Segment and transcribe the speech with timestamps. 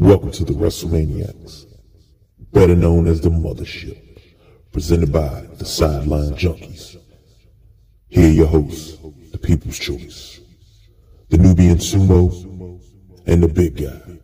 [0.00, 1.66] Welcome to the WrestleManiacs,
[2.52, 4.00] better known as the Mothership,
[4.70, 6.96] presented by the Sideline Junkies.
[8.06, 8.96] Here your hosts,
[9.32, 10.38] the People's Choice,
[11.30, 12.80] the Nubian Sumo,
[13.26, 14.20] and the Big Guy.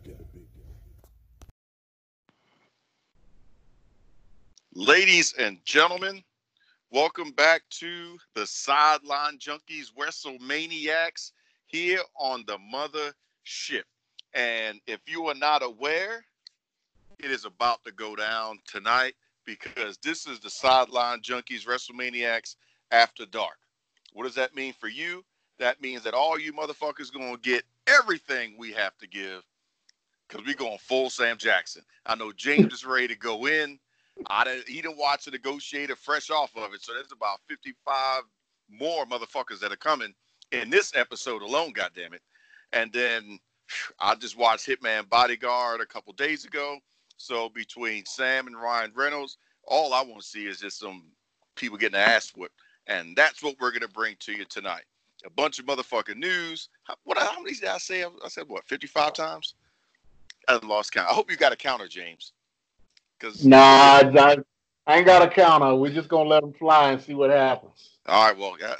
[4.75, 6.23] Ladies and gentlemen,
[6.89, 11.33] welcome back to the Sideline Junkies WrestleManiacs
[11.67, 13.83] here on the Mothership.
[14.35, 16.25] And if you are not aware,
[17.19, 22.57] it is about to go down tonight because this is the Sideline Junkies WrestleManiacs
[22.91, 23.57] After Dark.
[24.11, 25.23] What does that mean for you?
[25.57, 29.41] That means that all you motherfuckers gonna get everything we have to give
[30.27, 31.83] because we going full Sam Jackson.
[32.05, 33.79] I know James is ready to go in.
[34.27, 38.23] I didn't, he didn't watch the negotiator fresh off of it, so there's about 55
[38.69, 40.13] more motherfuckers that are coming
[40.51, 41.71] in this episode alone.
[41.71, 42.21] God damn it!
[42.73, 43.39] And then
[43.99, 46.79] I just watched Hitman Bodyguard a couple days ago.
[47.17, 51.03] So between Sam and Ryan Reynolds, all I want to see is just some
[51.55, 54.83] people getting their ass whipped, and that's what we're gonna bring to you tonight.
[55.25, 56.69] A bunch of motherfucking news.
[56.83, 57.17] How, what?
[57.17, 58.03] How many did I say?
[58.03, 58.65] I said what?
[58.67, 59.55] Fifty-five times.
[60.47, 61.09] I lost count.
[61.09, 62.33] I hope you got a counter, James.
[63.19, 64.37] Cause nah, I,
[64.85, 65.73] I ain't got a counter.
[65.73, 67.97] We're just gonna let them fly and see what happens.
[68.07, 68.37] All right.
[68.37, 68.77] Well, God,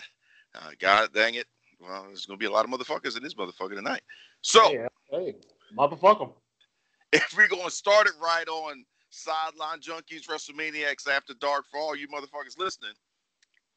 [0.53, 1.47] uh, God dang it.
[1.79, 4.01] Well, there's gonna be a lot of motherfuckers in this motherfucker tonight.
[4.45, 5.35] So, hey, hey
[5.75, 6.21] motherfucker.
[6.21, 6.33] 'em.
[7.13, 12.07] if we're gonna start it right on Sideline Junkies WrestleManiacs After Dark for all you
[12.07, 12.93] motherfuckers listening,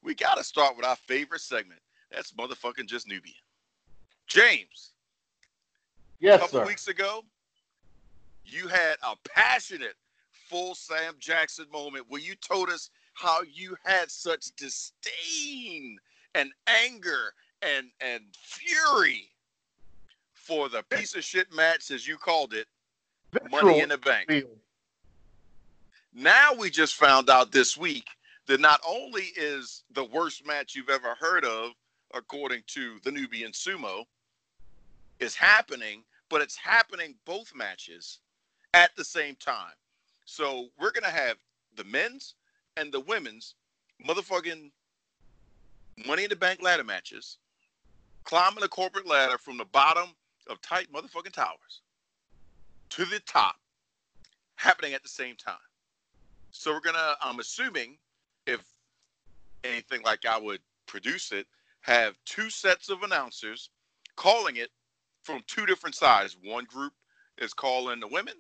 [0.02, 1.80] we gotta start with our favorite segment.
[2.10, 3.34] That's motherfucking just Nubian.
[4.26, 4.92] James,
[6.20, 6.66] Yes, a couple sir.
[6.66, 7.24] weeks ago,
[8.44, 9.94] you had a passionate
[10.50, 15.98] full Sam Jackson moment where you told us how you had such disdain
[16.34, 17.32] and anger
[17.62, 19.30] and and fury
[20.48, 22.66] for the piece of shit match as you called it,
[23.50, 24.46] Money in the Bank.
[26.14, 28.06] Now we just found out this week
[28.46, 31.72] that not only is the worst match you've ever heard of,
[32.14, 34.04] according to the Nubian Sumo,
[35.20, 38.20] is happening, but it's happening both matches
[38.72, 39.74] at the same time.
[40.24, 41.36] So we're gonna have
[41.76, 42.36] the men's
[42.78, 43.54] and the women's
[44.08, 44.70] motherfucking
[46.06, 47.36] money in the bank ladder matches,
[48.24, 50.14] climbing the corporate ladder from the bottom
[50.48, 51.82] of tight motherfucking towers
[52.90, 53.56] to the top,
[54.56, 55.56] happening at the same time.
[56.50, 57.98] So we're gonna, I'm assuming,
[58.46, 58.64] if
[59.64, 61.46] anything like I would produce it,
[61.82, 63.70] have two sets of announcers
[64.16, 64.70] calling it
[65.22, 66.36] from two different sides.
[66.42, 66.92] One group
[67.38, 68.34] is calling the women,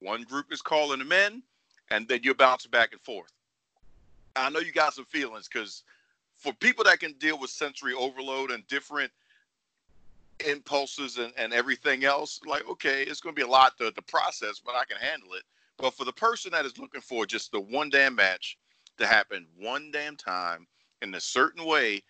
[0.00, 1.42] one group is calling the men,
[1.90, 3.32] and then you're bouncing back and forth.
[4.36, 5.82] I know you got some feelings because
[6.36, 9.10] for people that can deal with sensory overload and different
[10.46, 14.02] impulses and, and everything else, like, okay, it's going to be a lot to, to
[14.02, 15.42] process, but I can handle it.
[15.78, 18.58] But for the person that is looking for just the one damn match
[18.98, 20.66] to happen one damn time
[21.02, 22.02] in a certain way,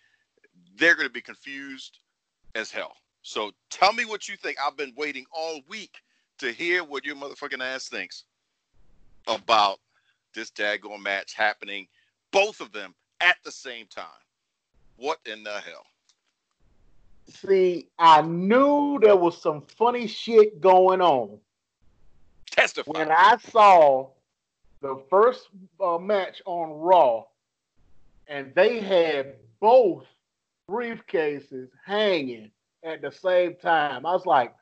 [0.75, 1.99] they're going to be confused
[2.55, 2.93] as hell.
[3.21, 4.57] So tell me what you think.
[4.63, 5.95] I've been waiting all week
[6.39, 8.25] to hear what your motherfucking ass thinks
[9.27, 9.79] about
[10.33, 11.87] this daggone match happening,
[12.31, 14.05] both of them at the same time.
[14.97, 15.85] What in the hell?
[17.31, 21.39] See, I knew there was some funny shit going on
[22.49, 22.91] Testify.
[22.91, 24.09] when I saw
[24.81, 25.47] the first
[25.79, 27.23] uh, match on Raw,
[28.27, 30.05] and they had both
[30.69, 32.51] briefcases hanging
[32.83, 34.05] at the same time.
[34.05, 34.53] I was like,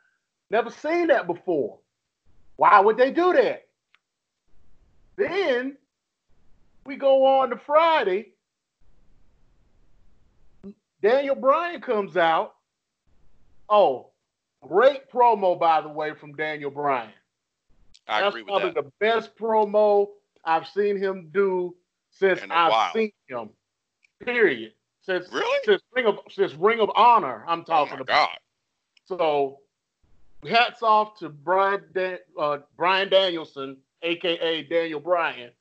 [0.50, 1.80] never seen that before.
[2.58, 3.68] Why would they do that?
[5.16, 5.78] Then
[6.86, 8.34] we go on to Friday.
[11.02, 12.56] Daniel Bryan comes out.
[13.70, 14.12] Oh,
[14.68, 17.12] great promo, by the way, from Daniel Bryan.
[18.08, 18.84] I That's agree with probably that.
[18.84, 20.08] the best promo
[20.44, 21.76] I've seen him do
[22.10, 22.94] since I've while.
[22.94, 23.50] seen him.
[24.24, 24.74] Period.
[25.02, 25.60] Since Really?
[25.66, 28.30] since Ring of since Ring of Honor, I'm Oh talking my about.
[28.30, 28.38] god.
[29.06, 29.60] So,
[30.48, 35.52] hats off to Bryan Dan- uh, Bryan Danielson, aka Daniel Bryan,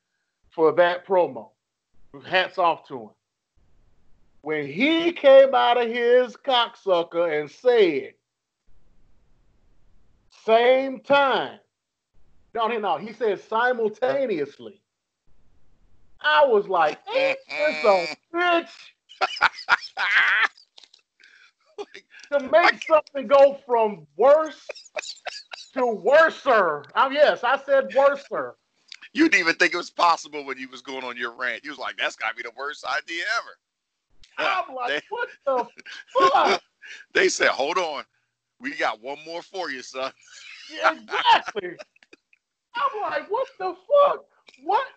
[0.49, 1.51] for that promo.
[2.25, 3.09] Hats off to him.
[4.41, 8.13] When he came out of his cocksucker and said,
[10.45, 11.59] same time.
[12.55, 12.97] No, no, no.
[12.97, 14.81] He said simultaneously.
[16.21, 18.69] I was like, this a bitch?
[22.31, 24.67] To make something go from worse
[25.73, 26.83] to worser.
[26.95, 28.55] Um, yes, I said worser.
[29.13, 31.63] you didn't even think it was possible when you was going on your rant.
[31.63, 33.57] You was like, "That's gotta be the worst idea ever."
[34.37, 35.67] I'm like, They- what the
[36.17, 36.61] fuck?
[37.13, 38.03] They said, "Hold on,
[38.59, 40.11] we got one more for you, son."
[40.71, 41.77] exactly.
[42.75, 44.25] I'm like, what the fuck?
[44.63, 44.87] What?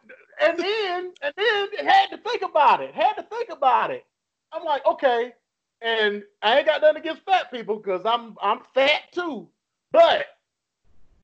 [0.40, 2.94] And then, and then had to think about it.
[2.94, 4.04] Had to think about it.
[4.52, 5.32] I'm like, okay.
[5.80, 9.48] And I ain't got nothing against fat people because I'm I'm fat too.
[9.90, 10.26] But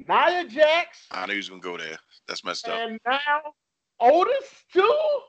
[0.08, 1.06] Nia Jax.
[1.10, 1.96] I knew he was gonna go there.
[2.26, 2.74] That's messed up.
[2.80, 3.40] And now
[4.00, 5.20] Otis too.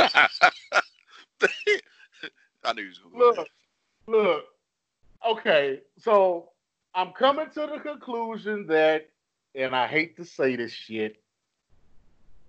[2.64, 3.48] I knew he was gonna look,
[4.06, 4.44] look.
[5.26, 6.50] Okay, so
[6.94, 9.08] I'm coming to the conclusion that,
[9.54, 11.16] and I hate to say this shit,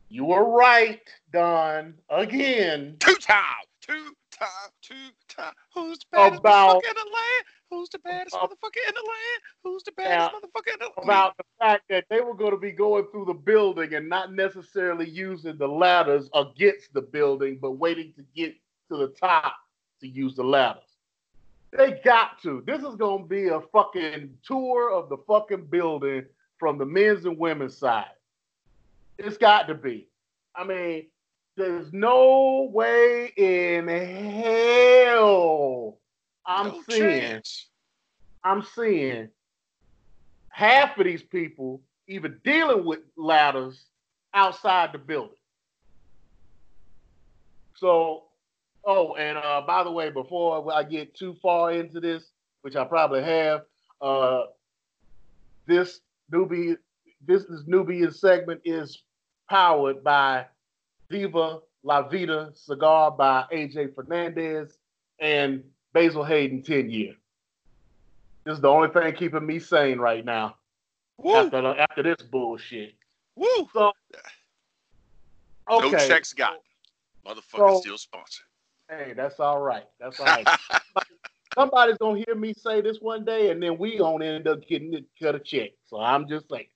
[0.09, 1.01] you were right,
[1.33, 1.95] Don.
[2.09, 2.95] Again.
[2.99, 3.43] Two time,
[3.81, 4.47] two time,
[4.81, 4.93] two
[5.27, 5.53] time.
[5.73, 7.45] Who's the baddest About- motherfucker in the land?
[7.69, 9.41] Who's the baddest motherfucker in the land?
[9.63, 11.03] Who's the baddest Now, motherfucker in the land?
[11.03, 14.31] About the fact that they were going to be going through the building and not
[14.33, 18.55] necessarily using the ladders against the building, but waiting to get
[18.89, 19.53] to the top
[20.01, 20.83] to use the ladders.
[21.71, 22.63] They got to.
[22.65, 26.25] This is going to be a fucking tour of the fucking building
[26.57, 28.05] from the men's and women's side.
[29.17, 30.07] It's got to be.
[30.55, 31.07] I mean,
[31.55, 35.99] there's no way in hell
[36.45, 37.01] I'm No seeing.
[37.19, 37.67] chance.
[38.43, 39.29] I'm seeing
[40.49, 43.85] half of these people even dealing with ladders
[44.33, 45.35] outside the building.
[47.75, 48.23] So,
[48.87, 52.31] oh, and uh, by the way, before I get too far into this,
[52.61, 53.61] which I probably have,
[54.01, 54.43] uh,
[55.67, 55.99] this
[56.31, 56.77] newbie,
[57.25, 59.03] this is Nubian segment is
[59.49, 60.45] powered by
[61.09, 64.77] Viva La Vida cigar by AJ Fernandez
[65.19, 65.63] and
[65.93, 67.13] Basil Hayden 10 year.
[68.45, 70.55] This is the only thing keeping me sane right now
[71.17, 72.93] Woo, after, after this bullshit.
[73.35, 73.67] woo.
[73.73, 73.91] So,
[75.69, 75.91] okay.
[75.91, 76.57] No checks got.
[77.25, 78.45] Motherfucker So- still sponsored.
[78.89, 79.85] Hey, that's all right.
[79.99, 80.47] That's all right.
[81.57, 84.93] Somebody's gonna hear me say this one day, and then we gonna end up getting
[84.93, 85.71] it cut a check.
[85.87, 86.67] So I'm just saying.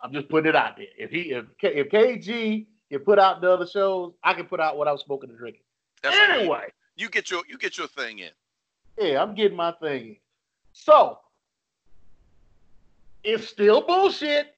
[0.00, 0.86] I'm just putting it out there.
[0.98, 4.60] If he if K, if KG can put out the other shows, I can put
[4.60, 5.62] out what I was smoking and drinking.
[6.02, 8.30] That's anyway, you get your you get your thing in.
[8.98, 10.02] yeah, I'm getting my thing.
[10.08, 10.16] in.
[10.72, 11.18] So
[13.22, 14.54] it's still bullshit.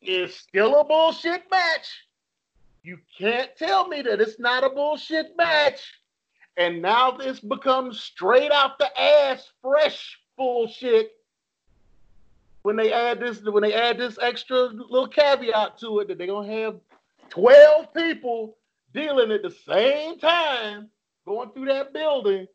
[0.00, 2.05] It's still a bullshit match.
[2.86, 5.92] You can't tell me that it's not a bullshit match.
[6.56, 11.10] And now this becomes straight out the ass, fresh bullshit.
[12.62, 16.28] When they add this, when they add this extra little caveat to it, that they're
[16.28, 16.76] gonna have
[17.30, 18.56] 12 people
[18.94, 20.88] dealing at the same time
[21.26, 22.46] going through that building.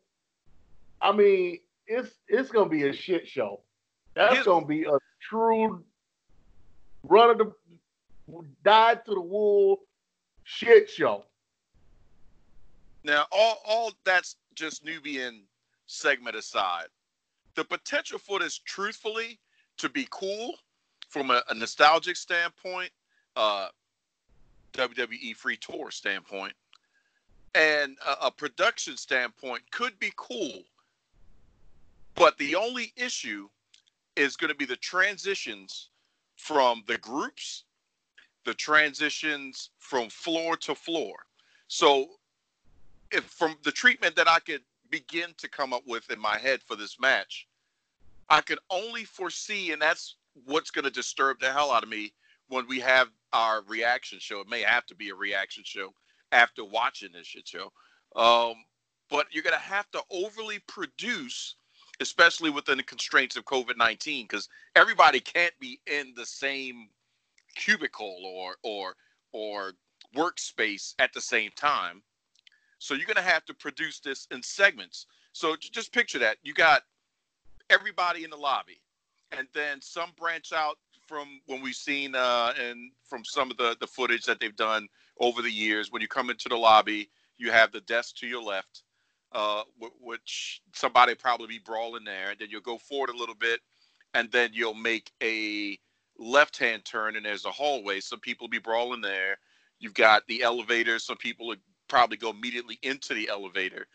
[1.02, 3.60] I mean, it's it's gonna be a shit show.
[4.14, 5.84] That's gonna be a true
[7.02, 7.52] run of the
[8.64, 9.82] dyed to the wool
[10.52, 11.24] shit show.
[13.04, 15.42] Now, all all that's just Nubian
[15.86, 16.86] segment aside.
[17.54, 19.38] The potential for this, truthfully,
[19.78, 20.54] to be cool
[21.08, 22.90] from a, a nostalgic standpoint,
[23.36, 23.68] uh,
[24.72, 26.54] WWE free tour standpoint,
[27.54, 30.62] and a, a production standpoint could be cool.
[32.14, 33.48] But the only issue
[34.16, 35.90] is going to be the transitions
[36.36, 37.64] from the groups,
[38.44, 41.14] the transitions from floor to floor.
[41.68, 42.06] So
[43.10, 46.60] if from the treatment that I could begin to come up with in my head
[46.62, 47.46] for this match,
[48.28, 50.16] I could only foresee, and that's
[50.46, 52.12] what's going to disturb the hell out of me
[52.48, 54.40] when we have our reaction show.
[54.40, 55.92] It may have to be a reaction show
[56.32, 57.72] after watching this shit show.
[58.16, 58.54] Um,
[59.10, 61.56] but you're going to have to overly produce,
[62.00, 66.88] especially within the constraints of COVID 19, because everybody can't be in the same
[67.54, 68.94] cubicle or, or,
[69.32, 69.72] or
[70.16, 72.02] workspace at the same time.
[72.78, 75.06] So you're going to have to produce this in segments.
[75.32, 76.38] So just picture that.
[76.42, 76.82] You got
[77.70, 78.80] everybody in the lobby,
[79.30, 83.76] and then some branch out from when we've seen uh, and from some of the,
[83.80, 85.90] the footage that they've done over the years.
[85.90, 88.82] When you come into the lobby, you have the desk to your left,
[89.32, 92.30] uh, w- which somebody probably be brawling there.
[92.30, 93.60] And then you'll go forward a little bit,
[94.14, 95.78] and then you'll make a
[96.18, 98.00] left hand turn, and there's a hallway.
[98.00, 99.38] Some people be brawling there.
[99.78, 100.98] You've got the elevator.
[100.98, 103.86] Some people would probably go immediately into the elevator,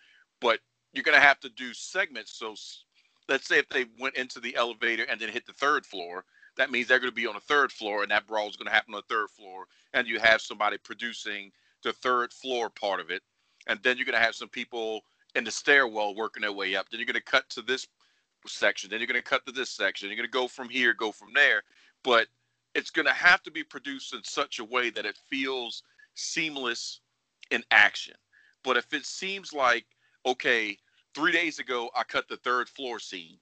[0.42, 0.60] but
[0.94, 2.34] you're going to have to do segments.
[2.38, 2.56] So
[3.30, 6.26] let's say if they went into the elevator and then hit the third floor,
[6.58, 8.68] that means they're going to be on the third floor, and that brawl is going
[8.68, 11.52] to happen on the third floor, and you have somebody producing
[11.84, 13.22] the third floor part of it,
[13.68, 15.02] and then you're going to have some people
[15.36, 16.90] in the stairwell working their way up.
[16.90, 17.88] Then you're going to cut to this
[18.48, 20.10] section, then you're going to cut to this section.
[20.10, 21.64] You're going to go from here, go from there,
[22.08, 22.28] but
[22.74, 25.84] it's going to have to be produced in such a way that it feels
[26.16, 27.02] seamless
[27.52, 28.16] in action.
[28.64, 29.86] But if it seems like,
[30.26, 30.78] okay,
[31.14, 33.40] three days ago I cut the third floor scene,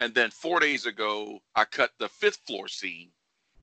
[0.00, 3.10] And then four days ago, I cut the fifth floor scene,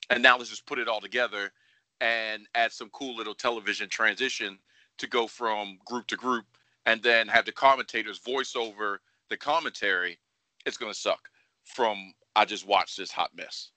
[0.09, 1.51] and now let's just put it all together
[1.99, 4.57] and add some cool little television transition
[4.97, 6.45] to go from group to group,
[6.85, 10.19] and then have the commentators voice over the commentary.
[10.65, 11.29] It's gonna suck.
[11.63, 13.71] From I just watched this hot mess,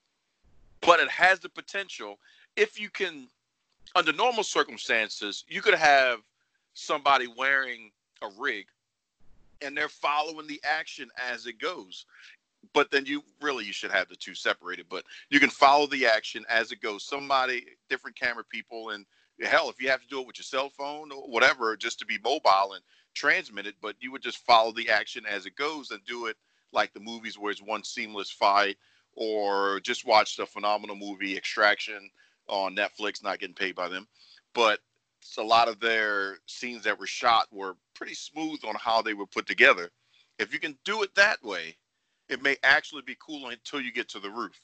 [0.85, 2.19] but it has the potential.
[2.55, 3.27] If you can,
[3.95, 6.19] under normal circumstances, you could have
[6.73, 8.67] somebody wearing a rig
[9.61, 12.05] and they're following the action as it goes.
[12.73, 16.05] But then you really you should have the two separated but you can follow the
[16.05, 17.03] action as it goes.
[17.03, 19.05] Somebody different camera people and
[19.43, 22.05] hell if you have to do it with your cell phone or whatever just to
[22.05, 22.81] be mobile and
[23.13, 26.37] transmit it but you would just follow the action as it goes and do it
[26.71, 28.77] like the movies where it's one seamless fight
[29.15, 32.09] or just watch the phenomenal movie extraction
[32.47, 34.07] on netflix not getting paid by them
[34.53, 34.79] but
[35.37, 39.25] a lot of their scenes that were shot were pretty smooth on how they were
[39.25, 39.91] put together.
[40.39, 41.75] If you can do it that way,
[42.29, 44.59] it may actually be cool until you get to the roof.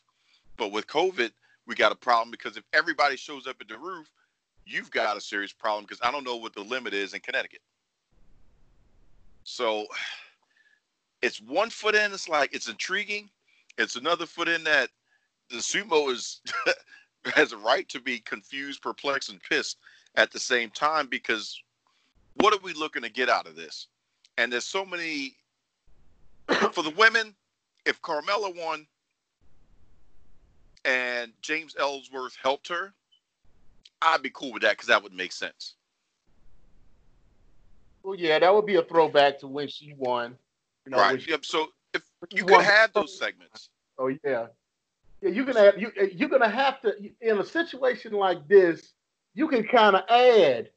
[0.57, 1.31] But with COVID,
[1.67, 4.07] we got a problem because if everybody shows up at the roof,
[4.65, 7.61] you've got a serious problem because I don't know what the limit is in Connecticut.
[9.43, 9.87] So
[11.21, 13.29] it's one foot in, it's like it's intriguing.
[13.77, 14.89] It's another foot in that
[15.49, 16.41] the sumo is
[17.25, 19.77] has a right to be confused, perplexed, and pissed
[20.15, 21.61] at the same time because
[22.35, 23.87] what are we looking to get out of this?
[24.37, 25.35] And there's so many
[26.71, 27.35] for the women.
[27.85, 28.85] If Carmella won
[30.85, 32.93] and James Ellsworth helped her,
[34.01, 35.75] I'd be cool with that because that would make sense.
[38.03, 40.37] Well, yeah, that would be a throwback to when she won.
[40.85, 41.27] You know, right.
[41.27, 41.45] Yep.
[41.45, 41.67] So
[42.31, 43.69] you could have those segments.
[43.97, 44.47] Oh yeah,
[45.21, 45.29] yeah.
[45.29, 45.91] You can have you.
[46.13, 48.93] You're gonna have to in a situation like this
[49.33, 50.69] you can kind of add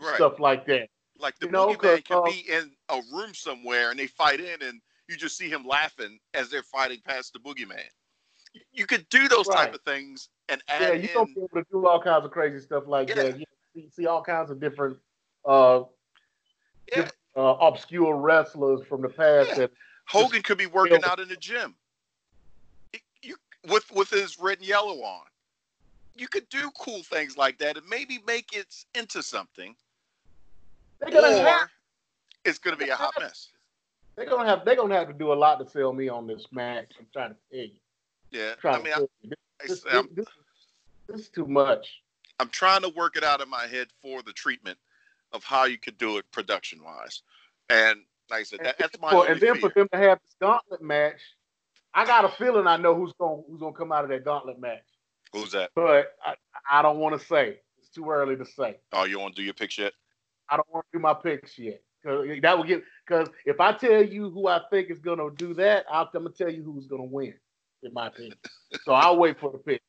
[0.00, 0.14] right.
[0.14, 0.88] stuff like that.
[1.18, 4.40] Like the you know, boogeyman can uh, be in a room somewhere and they fight
[4.40, 7.80] in, and you just see him laughing as they're fighting past the boogeyman.
[8.72, 9.66] You could do those right.
[9.66, 10.82] type of things and add.
[10.82, 13.14] Yeah, you don't be able to do all kinds of crazy stuff like yeah.
[13.14, 13.38] that.
[13.38, 14.98] You see, see, all kinds of different,
[15.46, 15.82] uh,
[16.88, 16.96] yeah.
[16.96, 19.50] different uh, obscure wrestlers from the past.
[19.50, 19.54] Yeah.
[19.54, 19.70] That
[20.06, 21.74] Hogan could be working out in the gym.
[23.22, 23.36] You,
[23.68, 25.26] with with his red and yellow on
[26.16, 29.74] you could do cool things like that and maybe make it into something.
[30.98, 31.68] They're gonna or have,
[32.44, 33.50] it's gonna be a hot mess.
[34.16, 36.46] They're gonna have they're gonna have to do a lot to sell me on this
[36.50, 36.92] match.
[36.98, 37.70] I'm trying to tell you.
[38.30, 40.26] Yeah, I mean, I, this, this, this,
[41.06, 42.02] this is too much.
[42.40, 44.78] I'm trying to work it out in my head for the treatment
[45.32, 47.22] of how you could do it production wise.
[47.70, 49.10] And like I said, that, that's my.
[49.28, 49.60] and then fear.
[49.60, 51.20] for them to have this gauntlet match,
[51.94, 54.24] I got a feeling I know who's going who's going to come out of that
[54.24, 54.84] gauntlet match.
[55.32, 55.70] Who's that?
[55.74, 56.34] But I,
[56.70, 57.58] I don't want to say.
[57.78, 58.78] It's too early to say.
[58.92, 59.92] Oh, you want to do your picks yet?
[60.48, 61.82] I don't want to do my picks yet.
[62.04, 65.54] Cause that will get because if I tell you who I think is gonna do
[65.54, 67.34] that, i am gonna tell you who's gonna win,
[67.82, 68.36] in my opinion.
[68.84, 69.82] so I'll wait for the picks.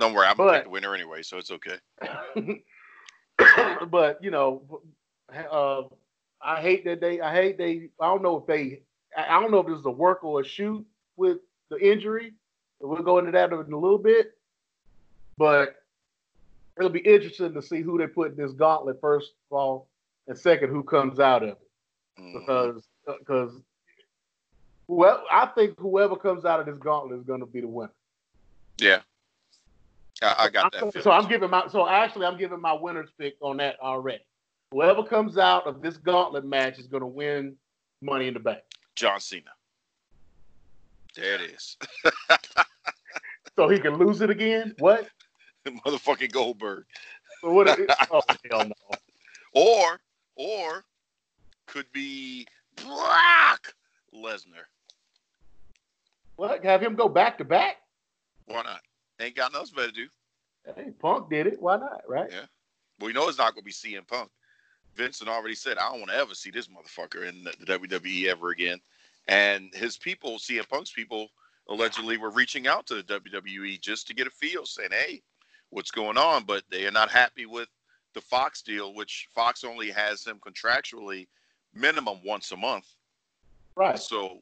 [0.00, 1.76] Don't worry, I'm but, gonna pick the winner anyway, so it's okay.
[3.90, 4.80] but you know,
[5.50, 5.82] uh,
[6.46, 7.20] I hate that they.
[7.20, 7.88] I hate they.
[8.00, 8.82] I don't know if they.
[9.16, 10.86] I don't know if this is a work or a shoot
[11.16, 11.38] with
[11.70, 12.34] the injury.
[12.80, 14.32] We'll go into that in a little bit.
[15.36, 15.74] But
[16.78, 19.88] it'll be interesting to see who they put in this gauntlet first of all,
[20.28, 21.58] and second who comes out of it,
[22.20, 22.38] mm-hmm.
[22.38, 22.84] because
[23.18, 23.52] because
[24.86, 27.90] well, I think whoever comes out of this gauntlet is going to be the winner.
[28.78, 29.00] Yeah,
[30.22, 30.92] I, I got that.
[30.92, 34.24] So, so I'm giving my so actually I'm giving my winner's pick on that already.
[34.76, 37.56] Whoever comes out of this gauntlet match is going to win
[38.02, 38.58] Money in the Bank.
[38.94, 39.48] John Cena.
[41.14, 41.78] There it is.
[43.56, 44.74] so he can lose it again?
[44.78, 45.08] What?
[45.66, 46.84] motherfucking Goldberg.
[47.40, 47.70] What?
[48.10, 48.98] oh hell no.
[49.54, 49.98] Or
[50.34, 50.84] or
[51.64, 52.46] could be
[52.84, 53.72] Brock
[54.14, 54.66] Lesnar.
[56.36, 56.62] What?
[56.66, 57.76] Have him go back to back?
[58.44, 58.82] Why not?
[59.20, 60.08] Ain't got nothing better to do.
[60.76, 61.62] Hey, Punk did it.
[61.62, 62.02] Why not?
[62.06, 62.28] Right?
[62.30, 62.44] Yeah.
[63.00, 64.28] Well, you know it's not going to be CM Punk.
[64.96, 68.26] Vincent already said, I don't want to ever see this motherfucker in the, the WWE
[68.26, 68.80] ever again.
[69.28, 71.28] And his people, CM Punk's people,
[71.68, 75.22] allegedly were reaching out to the WWE just to get a feel, saying, "Hey,
[75.70, 77.68] what's going on, but they are not happy with
[78.14, 81.26] the Fox deal, which Fox only has him contractually
[81.74, 82.86] minimum once a month.
[83.76, 83.98] Right.
[83.98, 84.40] So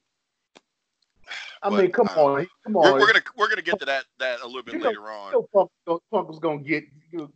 [1.62, 2.82] I but, mean, come uh, on, come on.
[2.82, 5.06] We're, we're, gonna we're gonna get to that that a little bit you later know,
[5.06, 5.32] on.
[5.32, 6.84] You know, Punk, Punk was gonna get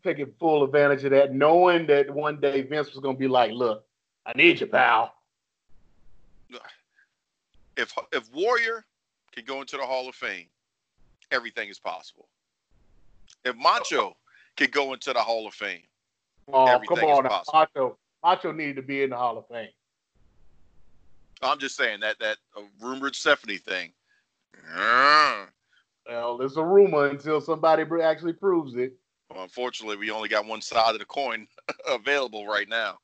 [0.04, 3.84] taking full advantage of that, knowing that one day Vince was gonna be like, "Look,
[4.26, 5.14] I need you, pal."
[7.76, 8.84] If if Warrior
[9.32, 10.46] can go into the Hall of Fame,
[11.30, 12.28] everything is possible.
[13.44, 14.16] If Macho
[14.56, 15.82] could go into the Hall of Fame,
[16.52, 19.68] oh come on, Macho, Macho needed to be in the Hall of Fame.
[21.42, 23.92] I'm just saying that that uh, rumored Stephanie thing
[24.74, 25.46] Uh,
[26.08, 28.94] Well, it's a rumor until somebody actually proves it.
[29.30, 31.46] well, unfortunately, we only got one side of the coin
[31.88, 32.98] available right now.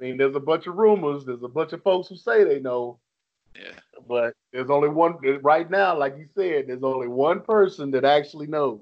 [0.00, 1.24] I mean, there's a bunch of rumors.
[1.24, 2.98] There's a bunch of folks who say they know,
[3.54, 3.78] Yeah.
[4.08, 5.96] but there's only one right now.
[5.96, 8.80] Like you said, there's only one person that actually knows.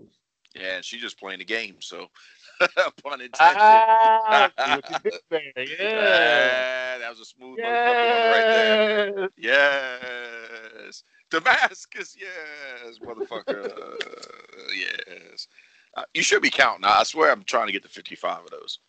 [0.54, 2.08] Yeah, and she's just playing the game, so
[3.02, 3.36] pun intended.
[3.38, 4.96] Ah, see what you.
[5.56, 5.64] Yeah.
[5.66, 9.28] Yeah, that was a smooth motherfucker right there.
[9.36, 11.02] Yes.
[11.30, 13.70] Damascus, yes, motherfucker.
[14.76, 15.46] yes.
[15.96, 16.84] Uh, you should be counting.
[16.84, 18.80] I swear I'm trying to get to 55 of those.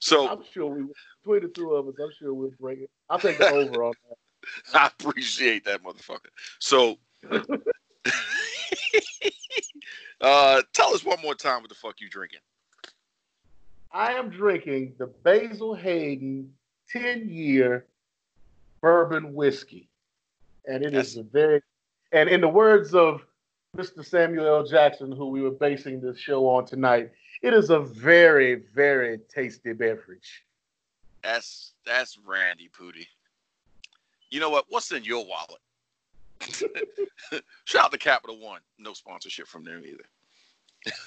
[0.00, 0.86] So I'm sure we
[1.24, 2.90] between the two of us, I'm sure we'll break it.
[3.10, 4.16] I'll take the over on that.
[4.80, 6.30] I appreciate that motherfucker.
[6.60, 6.98] So
[10.20, 12.40] uh tell us one more time what the fuck you drinking.
[13.92, 16.52] I am drinking the Basil Hayden
[16.90, 17.86] 10 year
[18.80, 19.88] bourbon whiskey.
[20.66, 21.16] And it is Yes.
[21.16, 21.62] a very,
[22.12, 23.24] and in the words of
[23.76, 24.04] Mr.
[24.04, 24.64] Samuel L.
[24.66, 27.10] Jackson, who we were basing this show on tonight,
[27.42, 30.44] it is a very, very tasty beverage.
[31.22, 33.06] That's that's Randy Pooty.
[34.30, 34.66] You know what?
[34.68, 35.60] What's in your wallet?
[37.64, 38.60] Shout out to Capital One.
[38.78, 40.04] No sponsorship from them either.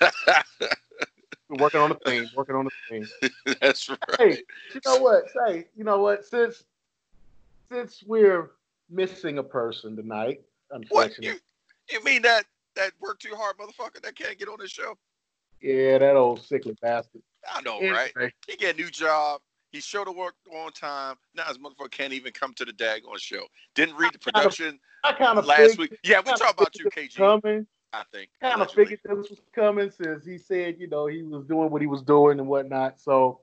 [1.51, 3.31] We're working on the thing, working on the thing.
[3.61, 3.99] That's right.
[4.17, 4.37] Hey,
[4.73, 5.25] you know what?
[5.31, 6.23] Say, you know what?
[6.23, 6.63] Since
[7.69, 8.51] since we're
[8.89, 11.25] missing a person tonight, What unfortunately.
[11.27, 11.39] you
[11.97, 12.45] you mean that
[12.77, 14.97] that worked too hard motherfucker that can't get on this show?
[15.61, 17.21] Yeah, that old sickly bastard.
[17.53, 18.13] I know, right?
[18.15, 19.41] Anyway, He get a new job.
[19.73, 21.15] He showed to work on time.
[21.35, 23.43] Now his motherfucker can't even come to the daggone show.
[23.75, 25.97] Didn't read the production I kind of last week.
[26.03, 27.15] Yeah, we talk about you, KG.
[27.15, 28.29] Coming, I think.
[28.39, 31.81] kind of figured this was coming since he said, you know, he was doing what
[31.81, 32.99] he was doing and whatnot.
[32.99, 33.41] So,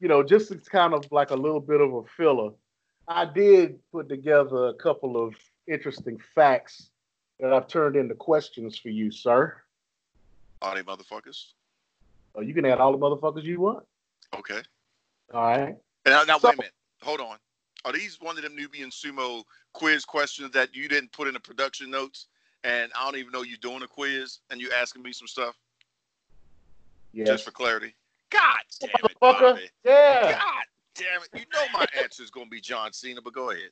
[0.00, 2.50] you know, just it's kind of like a little bit of a filler.
[3.08, 5.34] I did put together a couple of
[5.66, 6.90] interesting facts
[7.40, 9.56] that I've turned into questions for you, sir.
[10.62, 11.52] All they motherfuckers.
[12.34, 13.84] Oh, you can add all the motherfuckers you want.
[14.36, 14.60] Okay.
[15.32, 15.76] All right.
[16.06, 16.72] Now, now So- wait a minute.
[17.02, 17.38] Hold on.
[17.84, 21.40] Are these one of them Nubian sumo quiz questions that you didn't put in the
[21.40, 22.26] production notes?
[22.64, 25.56] And I don't even know you're doing a quiz and you asking me some stuff
[27.12, 27.28] Yes.
[27.28, 27.94] just for clarity.
[28.30, 29.70] God damn it, Bobby.
[29.84, 30.32] Yeah.
[30.32, 31.28] God damn it.
[31.34, 33.70] You know my answer is gonna be John Cena, but go ahead.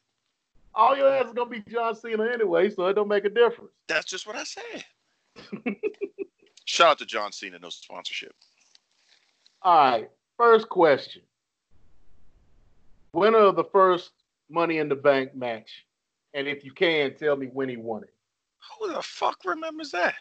[0.74, 3.72] All your ass is gonna be John Cena anyway, so it don't make a difference.
[3.88, 4.84] That's just what I said.
[6.64, 8.34] Shout out to John Cena, no sponsorship.
[9.62, 10.10] All right.
[10.36, 11.22] First question.
[13.12, 14.10] Winner of the first
[14.50, 15.86] Money in the Bank match.
[16.34, 18.12] And if you can, tell me when he won it.
[18.80, 20.14] Who the fuck remembers that?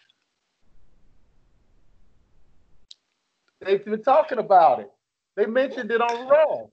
[3.62, 4.91] They've been talking about it.
[5.36, 6.67] They mentioned it on Raw.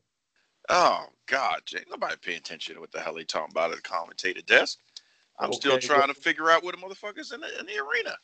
[0.68, 1.82] Oh God, Jay.
[1.90, 4.78] Nobody paying attention to what the hell they talking about at the commentator desk.
[5.38, 8.14] I'm still trying to figure out what the motherfuckers in the, in the arena.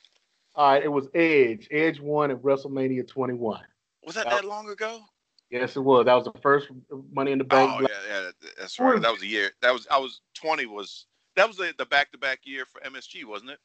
[0.55, 1.67] All right, it was Edge.
[1.71, 3.61] Edge won at WrestleMania 21.
[4.05, 4.31] Was that Oh.
[4.31, 5.01] that long ago?
[5.51, 6.05] Yes, it was.
[6.05, 6.69] That was the first
[7.13, 7.73] Money in the Bank.
[7.75, 9.01] Oh yeah, yeah, that's right.
[9.01, 9.51] That was a year.
[9.63, 11.07] That was I was 20 was
[11.39, 13.59] that was the, the back-to-back year for MSG, wasn't it?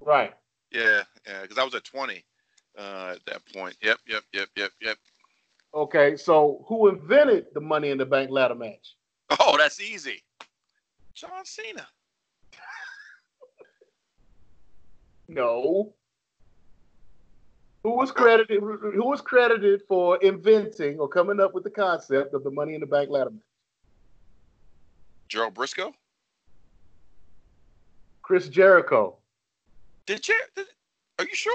[0.00, 0.32] Right.
[0.70, 2.24] Yeah, yeah, because I was at 20
[2.78, 3.76] uh, at that point.
[3.82, 4.96] Yep, yep, yep, yep, yep.
[5.74, 8.96] Okay, so who invented the Money in the Bank ladder match?
[9.40, 10.22] Oh, that's easy.
[11.14, 11.86] John Cena.
[15.28, 15.94] No.
[17.84, 18.60] Who was credited?
[18.60, 22.80] Who was credited for inventing or coming up with the concept of the Money in
[22.80, 23.40] the Bank ladder match?
[25.28, 25.94] Gerald Brisco.
[28.32, 29.18] Chris Jericho.
[30.06, 30.34] Did you?
[30.56, 30.64] Did,
[31.18, 31.54] are you sure?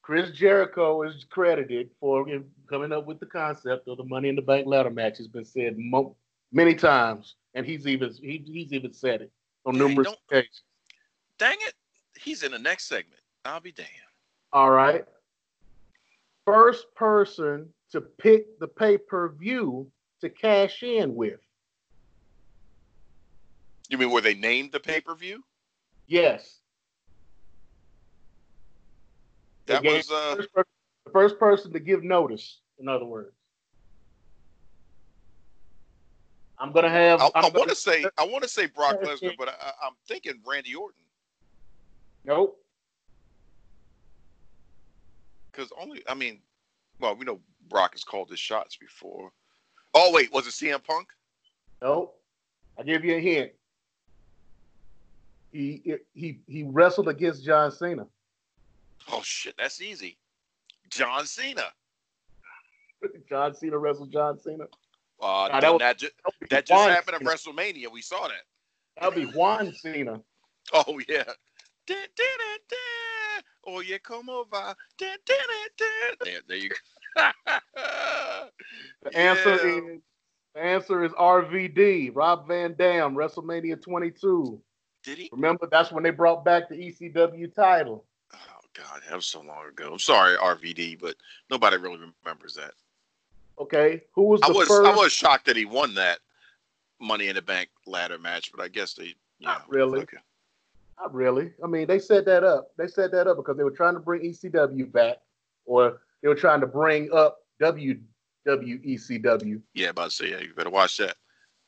[0.00, 2.26] Chris Jericho is credited for
[2.70, 5.18] coming up with the concept of the Money in the Bank ladder match.
[5.18, 6.16] It's been said mo-
[6.52, 9.32] many times, and he's even he, he's even said it
[9.66, 10.62] on Hey, numerous occasions.
[11.38, 11.74] Dang it.
[12.18, 13.20] He's in the next segment.
[13.44, 13.90] I'll be damned.
[14.54, 15.04] All right.
[16.46, 19.86] First person to pick the pay per view
[20.22, 21.40] to cash in with.
[23.90, 25.44] You mean where they named the pay-per-view?
[26.06, 26.60] Yes.
[29.66, 30.68] That was uh the first,
[31.04, 33.34] the first person to give notice, in other words.
[36.58, 37.20] I'm gonna have.
[37.20, 40.40] I, gonna- want to say I want to say Brock Lesnar, but I, I'm thinking
[40.46, 41.02] Randy Orton
[42.24, 42.58] Nope.
[45.52, 46.40] because only I mean,
[47.00, 49.32] well, we know Brock has called his shots before.
[49.94, 51.08] Oh wait, was it CM Punk?
[51.82, 52.20] Nope.
[52.78, 53.52] I'll give you a hint.
[55.52, 58.06] He he he wrestled against John Cena.
[59.10, 60.18] Oh shit, that's easy.
[60.90, 61.64] John Cena.
[63.28, 64.64] John Cena wrestled John Cena.
[65.20, 66.08] Uh, that that, was- that, ju-
[66.40, 67.90] That that just happened at WrestleMania.
[67.90, 68.42] We saw that.
[68.96, 70.20] That'll be Juan Cena.
[70.72, 71.22] Oh yeah,
[71.86, 73.42] dun, dun, dun.
[73.68, 74.74] Oh, yeah, come over.
[74.98, 75.16] There,
[76.48, 76.76] there you go.
[79.02, 79.76] The answer Yeah.
[79.94, 80.00] is
[80.54, 84.60] the answer is RVD, Rob Van Dam, WrestleMania 22.
[85.06, 85.30] Did he?
[85.32, 88.04] Remember, that's when they brought back the ECW title.
[88.34, 88.38] Oh
[88.74, 89.90] God, that was so long ago.
[89.92, 91.14] I'm sorry, RVD, but
[91.48, 92.72] nobody really remembers that.
[93.58, 94.86] Okay, who was the I was first?
[94.86, 96.18] I was shocked that he won that
[97.00, 100.00] Money in the Bank ladder match, but I guess they you Not really.
[100.00, 100.18] okay.
[100.98, 101.52] Not really.
[101.62, 102.72] I mean, they set that up.
[102.76, 105.18] They set that up because they were trying to bring ECW back,
[105.66, 109.62] or they were trying to bring up WWECW.
[109.74, 111.14] Yeah, about to say yeah, you better watch that.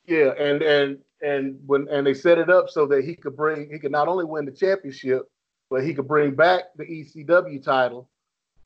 [0.06, 3.70] Yeah, and and and when and they set it up so that he could bring
[3.70, 5.30] he could not only win the championship,
[5.70, 8.08] but he could bring back the ECW title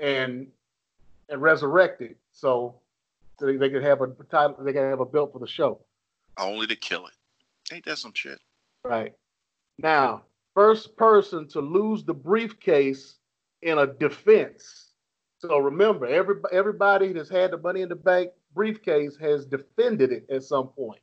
[0.01, 0.47] and
[1.29, 2.17] and resurrect it.
[2.33, 2.77] So
[3.39, 5.81] so they, they could have a title, they could have a belt for the show.
[6.39, 7.75] Only to kill it.
[7.75, 8.39] Ain't that some shit?
[8.85, 9.15] Right.
[9.79, 10.23] Now,
[10.55, 13.17] first person to lose the briefcase
[13.63, 14.91] in a defense.
[15.39, 20.27] So remember, every, everybody that's had the Money in the Bank briefcase has defended it
[20.31, 21.01] at some point.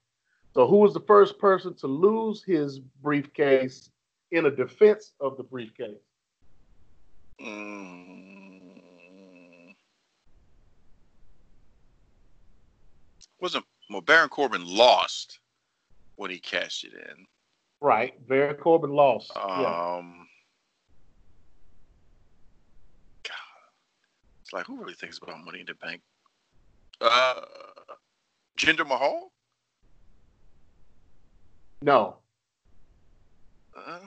[0.60, 3.92] So who was the first person to lose his briefcase
[4.32, 6.04] in a defense of the briefcase?
[7.42, 8.82] Mm.
[13.40, 15.40] Wasn't well Baron Corbin lost
[16.18, 17.26] when he cashed it in.
[17.80, 18.28] Right.
[18.28, 19.32] Baron Corbin lost.
[19.34, 19.98] yeah.
[20.00, 20.28] Um
[23.24, 23.34] God.
[24.42, 26.02] It's like who really thinks about money in the bank?
[27.00, 27.46] Uh
[28.60, 29.32] Jinder Mahal?
[31.82, 32.18] No.
[33.76, 34.00] Uh,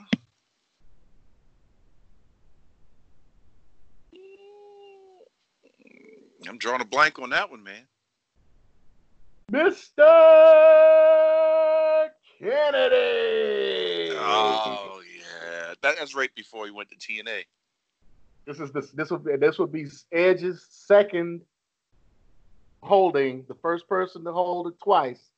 [6.47, 7.87] I'm drawing a blank on that one, man.
[9.51, 10.03] Mr.
[12.39, 14.15] Kennedy.
[14.15, 17.43] Oh yeah, that, that's right before he went to TNA.
[18.45, 21.41] This is this this would be this would be Edge's second
[22.81, 25.32] holding, the first person to hold it twice.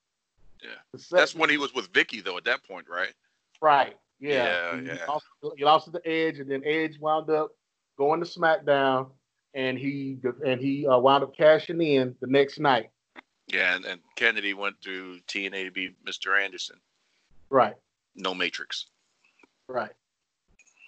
[0.64, 1.00] Yeah.
[1.12, 2.38] That's when he was with Vicky, though.
[2.38, 3.14] At that point, right?
[3.62, 3.96] right.
[4.20, 4.74] Yeah.
[4.74, 5.06] Yeah, he, yeah.
[5.08, 5.26] Lost,
[5.58, 7.52] he lost to the Edge, and then Edge wound up
[7.98, 9.10] going to SmackDown,
[9.54, 12.90] and he and he uh, wound up cashing in the next night.
[13.48, 16.42] Yeah, and, and Kennedy went to TNA to be Mr.
[16.42, 16.78] Anderson.
[17.50, 17.76] Right.
[18.16, 18.88] No Matrix.
[19.68, 19.92] Right.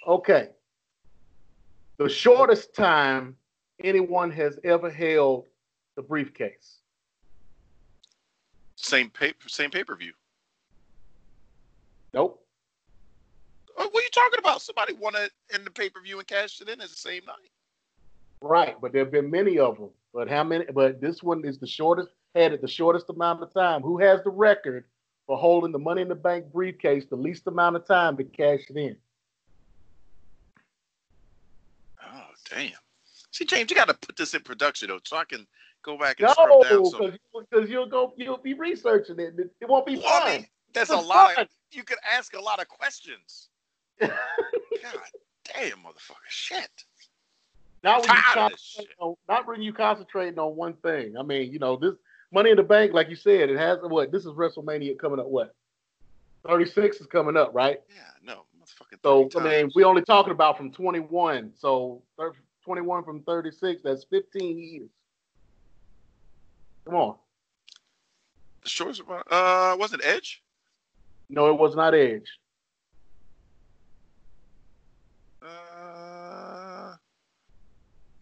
[0.07, 0.49] Okay.
[1.97, 3.35] The shortest time
[3.83, 5.45] anyone has ever held
[5.95, 6.76] the briefcase.
[8.77, 10.13] Same pay, same pay per view.
[12.13, 12.43] Nope.
[13.75, 14.61] Oh, what are you talking about?
[14.61, 17.25] Somebody won it in the pay per view and cashed it in at the same
[17.25, 17.51] night.
[18.39, 19.89] Right, but there have been many of them.
[20.13, 20.65] But how many?
[20.65, 22.09] But this one is the shortest.
[22.35, 23.81] Had it the shortest amount of time.
[23.81, 24.85] Who has the record
[25.25, 28.61] for holding the Money in the Bank briefcase the least amount of time to cash
[28.69, 28.95] it in?
[32.05, 32.71] Oh damn!
[33.31, 35.47] See, James, you got to put this in production though, so I can
[35.87, 36.85] go back and No, down.
[36.85, 37.17] Some...
[37.49, 39.33] because you'll go, you'll be researching it.
[39.59, 40.31] It, won't be Well, I fun.
[40.33, 41.35] mean, that's It's a lot.
[41.35, 41.43] fun.
[41.45, 43.49] Of, you could ask a lot of questions.
[43.99, 44.11] God
[45.45, 46.27] damn, motherfucker!
[46.29, 46.69] Shit.
[47.83, 51.17] not when you tired of this concentrate on, not when you concentrating on one thing.
[51.17, 51.95] I mean, you know, this
[52.31, 54.11] Money in the Bank, like you said, it has what?
[54.11, 55.27] This is WrestleMania coming up.
[55.27, 55.55] What?
[56.47, 57.81] Thirty six is coming up, right?
[57.89, 58.43] Yeah, no.
[59.01, 59.75] So I mean, times.
[59.75, 61.53] we only talking about from 21.
[61.55, 62.01] So
[62.65, 64.89] 21 from 36, that's 15 years.
[66.87, 67.15] Come on.
[68.63, 69.05] the shortest.
[69.05, 70.41] one- Uh, was it Edge?
[71.29, 72.29] No, it was not Edge.
[75.41, 76.95] Uh,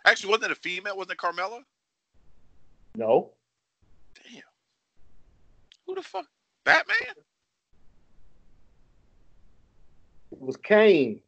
[0.06, 0.98] actually, wasn't it a female?
[0.98, 1.64] Wasn't it Carmella?
[2.96, 3.34] No.
[4.16, 4.42] Damn.
[5.86, 6.26] Who the fuck?
[6.64, 7.16] Batman?
[10.32, 11.22] It was Kane.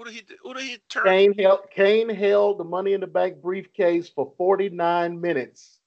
[0.00, 0.22] Who did he?
[0.42, 1.04] Who did he turn?
[1.04, 5.78] Kane held Kane held the Money in the Bank briefcase for 49 minutes.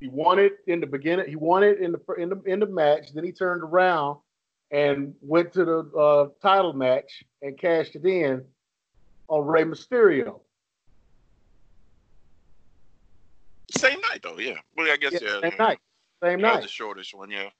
[0.00, 1.28] He won it in the beginning.
[1.28, 3.12] He won it in the in the in the match.
[3.12, 4.16] Then he turned around
[4.70, 8.42] and went to the uh, title match and cashed it in
[9.28, 10.40] on Rey Mysterio.
[13.76, 14.38] Same night though.
[14.38, 14.54] Yeah.
[14.74, 15.40] Well, I guess Yeah, yeah.
[15.42, 15.64] same yeah.
[15.64, 15.78] night.
[16.22, 16.62] Same was night.
[16.62, 17.30] the shortest one.
[17.30, 17.50] Yeah.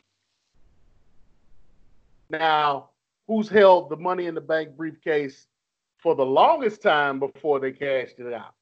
[2.30, 2.88] Now,
[3.26, 5.46] who's held the Money in the Bank briefcase
[6.04, 8.52] for the longest time before they cashed it out?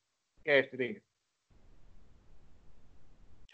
[0.46, 0.96] Cashed it in.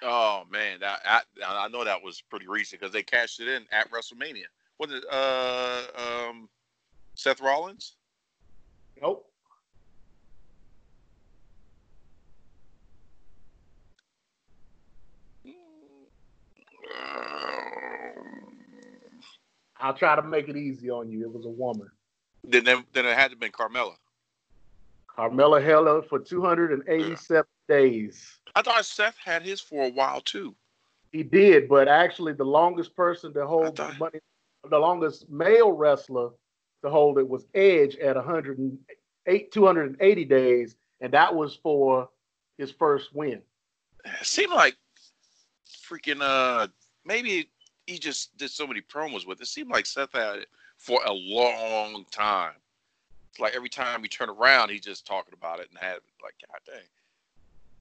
[0.02, 3.64] Oh man, that I, I know that was pretty recent because they cashed it in
[3.72, 4.44] at WrestleMania.
[4.78, 5.82] Was it uh
[6.28, 6.48] um
[7.14, 7.96] Seth Rollins?
[9.00, 9.24] Nope.
[19.80, 21.22] I'll try to make it easy on you.
[21.22, 21.88] It was a woman.
[22.50, 23.94] Then then, it had to have been Carmella.
[25.16, 28.38] Carmella held it for 287 days.
[28.54, 30.54] I thought Seth had his for a while too.
[31.12, 34.20] He did, but actually, the longest person to hold the thought- money,
[34.68, 36.30] the longest male wrestler
[36.82, 42.08] to hold it was Edge at 108, 280 days, and that was for
[42.56, 43.42] his first win.
[44.04, 44.76] It seemed like
[45.86, 46.68] freaking uh
[47.04, 47.50] maybe
[47.86, 49.44] he just did so many promos with it.
[49.44, 52.54] It seemed like Seth had it for a long time.
[53.30, 56.34] It's like every time we turn around, he's just talking about it and had like
[56.48, 56.84] God dang.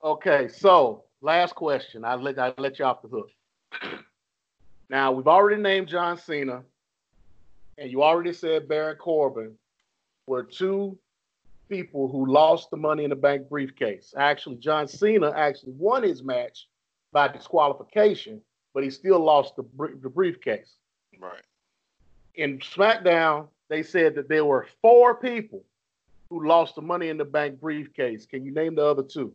[0.03, 2.03] Okay, so last question.
[2.03, 3.31] I let I let you off the hook.
[4.89, 6.63] Now we've already named John Cena,
[7.77, 9.53] and you already said Baron Corbin
[10.27, 10.97] were two
[11.67, 14.13] people who lost the Money in the Bank briefcase.
[14.17, 16.69] Actually, John Cena actually won his match
[17.11, 18.41] by disqualification,
[18.73, 19.63] but he still lost the
[20.01, 20.75] the briefcase.
[21.19, 21.43] Right.
[22.37, 25.65] In SmackDown, they said that there were four people
[26.29, 28.27] who lost the Money in the Bank briefcase.
[28.27, 29.33] Can you name the other two?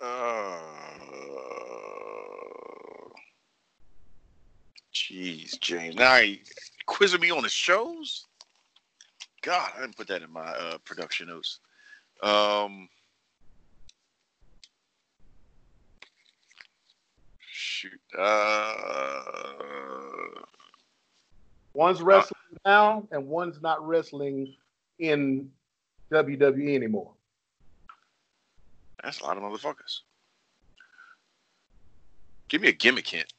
[0.00, 0.58] Uh,
[4.94, 5.96] jeez, James.
[5.96, 6.42] Now he
[6.86, 8.24] quizzing me on the shows.
[9.42, 11.60] God, I didn't put that in my uh, production notes.
[12.22, 12.88] Um,
[17.80, 18.00] shoot.
[18.18, 19.22] Uh,
[21.72, 22.34] One's wrestling
[22.66, 24.54] now, and one's not wrestling
[24.98, 25.48] in
[26.12, 27.12] WWE anymore.
[29.02, 30.00] that's a lot of motherfuckers.
[32.48, 33.32] Give me a gimmick hint.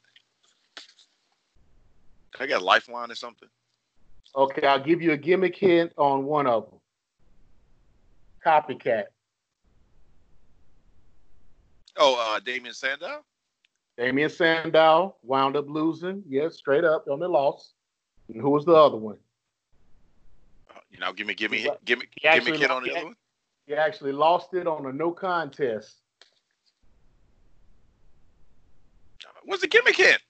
[2.40, 3.48] I got a lifeline or something?
[4.34, 6.80] Okay, I'll give you a gimmick hint on one of them.
[8.44, 9.04] Copycat.
[11.98, 13.22] Oh, uh, Damien Sandow.
[13.98, 16.22] Damien Sandow wound up losing.
[16.26, 17.74] Yes, straight up on the loss.
[18.28, 19.18] And who was the other one?
[20.70, 22.92] Uh, you know, give me, give me, give me, he give me hit on the
[22.92, 23.16] other one.
[23.66, 25.96] He actually lost it on a no contest.
[29.44, 30.20] What's the gimmick hit?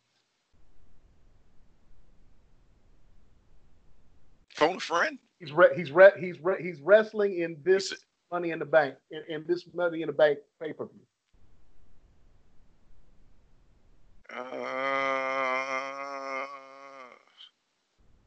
[4.54, 5.18] Phone a friend.
[5.38, 7.92] He's re- he's re- he's re- he's wrestling in this
[8.30, 11.00] Money in the Bank in, in this Money in the Bank pay per view.
[14.34, 14.42] Uh,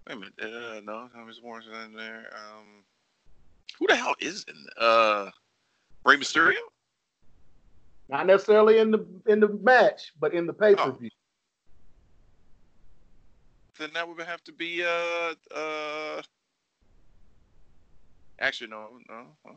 [0.08, 0.34] wait a minute.
[0.40, 2.30] Uh, no, Thomas Morrison in there.
[2.34, 2.84] Um,
[3.80, 4.56] who the hell is in?
[4.80, 5.32] Uh,
[6.06, 6.54] Rey Mysterio.
[8.08, 11.10] Not necessarily in the in the match, but in the pay per view.
[13.80, 16.22] Then that would have to be uh uh.
[18.40, 19.26] Actually, no, no.
[19.46, 19.56] no.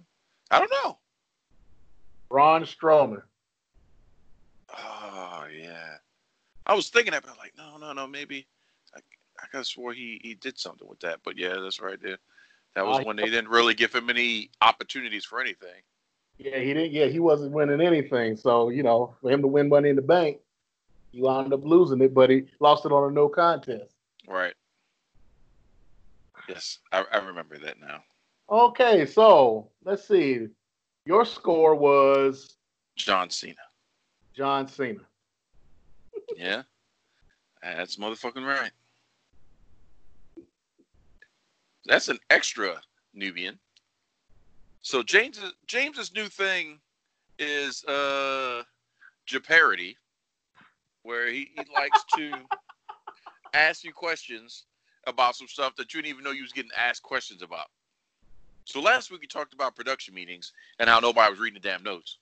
[0.51, 0.99] I don't know.
[2.31, 3.23] Braun Strowman.
[4.71, 5.97] Oh yeah,
[6.69, 8.07] I was thinking that, but I'm like, no, no, no.
[8.07, 8.47] Maybe
[8.95, 9.01] I,
[9.43, 11.21] I could have swore he he did something with that.
[11.25, 12.19] But yeah, that's right there.
[12.75, 15.83] That was Uh, when they didn't really give him any opportunities for anything.
[16.37, 16.93] Yeah, he didn't.
[16.93, 18.37] Yeah, he wasn't winning anything.
[18.37, 20.39] So you know, for him to win Money in the Bank,
[21.11, 23.95] he wound up losing it, but he lost it on a no contest.
[24.29, 24.55] Right.
[26.49, 28.03] Yes, I, I remember that now.
[28.51, 30.47] Okay, so let's see.
[31.05, 32.57] Your score was
[32.97, 33.57] John Cena.
[34.35, 35.01] John Cena.
[36.37, 36.63] Yeah,
[37.63, 38.73] that's motherfucking right.
[41.87, 42.81] That's an extra
[43.15, 43.59] Nubian.
[44.83, 46.79] So James James's new thing
[47.39, 48.63] is uh
[49.27, 49.97] Jeopardy,
[51.03, 52.33] where he, he likes to
[53.55, 54.67] ask you questions
[55.07, 57.67] about some stuff that you didn't even know you was getting asked questions about.
[58.65, 61.83] So last week we talked about production meetings and how nobody was reading the damn
[61.83, 62.19] notes.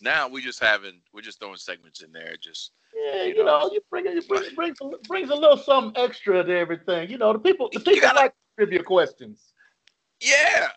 [0.00, 3.60] Now we just having we're just throwing segments in there, just Yeah, You you know.
[3.60, 7.10] know, you bring it, bring, brings a, brings a little something extra to everything.
[7.10, 9.52] You know, the people, the people gotta- like trivia questions,
[10.20, 10.70] Yeah.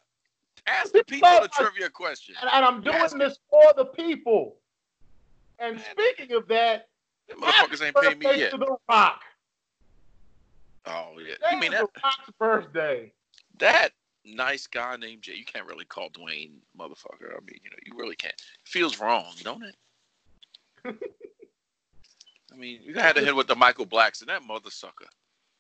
[0.68, 2.36] Ask the people the trivia question.
[2.42, 3.14] and, and I'm doing Yes.
[3.14, 4.58] this for the people.
[5.58, 5.86] And Man.
[5.92, 6.90] speaking of that,
[7.32, 8.52] motherfuckers ain't paying me yet.
[8.52, 9.22] to the Rock.
[10.86, 11.36] Oh yeah.
[11.42, 13.12] That You mean that the Rock's birthday.
[13.58, 13.92] that
[14.36, 15.36] nice guy named Jay?
[15.36, 17.32] You can't really call Dwayne motherfucker.
[17.32, 18.36] I mean, you know, you really can't.
[18.64, 19.76] Feels wrong, don't it?
[22.52, 25.06] I mean, you had to hit with the Michael Blacks and that mother sucker.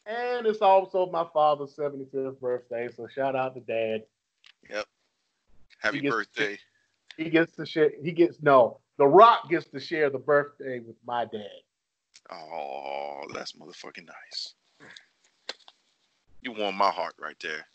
[0.06, 4.04] And it's also my father's 75th birthday, so shout out to Dad.
[4.70, 4.86] Yep.
[5.80, 6.58] Happy He birthday.
[7.18, 7.92] He gets to share.
[8.02, 8.80] He gets no.
[8.98, 11.62] The Rock gets to share the birthday with my dad.
[12.32, 14.56] Oh, that's motherfucking nice.
[16.42, 17.66] You warm my heart right there.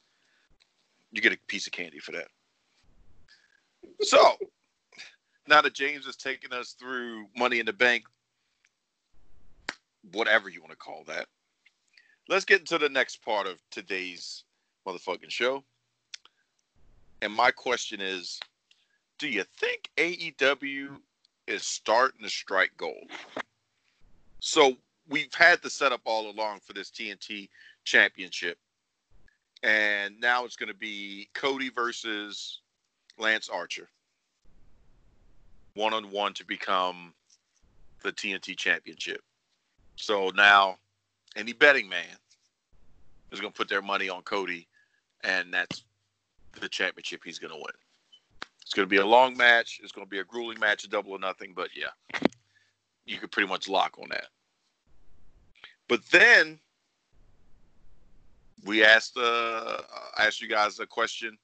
[1.14, 2.26] You get a piece of candy for that.
[4.00, 4.34] So,
[5.46, 8.02] now that James is taking us through Money in the Bank,
[10.10, 11.26] whatever you want to call that,
[12.28, 14.42] let's get into the next part of today's
[14.84, 15.62] motherfucking show.
[17.22, 18.40] And my question is
[19.18, 20.96] do you think AEW
[21.46, 23.08] is starting to strike gold?
[24.40, 24.76] So
[25.08, 27.48] we've had the setup all along for this TNT
[27.84, 28.58] championship.
[29.64, 32.60] And now it's going to be Cody versus
[33.18, 33.88] Lance Archer.
[35.72, 37.14] One on one to become
[38.02, 39.22] the TNT championship.
[39.96, 40.76] So now
[41.34, 42.18] any betting man
[43.32, 44.68] is going to put their money on Cody,
[45.24, 45.84] and that's
[46.60, 47.74] the championship he's going to win.
[48.60, 49.80] It's going to be a long match.
[49.82, 51.54] It's going to be a grueling match, a double or nothing.
[51.56, 52.18] But yeah,
[53.06, 54.26] you could pretty much lock on that.
[55.88, 56.60] But then
[58.64, 59.78] we asked uh,
[60.18, 61.36] asked you guys a question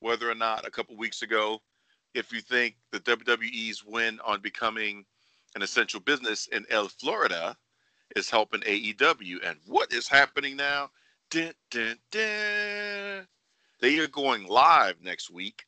[0.00, 1.60] whether or not a couple weeks ago
[2.14, 5.04] if you think the WWE's win on becoming
[5.54, 7.56] an essential business in El Florida
[8.14, 9.46] is helping AEW.
[9.46, 10.90] And what is happening now?
[11.30, 13.26] Dun, dun, dun.
[13.80, 15.64] They are going live next week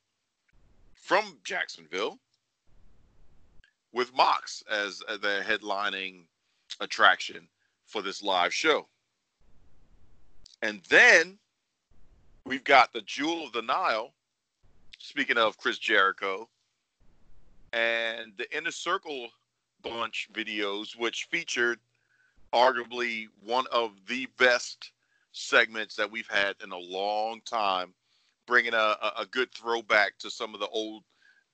[0.94, 2.18] from Jacksonville
[3.92, 6.24] with Mox as the headlining
[6.80, 7.48] attraction
[7.86, 8.86] for this live show.
[10.62, 11.38] And then
[12.44, 14.12] we've got the Jewel of the Nile,
[14.98, 16.48] speaking of Chris Jericho,
[17.72, 19.28] and the Inner Circle
[19.82, 21.78] bunch videos, which featured
[22.52, 24.92] arguably one of the best
[25.32, 27.94] segments that we've had in a long time
[28.46, 31.04] bringing a, a good throwback to some of the old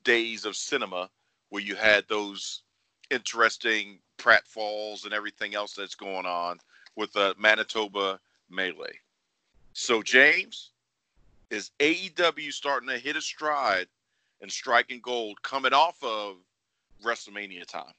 [0.05, 1.11] days of cinema
[1.51, 2.63] where you had those
[3.11, 6.59] interesting pratfalls and everything else that's going on
[6.97, 8.99] with the Manitoba melee.
[9.73, 10.71] So, James,
[11.51, 13.87] is AEW starting to hit a stride
[14.41, 16.37] and striking gold coming off of
[17.05, 17.93] WrestleMania time?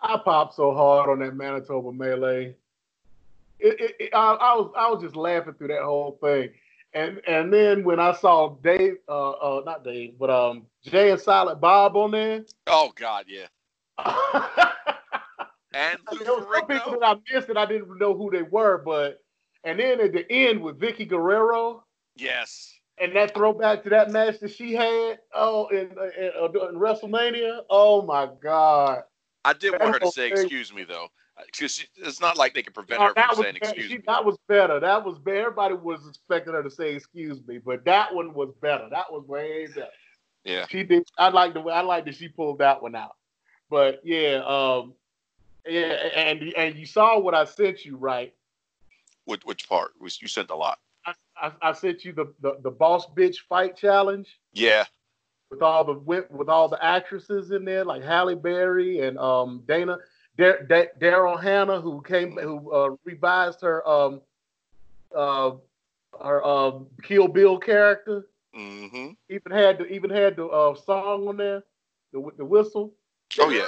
[0.00, 2.54] I popped so hard on that Manitoba melee.
[3.58, 6.50] It, it, it, I, I, was I was just laughing through that whole thing.
[6.94, 11.20] And and then when I saw Dave, uh, uh not Dave, but um Jay and
[11.20, 12.44] Silent Bob on there.
[12.66, 13.48] Oh God, yeah.
[15.72, 18.42] and I there was some people that I missed and I didn't know who they
[18.42, 19.20] were, but
[19.64, 21.84] and then at the end with Vickie Guerrero.
[22.16, 22.74] Yes.
[23.00, 27.60] And that throwback to that match that she had, oh, in, in, in WrestleMania.
[27.70, 29.02] Oh my God!
[29.44, 31.08] I did want her to say excuse me though.
[31.46, 33.72] Because it's not like they can prevent her from saying better.
[33.72, 34.04] excuse she, me.
[34.08, 34.80] That was better.
[34.80, 35.38] That was better.
[35.38, 38.88] Everybody was expecting her to say excuse me, but that one was better.
[38.90, 39.86] That was way better.
[40.44, 40.66] Yeah.
[40.68, 41.06] She did.
[41.16, 41.60] I like the.
[41.60, 43.14] way I like that she pulled that one out.
[43.70, 44.97] But yeah, um, yeah,
[45.68, 48.34] and and you saw what I sent you, right?
[49.24, 49.92] Which which part?
[50.00, 50.78] You sent a lot.
[51.06, 54.38] I, I, I sent you the, the the boss bitch fight challenge.
[54.52, 54.84] Yeah.
[55.50, 55.94] With all the
[56.30, 59.98] with all the actresses in there, like Halle Berry and um Dana.
[60.38, 64.20] Daryl Hannah, who came, who uh, revised her um,
[65.12, 65.50] uh,
[66.22, 68.28] her uh, Kill Bill character.
[68.56, 69.08] Mm-hmm.
[69.28, 71.64] Even had the even had the uh, song on there,
[72.12, 72.94] the the whistle.
[73.40, 73.66] Oh yeah,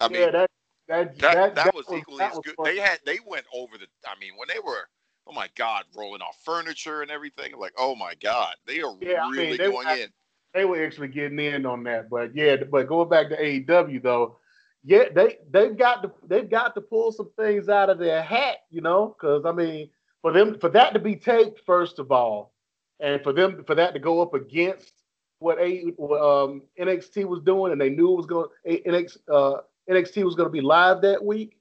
[0.00, 0.50] I mean yeah, that
[0.88, 2.54] that, that, that, that was, was equally as good.
[2.64, 3.86] They had they went over the.
[4.06, 4.88] I mean, when they were
[5.28, 7.56] oh my god, rolling off furniture and everything.
[7.56, 10.08] Like, oh my god, they are yeah, really I mean, going were, in.
[10.54, 14.38] They were actually getting in on that, but yeah, but going back to AEW though,
[14.82, 18.58] yeah, they they've got to they've got to pull some things out of their hat,
[18.70, 19.90] you know, because I mean,
[20.22, 22.54] for them for that to be taped first of all,
[23.00, 24.92] and for them for that to go up against
[25.40, 30.24] what a um, NXT was doing, and they knew it was going NXT uh, NXT
[30.24, 31.58] was going to be live that week.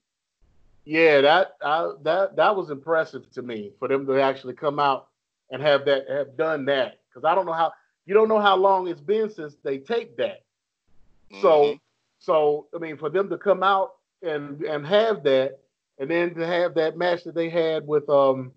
[0.86, 5.08] Yeah, that I, that that was impressive to me for them to actually come out
[5.52, 7.74] and have that have done that because I don't know how
[8.06, 10.44] you don't know how long it's been since they taped that.
[11.32, 11.42] Mm-hmm.
[11.42, 11.78] So
[12.20, 15.60] so I mean, for them to come out and and have that,
[16.00, 18.54] and then to have that match that they had with um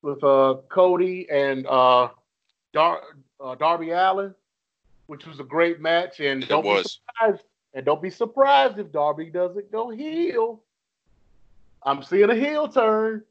[0.00, 2.08] with uh Cody and uh,
[2.72, 3.02] Dar-
[3.38, 4.34] uh Darby Allin,
[5.08, 6.84] which was a great match, and it don't was.
[6.84, 7.44] be surprised
[7.74, 10.62] and don't be surprised if Darby doesn't go heel.
[11.82, 13.22] I'm seeing a heel turn.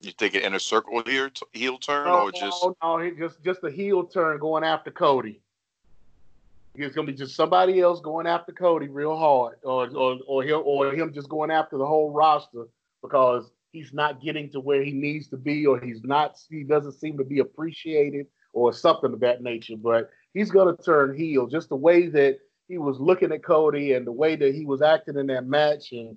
[0.00, 3.64] You think an inner circle here heel turn no, or just no, no, just just
[3.64, 5.42] a heel turn going after Cody.
[6.74, 10.62] It's gonna be just somebody else going after Cody real hard, or or or him
[10.64, 12.64] or him just going after the whole roster
[13.02, 16.92] because he's not getting to where he needs to be, or he's not he doesn't
[16.92, 19.76] seem to be appreciated, or something of that nature.
[19.76, 22.38] But he's gonna turn heel just the way that
[22.70, 25.92] he was looking at Cody and the way that he was acting in that match
[25.92, 26.16] and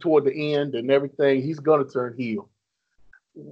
[0.00, 1.42] toward the end and everything.
[1.42, 2.48] He's gonna turn heel,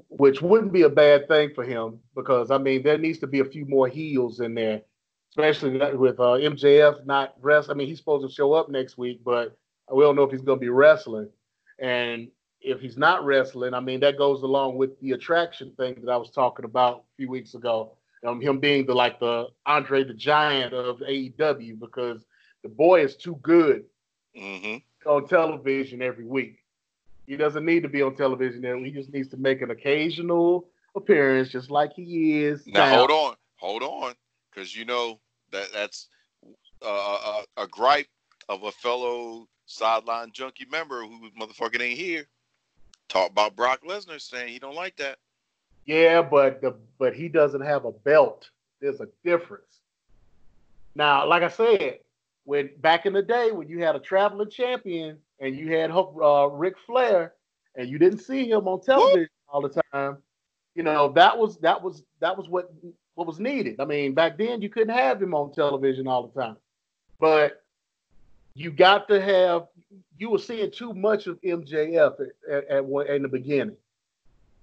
[0.09, 3.41] which wouldn't be a bad thing for him because I mean there needs to be
[3.41, 4.83] a few more heels in there
[5.37, 7.69] especially with uh, MJF not rest.
[7.69, 9.57] I mean, he's supposed to show up next week, but
[9.93, 11.29] we don't know if he's going to be wrestling.
[11.81, 12.29] And
[12.61, 16.17] if he's not wrestling, I mean that goes along with the attraction thing that I
[16.17, 17.97] was talking about a few weeks ago.
[18.25, 22.25] Um, him being the like the Andre the Giant of AEW because
[22.65, 23.85] the boy is too good
[24.37, 26.65] hmm on television every week.
[27.27, 28.85] He doesn't need to be on television every.
[28.85, 33.35] He just needs to make an occasional appearance, just like he is Now hold on,
[33.57, 34.15] hold on,
[34.51, 35.21] because you know
[35.53, 36.09] that that's
[36.85, 38.09] uh, a, a gripe
[38.49, 42.27] of a fellow sideline junkie member who motherfucking ain't here.
[43.11, 45.19] Talk about Brock Lesnar saying he don't like that.
[45.85, 48.49] Yeah, but the but he doesn't have a belt.
[48.81, 49.81] There's a difference.
[50.97, 51.99] Now, like I said,
[52.45, 56.49] when back in the day when you had a traveling champion and you had uh,
[56.87, 57.35] Flair
[57.75, 60.19] and you didn't see him on television all the time,
[60.75, 62.73] you know that was that was that was what
[63.15, 63.81] what was needed.
[63.81, 66.57] I mean, back then you couldn't have him on television all the time,
[67.19, 67.63] but
[68.55, 69.67] you got to have.
[70.17, 73.77] You were seeing too much of MJF at, at, at in the beginning,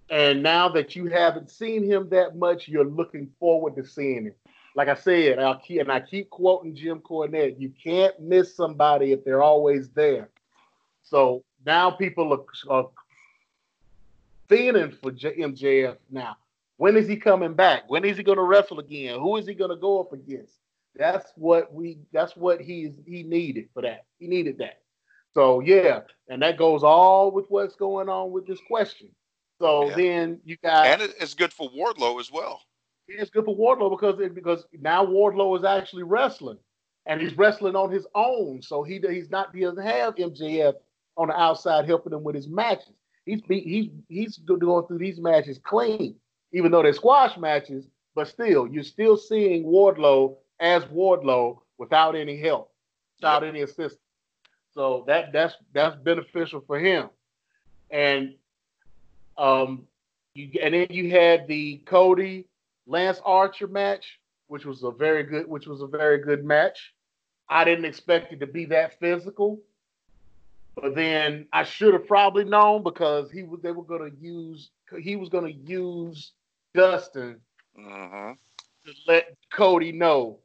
[0.10, 4.34] and now that you haven't seen him that much, you're looking forward to seeing him.
[4.76, 7.60] Like I said, I'll keep, and I keep quoting Jim Cornette.
[7.60, 10.30] You can't miss somebody if they're always there.
[11.04, 12.90] So now people are, are
[14.50, 16.38] fiending for J- MJF now.
[16.78, 17.84] When is he coming back?
[17.90, 19.20] When is he going to wrestle again?
[19.20, 20.56] Who is he going to go up against?
[20.96, 22.00] That's what we.
[22.12, 24.06] That's what he's he needed for that.
[24.20, 24.82] He needed that.
[25.34, 29.08] So yeah, and that goes all with what's going on with this question.
[29.60, 29.96] So Yeah.
[29.96, 32.62] then you got and it's good for Wardlow as well.
[33.18, 36.58] It's good for Wardlow because it, because now Wardlow is actually wrestling,
[37.06, 38.62] and he's wrestling on his own.
[38.62, 40.74] So he he's not he doesn't have MJF
[41.18, 42.94] on the outside helping him with his matches.
[43.26, 46.16] He's he's he's going through these matches clean,
[46.52, 47.88] even though they're squash matches.
[48.16, 52.72] But still, you're still seeing Wardlow as Wardlow without any help,
[53.18, 54.00] without any assistance.
[54.74, 57.10] So that that's that's beneficial for him.
[57.90, 58.36] And
[59.38, 59.88] um,
[60.34, 62.48] you and then you had the Cody
[62.92, 66.94] Lance Archer match, which was a very good, which was a very good match.
[67.50, 69.62] I didn't expect it to be that physical,
[70.76, 74.72] but then I should have probably known because he was they were going to use
[75.02, 76.34] he was going to use
[76.74, 77.40] Dustin
[77.76, 78.34] hmm
[78.86, 80.40] to let Cody know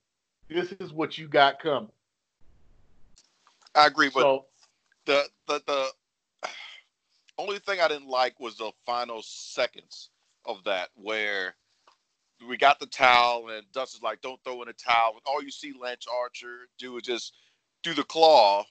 [0.49, 1.91] this is what you got coming.
[3.75, 4.47] I agree, but So
[5.07, 5.87] the the the
[7.39, 10.11] only thing I didn't like was the final seconds
[10.45, 11.55] of that where
[12.49, 15.51] we got the towel and Dustin's like, "Don't throw in a towel." And all you
[15.51, 17.35] see Lance Archer do is just
[17.83, 18.65] do the claw,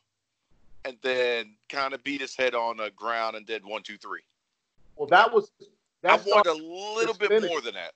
[0.84, 4.22] and then kind of beat his head on the ground and did one, two, three.
[4.96, 5.52] well, that was
[6.04, 7.50] I that wanted a little bit finish.
[7.50, 7.94] more than that.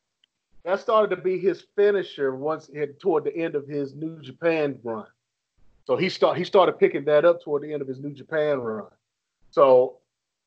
[0.64, 4.80] that started to be his finisher once it, toward the end of his New Japan
[4.84, 5.06] run.
[5.86, 8.60] So he start he started picking that up toward the end of his New Japan
[8.60, 8.88] run.
[9.52, 9.98] So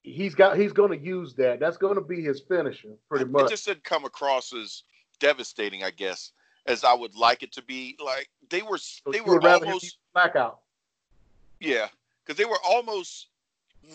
[0.02, 1.60] he's got he's going to use that.
[1.60, 3.50] That's going to be his finisher pretty It much.
[3.50, 4.82] just didn't come across as
[5.22, 6.32] devastating, I guess,
[6.66, 7.96] as I would like it to be.
[8.04, 8.78] Like they were,
[9.10, 10.58] they were would rather him almost blackout.
[11.60, 11.86] Yeah,
[12.24, 13.28] because they were almost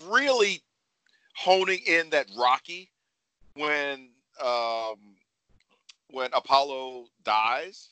[0.07, 0.63] really
[1.36, 2.89] honing in that Rocky
[3.55, 4.09] when
[4.43, 4.95] um,
[6.09, 7.89] when Apollo dies.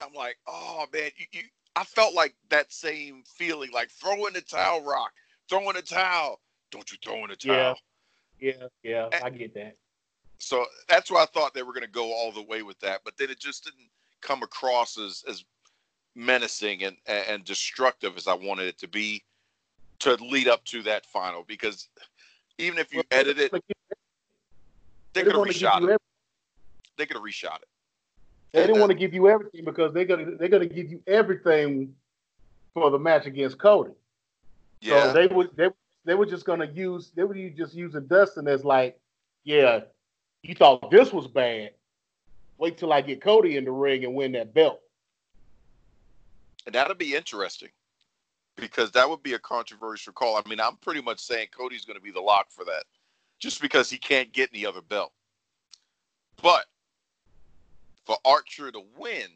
[0.00, 1.40] I'm like, oh man, you, you,
[1.74, 5.12] I felt like that same feeling, like throwing the towel, Rock,
[5.50, 6.40] throwing the towel.
[6.70, 7.54] Don't you throw in the towel?
[7.56, 7.74] Yeah.
[8.40, 9.74] Yeah, yeah, I get that.
[10.38, 13.00] So that's why I thought they were going to go all the way with that,
[13.04, 15.44] but then it just didn't come across as as
[16.14, 19.22] menacing and and destructive as I wanted it to be
[20.00, 21.44] to lead up to that final.
[21.46, 21.88] Because
[22.58, 23.52] even if you Well, edit it,
[25.14, 26.00] They could have reshot it.
[26.96, 27.68] They could have reshot it.
[28.52, 31.02] They didn't uh, want to give you everything because they're gonna they're gonna give you
[31.06, 31.94] everything
[32.74, 33.92] for the match against Cody.
[34.80, 35.68] Yeah, So they would they
[36.04, 38.98] they were just gonna use they were just using Dustin as like,
[39.44, 39.80] yeah,
[40.42, 41.70] you thought this was bad.
[42.58, 44.80] Wait till I get Cody in the ring and win that belt.
[46.66, 47.70] and that'll be interesting
[48.56, 50.36] because that would be a controversial call.
[50.36, 52.84] I mean, I'm pretty much saying Cody's going to be the lock for that,
[53.38, 55.12] just because he can't get any other belt.
[56.42, 56.66] But
[58.04, 59.28] for Archer to win,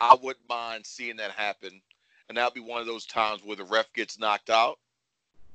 [0.00, 1.82] I wouldn't mind seeing that happen,
[2.28, 4.78] and that'd be one of those times where the ref gets knocked out.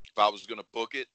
[0.03, 1.07] If I was going to book it,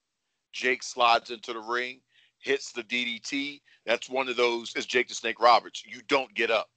[0.53, 2.01] Jake slides into the ring,
[2.41, 3.61] hits the DDT.
[3.87, 4.73] That's one of those.
[4.77, 5.83] It's Jake the Snake Roberts.
[5.87, 6.69] You don't get up.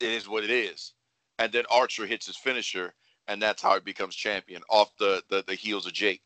[0.00, 0.92] It is what it is.
[1.38, 2.94] And then Archer hits his finisher,
[3.26, 6.22] and that's how he becomes champion off the the, the heels of Jake.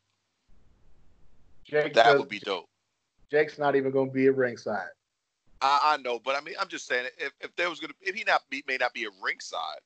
[1.64, 2.68] Jake That does- would be dope.
[3.30, 4.88] Jake's not even gonna be at ringside.
[5.62, 8.14] I, I know, but I mean, I'm just saying, if, if there was gonna, if
[8.14, 9.78] he not be, may not be at ringside,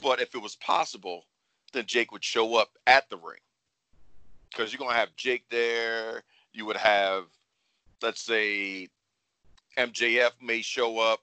[0.00, 1.24] but if it was possible,
[1.72, 3.40] then Jake would show up at the ring.
[4.50, 6.22] Because you're going to have Jake there.
[6.52, 7.24] You would have,
[8.02, 8.88] let's say,
[9.76, 11.20] MJF may show up.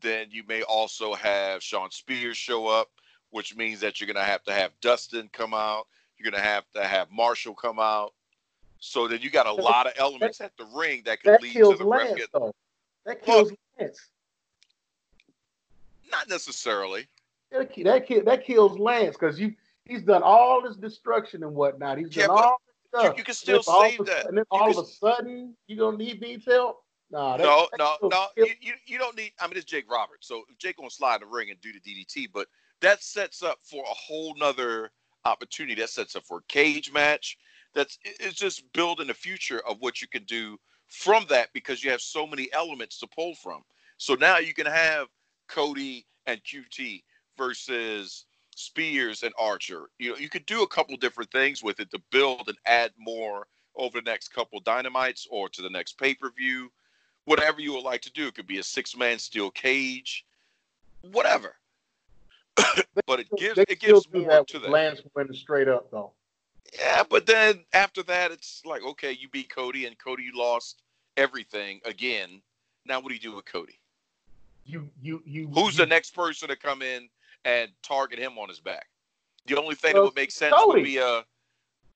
[0.00, 2.88] Then you may also have Shawn Spears show up,
[3.30, 5.86] which means that you're going to have to have Dustin come out.
[6.16, 8.14] You're going to have to have Marshall come out.
[8.78, 11.42] So then you got a lot of elements that, at the ring that could that
[11.42, 12.54] lead to the Lance, ref though.
[13.04, 14.10] That kills Look, Lance.
[16.10, 17.06] Not necessarily.
[17.52, 19.54] That, that, that kills Lance because you
[19.90, 21.98] he's done all this destruction and whatnot.
[21.98, 23.18] He's Yeah, done all this stuff.
[23.18, 24.26] you can still save that.
[24.26, 26.82] And then You all can of a sudden you gonna need Beats help?
[27.10, 28.26] Nah, no, no, no.
[28.36, 29.32] You, you, you don't need.
[29.40, 31.80] I mean, it's Jake Roberts, so Jake gonna slide in the ring and do the
[31.80, 32.46] DDT, but
[32.80, 34.90] that sets up for a whole nother
[35.24, 35.80] opportunity.
[35.80, 37.36] That sets up for a cage match.
[37.74, 41.90] That's it's just building the future of what you can do from that because you
[41.90, 43.62] have so many elements to pull from.
[43.96, 45.08] So now you can have
[45.48, 47.02] Cody and QT
[47.36, 48.26] versus
[48.60, 49.90] Spears and Archer.
[49.98, 52.92] You know, you could do a couple different things with it to build and add
[52.98, 53.46] more
[53.76, 56.70] over the next couple dynamites or to the next pay per view,
[57.24, 58.26] whatever you would like to do.
[58.26, 60.26] It could be a six man steel cage,
[61.12, 61.56] whatever.
[63.06, 64.70] but it gives they it gives more that to that.
[64.70, 66.12] Lance winning straight up though.
[66.78, 70.82] Yeah, but then after that, it's like okay, you beat Cody, and Cody you lost
[71.16, 72.42] everything again.
[72.86, 73.78] Now what do you do with Cody?
[74.66, 75.48] You you you.
[75.48, 77.08] Who's you, the next person to come in
[77.44, 78.86] and target him on his back?
[79.46, 80.80] The only thing that would make sense Cody.
[80.80, 81.22] would be uh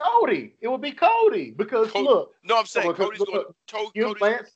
[0.01, 0.55] Cody.
[0.61, 3.90] It would be Cody because Cody- look, no, I'm saying Look, Cody's look, going to
[3.95, 4.51] give Cody's, Lance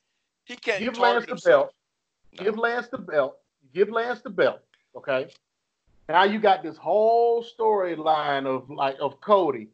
[0.45, 1.67] he can't give Lance the himself.
[1.67, 1.73] belt.
[2.37, 2.43] No.
[2.43, 3.37] Give Lance the belt.
[3.73, 4.59] Give Lance the belt.
[4.95, 5.27] Okay.
[6.09, 9.67] Now you got this whole storyline of like of Cody.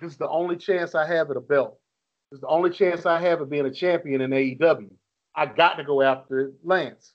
[0.00, 1.78] This is the only chance I have at a belt.
[2.30, 4.90] This is the only chance I have of being a champion in AEW.
[5.34, 7.12] I got to go after Lance.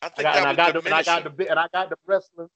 [0.00, 1.90] I I think got, and, I got the, and I got the and I got
[1.90, 2.48] the wrestling.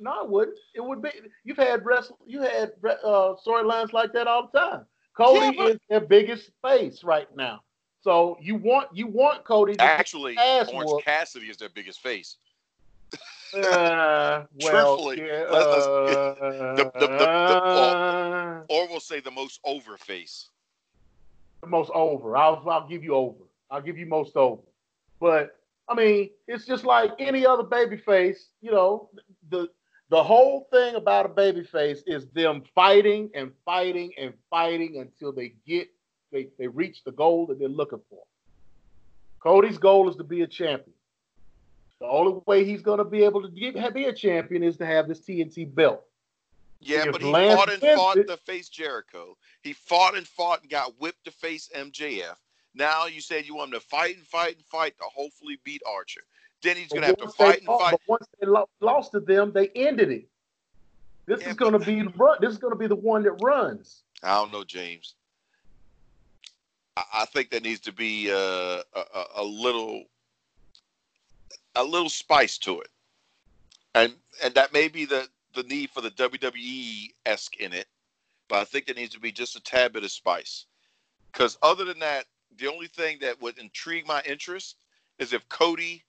[0.00, 0.58] No, it wouldn't.
[0.74, 1.10] It would be.
[1.44, 2.18] You've had wrestle.
[2.26, 4.86] You had uh, storylines like that all the time.
[5.16, 7.62] Cody Yeah, but- is their biggest face right now.
[8.02, 11.04] So you want you want Cody to Actually, ass Orange whoop.
[11.04, 12.36] Cassidy is their biggest face.
[13.54, 13.58] Uh,
[14.62, 16.34] well, Truthfully, yeah, let- let's- uh,
[16.76, 20.48] the- the- the- the- uh, Or we'll say the most over face.
[21.60, 22.36] the most over.
[22.38, 23.44] I'll I'll give you over.
[23.70, 24.62] I'll give you most over.
[25.20, 25.59] But
[25.90, 28.50] I mean, it's just like any other baby face.
[28.62, 29.10] You know,
[29.50, 29.68] the
[30.08, 35.32] the whole thing about a baby face is them fighting and fighting and fighting until
[35.32, 35.88] they get
[36.32, 38.22] they, they reach the goal that they're looking for.
[39.40, 40.94] Cody's goal is to be a champion.
[42.00, 44.86] The only way he's going to be able to get, be a champion is to
[44.86, 46.02] have this TNT belt.
[46.80, 49.36] Yeah, If but he Lance fought and fought it- to face Jericho.
[49.62, 52.36] He fought and fought and got whipped to face MJF.
[52.74, 55.82] Now you said you want him to fight and fight and fight to hopefully beat
[55.86, 56.20] Archer.
[56.62, 57.92] Then he's going to have to fight and fight.
[57.92, 60.28] But once they lo- lost to them, they ended it.
[61.26, 62.38] This Yeah, is going to be the run.
[62.40, 64.02] This is going to be the one that runs.
[64.22, 65.14] I don't know, James.
[66.96, 70.04] I, I think there needs to be uh, a, a, a little,
[71.76, 72.88] a little spice to it,
[73.94, 74.14] and
[74.44, 77.86] and that may be the the need for the WWE esque in it,
[78.48, 80.66] but I think there needs to be just a tad bit of spice.
[81.32, 82.26] Because other than that,
[82.58, 84.76] the only thing that would intrigue my interest
[85.18, 86.02] is if Cody,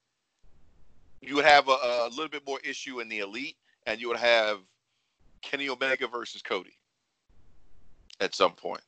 [1.22, 4.18] you would have a, a little bit more issue in the elite, and you would
[4.18, 4.60] have
[5.42, 6.78] Kenny Omega versus Cody
[8.20, 8.82] at some point.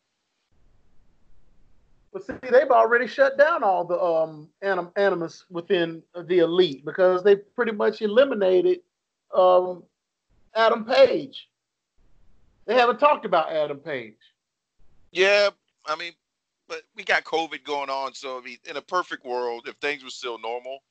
[2.12, 7.24] But see, they've already shut down all the um anim- animus within the elite because
[7.24, 8.80] they pretty much eliminated
[9.34, 9.84] um
[10.56, 11.50] Adam Page.
[12.66, 14.18] They haven't talked about Adam Page.
[15.12, 15.50] Yeah,
[15.88, 16.14] I mean,
[16.68, 20.04] but we got COVID going on, so I mean, in a perfect world, if things
[20.04, 20.84] were still normal,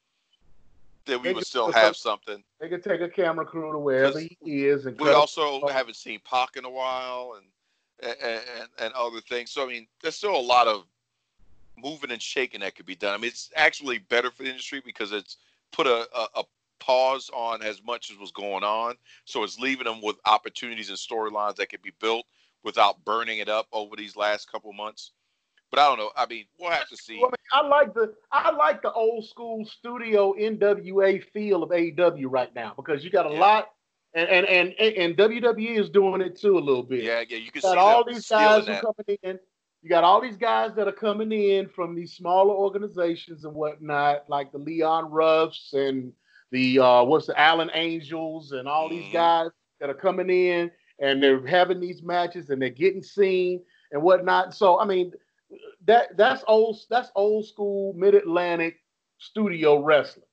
[1.06, 2.44] then we They would still have some- something.
[2.60, 5.68] They could take a camera crew to wherever he is and We also Oh.
[5.68, 7.46] haven't seen Pac in a while, and
[8.00, 9.52] and and other things.
[9.52, 10.86] So I mean, there's still a lot of
[11.76, 13.14] moving and shaking that could be done.
[13.14, 15.38] I mean, it's actually better for the industry because it's
[15.70, 16.44] put a, a, a
[16.80, 18.96] pause on as much as was going on.
[19.24, 22.26] So it's leaving them with opportunities and storylines that could be built
[22.62, 25.12] without burning it up over these last couple months.
[25.72, 26.10] But I don't know.
[26.14, 27.16] I mean, we'll have to see.
[27.18, 31.70] Well, I, mean, I like the I like the old school studio NWA feel of
[31.70, 33.40] AEW right now because you got a Yeah.
[33.40, 33.70] lot,
[34.14, 37.02] and and and and WWE is doing it too a little bit.
[37.02, 39.38] Yeah, yeah, you can You see got all these guys who coming in.
[39.82, 44.28] You got all these guys that are coming in from these smaller organizations and whatnot,
[44.28, 46.12] like the Leon Ruffs and
[46.50, 49.12] the uh, what's the Alan Angels and all these Mhm.
[49.14, 49.50] guys
[49.80, 50.70] that are coming in
[51.00, 54.54] and they're having these matches and they're getting seen and whatnot.
[54.54, 55.12] So I mean,
[55.86, 58.78] that that's old that's old school mid Atlantic
[59.18, 60.24] studio wrestling,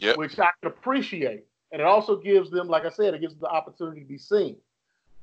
[0.00, 0.16] Yep.
[0.16, 1.44] which I can appreciate.
[1.72, 4.18] And it also gives them, like I said, it gives them the opportunity to be
[4.18, 4.56] seen.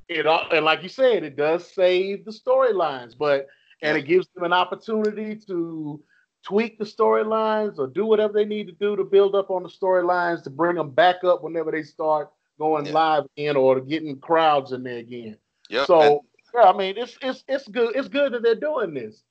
[0.10, 3.48] it and like you said, it does save the storylines, but
[3.82, 6.02] and it gives them an opportunity to
[6.44, 9.70] tweak the storylines or do whatever they need to do to build up on the
[9.70, 12.30] storylines to bring them back up whenever they start
[12.60, 12.92] going yeah.
[12.94, 15.38] live again or getting crowds in there again.
[15.70, 15.86] Yeah.
[15.86, 16.20] So and-
[16.54, 17.96] yeah, I mean it's it's it's good.
[17.96, 19.24] It's good that they're doing this.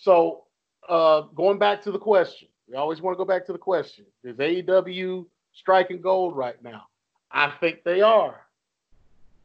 [0.00, 0.44] So
[0.88, 4.04] uh going back to the question, we always want to go back to the question:
[4.22, 6.86] Is AEW striking gold right now?
[7.30, 8.40] I think they are.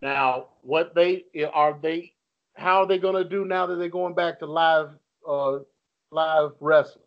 [0.01, 2.13] Now, what they are they
[2.55, 4.91] how are they going to do now that they're going back to live
[5.27, 5.59] uh,
[6.11, 7.05] live wrestling?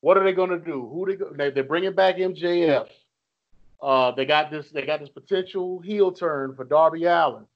[0.00, 0.88] What are they going to do?
[0.92, 2.88] Who they, go, they they're bringing back MJF.
[3.82, 7.46] Uh, they got this they got this potential heel turn for Darby Allin.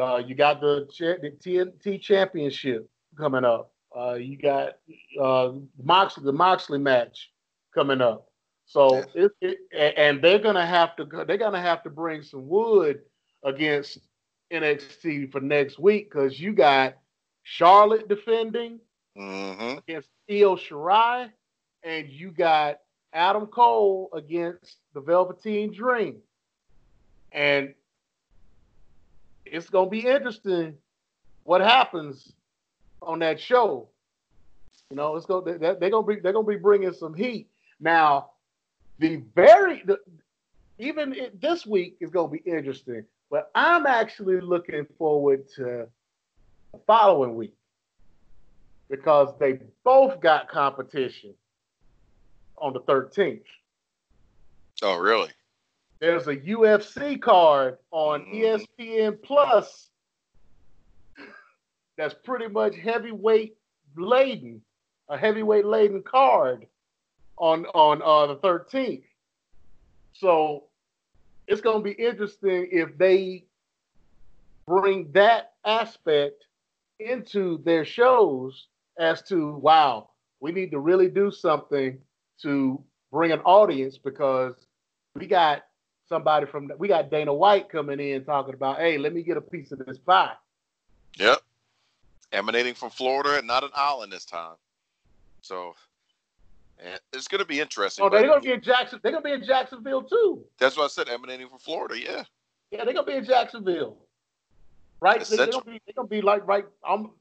[0.00, 2.88] Uh, you got the, the TNT Championship
[3.18, 3.72] coming up.
[3.96, 4.76] Uh, you got
[5.20, 7.30] uh, Moxley the Moxley match
[7.74, 8.30] coming up.
[8.66, 9.58] So it, it,
[9.96, 13.00] and they're gonna have to they're gonna have to bring some wood
[13.44, 13.98] against
[14.52, 16.94] NXT for next week because you got
[17.42, 18.78] Charlotte defending
[19.18, 19.78] mm-hmm.
[19.78, 21.30] against Io Shirai,
[21.82, 22.78] and you got
[23.12, 26.18] Adam Cole against the Velveteen Dream.
[27.32, 27.74] And
[29.44, 30.76] it's gonna be interesting
[31.42, 32.32] what happens
[33.02, 33.88] on that show.
[34.90, 37.48] You know, it's they're, they're gonna be they're gonna be bringing some heat.
[37.78, 38.30] Now,
[38.98, 39.98] the very the,
[40.78, 45.86] even it, this week is gonna be interesting but I'm actually looking forward to
[46.72, 47.54] the following week
[48.90, 51.34] because they both got competition
[52.58, 53.42] on the 13th.
[54.82, 55.30] Oh, really?
[56.00, 58.66] There's a UFC card on mm.
[58.78, 59.89] ESPN Plus
[62.00, 63.56] that's pretty much heavyweight
[63.94, 64.62] laden,
[65.10, 66.66] a heavyweight laden card
[67.36, 69.02] on on uh, the 13th.
[70.14, 70.64] So
[71.46, 73.44] it's going to be interesting if they
[74.66, 76.46] bring that aspect
[77.00, 80.08] into their shows as to wow,
[80.40, 81.98] we need to really do something
[82.40, 82.82] to
[83.12, 84.54] bring an audience because
[85.14, 85.64] we got
[86.08, 89.42] somebody from we got Dana White coming in talking about, hey, let me get a
[89.42, 90.32] piece of this pie.
[91.18, 91.42] Yep.
[92.32, 94.54] Emanating from Florida and not an island this time.
[95.40, 95.74] So
[97.12, 98.04] it's going to be interesting.
[98.04, 99.00] Oh, they're going to be in Jackson.
[99.02, 100.44] They're going to be in Jacksonville too.
[100.58, 101.08] That's what I said.
[101.08, 102.24] Emanating from Florida, yeah.
[102.70, 103.96] Yeah, they're going to be in Jacksonville,
[105.00, 105.20] right?
[105.24, 105.80] They're going to be.
[105.86, 106.64] They're going to be like right.
[106.88, 107.12] Um,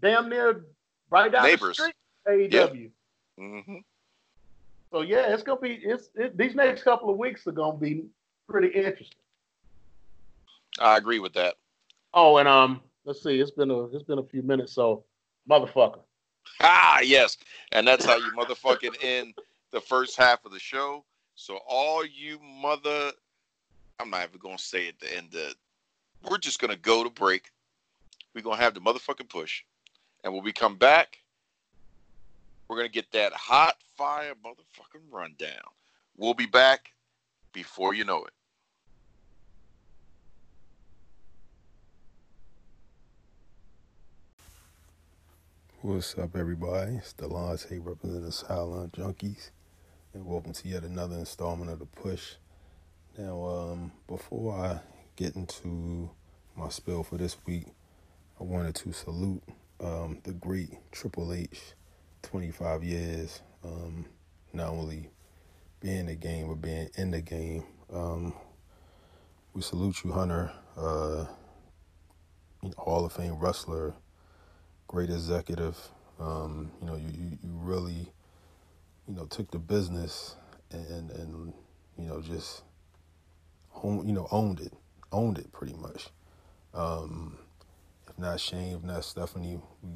[0.00, 0.64] damn near
[1.10, 1.76] right down Neighbors.
[1.76, 1.92] the
[2.24, 2.50] street.
[2.50, 2.90] AEW.
[3.36, 3.44] Yeah.
[3.44, 3.76] Mm-hmm.
[4.90, 5.74] So yeah, it's going to be.
[5.74, 8.04] It's it, these next couple of weeks are going to be
[8.48, 9.18] pretty interesting.
[10.80, 11.54] I agree with that.
[12.14, 13.40] Oh, and um, let's see.
[13.40, 15.04] It's been a it's been a few minutes, so
[15.50, 16.00] motherfucker.
[16.60, 17.38] Ah, yes.
[17.72, 19.34] And that's how you motherfucking end
[19.70, 21.04] the first half of the show.
[21.34, 23.12] So all you mother
[23.98, 25.34] I'm not even gonna say at the end
[26.28, 27.50] we're just gonna go to break.
[28.34, 29.62] We're gonna have the motherfucking push.
[30.22, 31.18] And when we come back,
[32.68, 35.50] we're gonna get that hot fire motherfucking rundown.
[36.16, 36.92] We'll be back
[37.52, 38.32] before you know it.
[45.80, 46.96] What's up, everybody?
[46.96, 49.50] It's Delonte representing the Sideline Junkies,
[50.12, 52.32] and welcome to yet another installment of The Push.
[53.16, 54.80] Now, um, before I
[55.14, 56.10] get into
[56.56, 57.66] my spill for this week,
[58.40, 59.40] I wanted to salute
[59.78, 61.60] um, the great Triple H,
[62.22, 64.04] 25 years, um,
[64.52, 65.10] not only
[65.78, 67.62] being in the game, but being in the game.
[67.92, 68.34] Um,
[69.54, 71.26] we salute you, Hunter, uh,
[72.76, 73.94] Hall of Fame wrestler
[74.88, 75.78] great executive.
[76.18, 78.10] Um, you know, you, you, you, really,
[79.06, 80.34] you know, took the business
[80.72, 81.52] and, and,
[81.96, 82.62] you know, just,
[83.68, 84.72] home, you know, owned it,
[85.12, 86.08] owned it pretty much.
[86.74, 87.38] Um,
[88.08, 89.90] if not Shane, if not Stephanie, we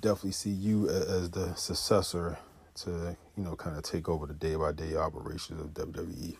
[0.00, 2.38] definitely see you as the successor
[2.74, 6.36] to, you know, kind of take over the day by day operations of WWE.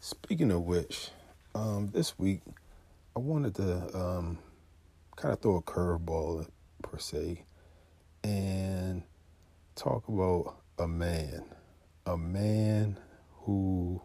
[0.00, 1.10] Speaking of which,
[1.54, 2.40] um, this week
[3.14, 4.38] I wanted to um,
[5.16, 6.46] kind of throw a curveball
[6.82, 7.44] per se
[8.22, 9.02] and
[9.74, 11.44] talk about a man,
[12.06, 12.98] a man
[13.42, 14.00] who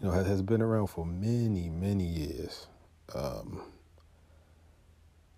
[0.00, 2.66] you know has been around for many many years.
[3.14, 3.62] Um,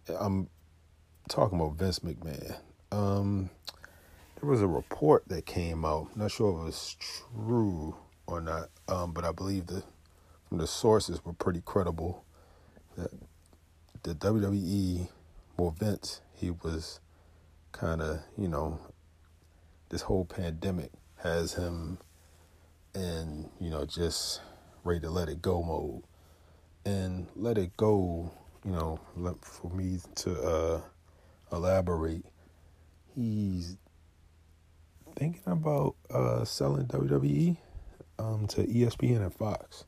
[0.09, 0.48] I'm
[1.28, 2.57] talking about Vince McMahon.
[2.90, 3.51] Um,
[4.40, 6.09] there was a report that came out.
[6.14, 7.94] I'm not sure if it was true
[8.26, 9.84] or not, um, but I believe the
[10.48, 12.24] from the sources were pretty credible
[12.96, 13.11] that
[14.03, 15.09] the WWE,
[15.57, 17.01] well, Vince, he was
[17.72, 18.80] kind of, you know,
[19.90, 21.98] this whole pandemic has him
[22.94, 24.40] in, you know, just
[24.84, 26.03] ready to let it go mode.
[26.84, 28.30] and let it go.
[28.64, 29.01] You know,
[29.40, 30.80] for me to uh,
[31.53, 32.24] elaborate,
[33.14, 33.76] he's
[35.16, 37.57] thinking about uh, selling WWE
[38.18, 39.84] um, to ESPN and Fox.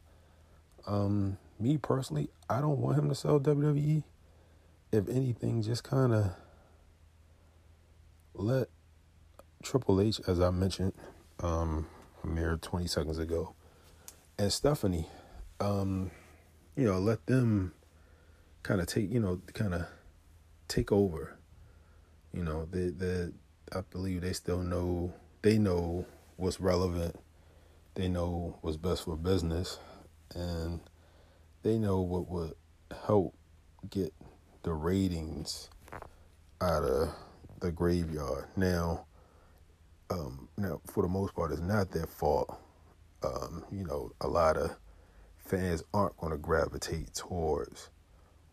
[0.86, 4.02] Um, me personally, I don't want him to sell WWE.
[4.90, 6.32] If anything, just kind of
[8.34, 8.68] let
[9.62, 10.92] Triple H, as I mentioned
[11.40, 11.86] um,
[12.24, 13.54] mere 20 seconds ago,
[14.38, 15.06] and Stephanie,
[15.60, 16.10] um,
[16.76, 17.72] you know, let them
[18.62, 19.86] kind of take, you know, kind of
[20.68, 21.38] take over.
[22.32, 26.06] You know, the they, I believe they still know, they know
[26.36, 27.16] what's relevant.
[27.94, 29.78] They know what's best for business.
[30.34, 30.80] And
[31.62, 32.54] they know what would
[33.04, 33.34] help
[33.90, 34.12] get
[34.62, 35.70] the ratings
[36.60, 37.08] out of
[37.60, 38.46] the graveyard.
[38.56, 39.06] Now,
[40.10, 42.60] um, now for the most part, it's not their fault.
[43.22, 44.76] Um, you know, a lot of
[45.38, 47.90] fans aren't going to gravitate towards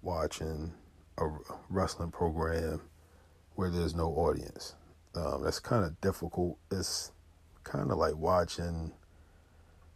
[0.01, 0.73] watching
[1.17, 1.27] a
[1.69, 2.81] wrestling program
[3.55, 4.75] where there's no audience.
[5.15, 6.57] Um, that's kind of difficult.
[6.71, 7.11] It's
[7.63, 8.91] kind of like watching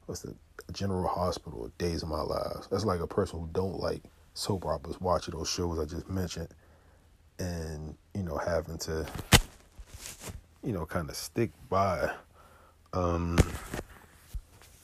[0.06, 0.36] what's the
[0.72, 2.68] General Hospital, Days of My Lives.
[2.70, 4.02] That's like a person who don't like
[4.34, 6.50] soap operas watching those shows I just mentioned,
[7.40, 9.06] and you know having to,
[10.64, 12.12] you know, kind of stick by.
[12.94, 13.40] Um,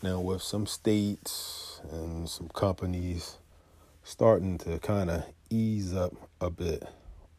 [0.02, 3.38] now with some states and some companies
[4.04, 6.84] starting to kind of ease up a bit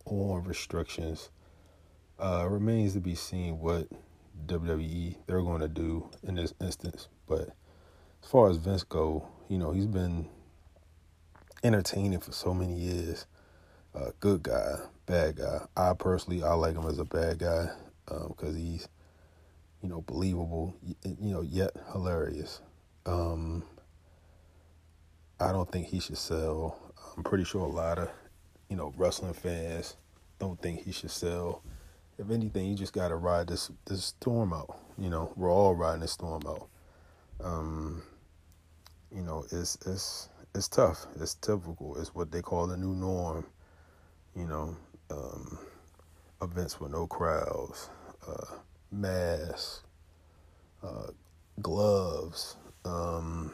[0.05, 1.31] on restrictions,
[2.18, 3.89] uh, remains to be seen what
[4.47, 7.51] WWE they're going to do in this instance, but
[8.23, 10.29] as far as Vince go, you know, he's been
[11.62, 13.27] entertaining for so many years.
[13.95, 15.66] Uh, good guy, bad guy.
[15.77, 17.66] I personally, I like him as a bad guy
[18.07, 18.89] because um, he's,
[19.83, 22.61] you know, believable, you know, yet hilarious.
[23.07, 23.64] Um,
[25.41, 26.79] I don't think he should sell.
[27.16, 28.11] I'm pretty sure a lot of,
[28.68, 29.97] you know, wrestling fans
[30.39, 31.62] don't think he should sell.
[32.18, 34.79] If anything, you just got to ride this this storm out.
[34.99, 36.70] You know, we're all riding this storm out.
[37.43, 38.03] Um,
[39.14, 41.07] you know, it's it's it's tough.
[41.20, 41.97] It's typical.
[41.99, 43.47] It's what they call the new norm.
[44.36, 44.76] You know,
[45.11, 45.59] um,
[46.43, 47.91] events with no crowds,
[48.26, 48.57] uh,
[48.93, 49.82] masks,
[50.82, 51.09] uh,
[51.61, 52.57] gloves.
[52.84, 53.53] Um,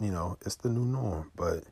[0.00, 1.30] you know, it's the new norm.
[1.36, 1.64] But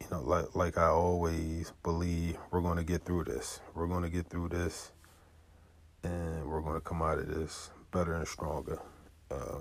[0.00, 3.60] you know, like like I always believe, we're to get through this.
[3.74, 4.92] We're to get through this,
[6.02, 8.80] and we're to come out of this better and stronger.
[9.30, 9.60] Uh,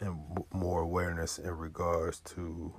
[0.00, 0.18] and
[0.52, 2.72] more awareness in regards to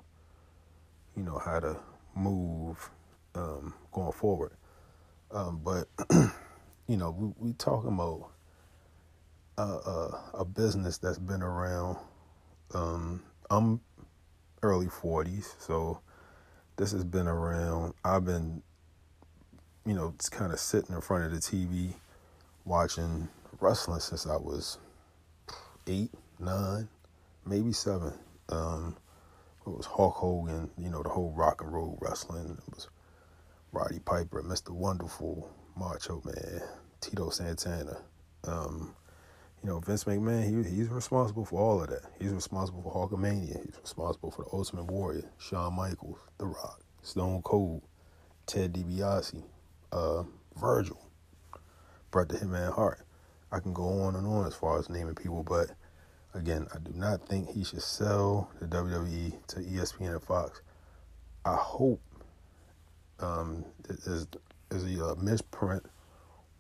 [1.16, 1.78] you know how to
[2.16, 2.90] move
[3.36, 4.52] um, going forward.
[5.32, 5.88] Um, but
[6.88, 8.32] you know, we we talking about
[9.58, 11.98] a, a, a business that's been around.
[12.74, 13.82] Um, I'm
[14.62, 16.00] early 40s, so
[16.78, 17.94] this has been around.
[18.04, 18.62] I've been,
[19.86, 21.94] you know, just kind of sitting in front of the TV
[22.66, 23.28] watching
[23.60, 24.78] wrestling since I was
[25.88, 26.88] eight, nine
[27.50, 28.14] maybe seven.
[28.50, 28.96] Um,
[29.66, 32.58] it was Hulk Hogan, you know, the whole rock and roll wrestling.
[32.68, 32.88] It was
[33.72, 34.70] Roddy Piper, Mr.
[34.70, 36.62] Wonderful, Macho Man,
[37.02, 37.98] Tito Santana.
[38.46, 38.96] Um,
[39.62, 42.04] you know, Vince McMahon, he, he's responsible for all of that.
[42.20, 43.66] He's responsible for Hulkamania.
[43.66, 47.82] He's responsible for the Ultimate Warrior, Shawn Michaels, The Rock, Stone Cold,
[48.46, 49.44] Ted DiBiase,
[49.92, 50.24] uh,
[50.56, 51.00] Virgil,
[52.12, 53.02] Bret the Hitman Hart.
[53.52, 55.72] I can go on and on as far as naming people, but
[56.34, 60.62] Again, I do not think he should sell the WWE to ESPN and Fox.
[61.44, 62.02] I hope
[63.20, 64.28] um, is
[64.72, 65.84] is a misprint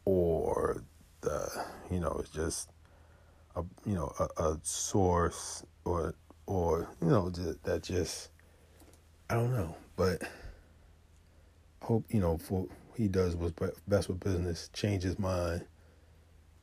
[0.05, 0.83] or
[1.21, 2.69] the you know it's just
[3.55, 6.15] a you know a, a source or
[6.47, 8.29] or you know that just
[9.29, 10.23] I don't know, but
[11.83, 13.53] hope you know for he does what's
[13.87, 15.65] best with business, change his mind,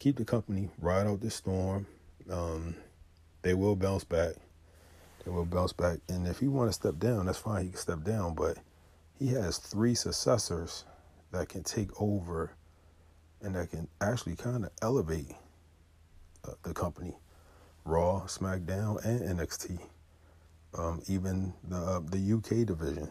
[0.01, 1.87] keep the company ride out the storm.
[2.29, 2.75] Um,
[3.47, 4.33] they will bounce back.
[5.25, 5.99] They will bounce back.
[6.09, 7.63] And if he want to step down, that's fine.
[7.63, 8.35] He can step down.
[8.35, 8.59] But
[9.21, 10.85] he has three successors
[11.31, 12.51] that can take over
[13.41, 15.31] and that can actually kind of elevate
[16.45, 17.15] uh, the company.
[17.85, 19.79] Raw, SmackDown, and NXT.
[20.77, 23.09] Um, even the uh, the UK division.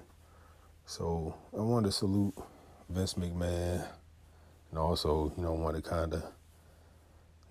[0.86, 2.34] So I want to salute
[2.90, 3.88] Vince McMahon,
[4.70, 6.24] and also you know want to kind of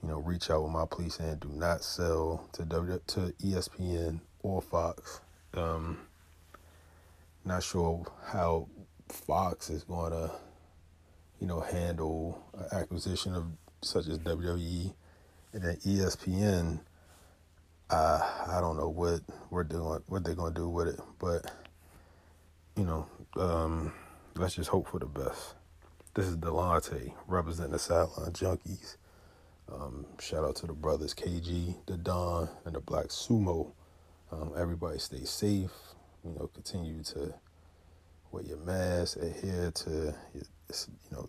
[0.04, 4.20] you know, reach out with my plea saying do not sell to w- to ESPN
[4.42, 5.22] or Fox.
[5.54, 5.96] Um,
[7.42, 8.68] not sure how
[9.08, 10.30] Fox is going to,
[11.40, 13.46] you know, handle acquisition of
[13.80, 14.92] such as WWE
[15.54, 16.80] and then ESPN.
[17.88, 21.50] Uh, I don't know what we're doing, what they're going to do with it, but
[22.76, 23.94] you know, um,
[24.36, 25.54] let's just hope for the best.
[26.12, 28.96] This is Delonte representing the Sideline Junkies.
[29.72, 33.72] Um, shout out to the brothers KG, the Don, and the Black Sumo.
[34.30, 35.70] Um, everybody stay safe.
[36.24, 37.34] You know, continue to
[38.30, 41.28] wear your mask, adhere to your, you know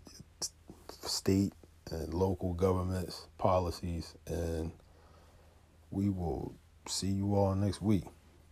[1.01, 1.53] state
[1.91, 4.71] and local governments policies, and
[5.91, 6.55] we will
[6.87, 8.03] see you all next week.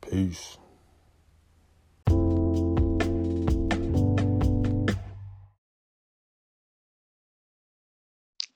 [0.02, 0.58] Peace.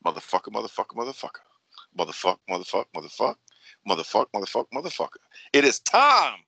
[0.07, 1.43] Motherfucker, motherfucker, motherfucker.
[1.97, 3.35] Motherfucker, motherfucker, motherfucker.
[3.87, 5.19] Motherfucker, motherfucker, motherfucker.
[5.51, 6.39] It is time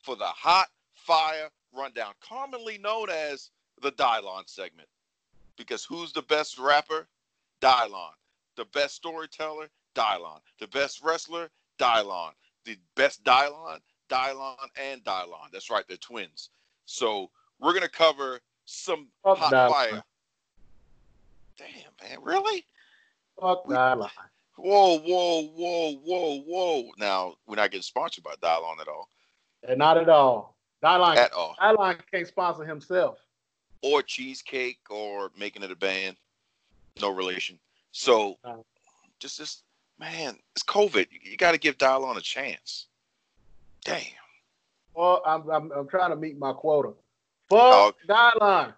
[0.00, 3.50] for the hot fire rundown, commonly known as
[3.82, 4.88] the Dylon segment.
[5.56, 7.08] Because who's the best rapper?
[7.60, 8.12] Dylon.
[8.56, 9.68] The best storyteller?
[9.96, 10.38] Dylon.
[10.60, 11.50] The best wrestler?
[11.80, 12.30] Dylon.
[12.64, 13.80] The best Dylon?
[14.08, 15.50] Dylon and Dylon.
[15.52, 16.50] That's right, they're twins.
[16.86, 19.70] So we're gonna cover some Fuck hot Dylon.
[19.70, 20.04] fire.
[21.58, 22.64] Damn, man, really?
[23.40, 24.10] Fuck Dylon.
[24.56, 26.90] Whoa, whoa, whoa, whoa, whoa.
[26.98, 29.08] Now, we're not getting sponsored by Dylon at all.
[29.68, 30.56] And not at all.
[30.82, 31.54] Dylon, At all.
[31.60, 33.18] Dylon can't sponsor himself.
[33.82, 36.16] Or cheesecake or making it a band.
[37.00, 37.58] No relation.
[37.92, 38.38] So
[39.20, 39.62] just this
[39.98, 41.06] man, it's COVID.
[41.22, 42.86] You, gotta give Dylon a chance.
[43.84, 44.02] Damn.
[44.94, 46.88] Well, I'm, I'm, I'm trying to meet my quota.
[47.48, 47.92] Fuck Oh.
[48.08, 48.74] Dylon.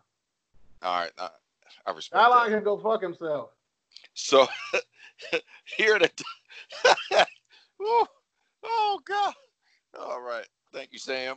[0.82, 1.10] All right.
[1.18, 1.28] I,
[1.86, 2.54] I respect Dylon that.
[2.54, 3.50] can go fuck himself.
[4.14, 4.46] So
[5.76, 6.10] here the
[7.78, 8.06] Woo.
[8.62, 9.34] Oh God.
[9.98, 10.46] All right.
[10.72, 11.36] Thank you, Sam.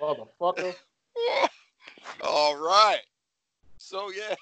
[0.00, 0.74] Motherfucker.
[2.22, 3.00] All right.
[3.78, 4.34] So yeah,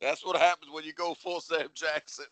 [0.00, 2.26] that's what happens when you go full Sam Jackson.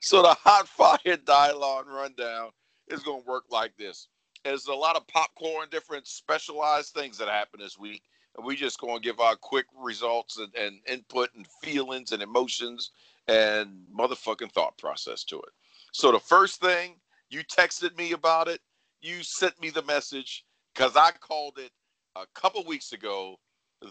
[0.00, 2.50] so the hot fire Dylon rundown
[2.88, 4.08] is going to work like this.
[4.44, 8.02] There's a lot of popcorn, different specialized things that happen this week,
[8.36, 12.22] and we just going to give our quick results and, and input and feelings and
[12.22, 12.90] emotions
[13.28, 15.50] and motherfucking thought process to it.
[15.92, 16.96] So the first thing
[17.30, 18.60] you texted me about it,
[19.00, 21.70] you sent me the message because I called it
[22.14, 23.38] a couple weeks ago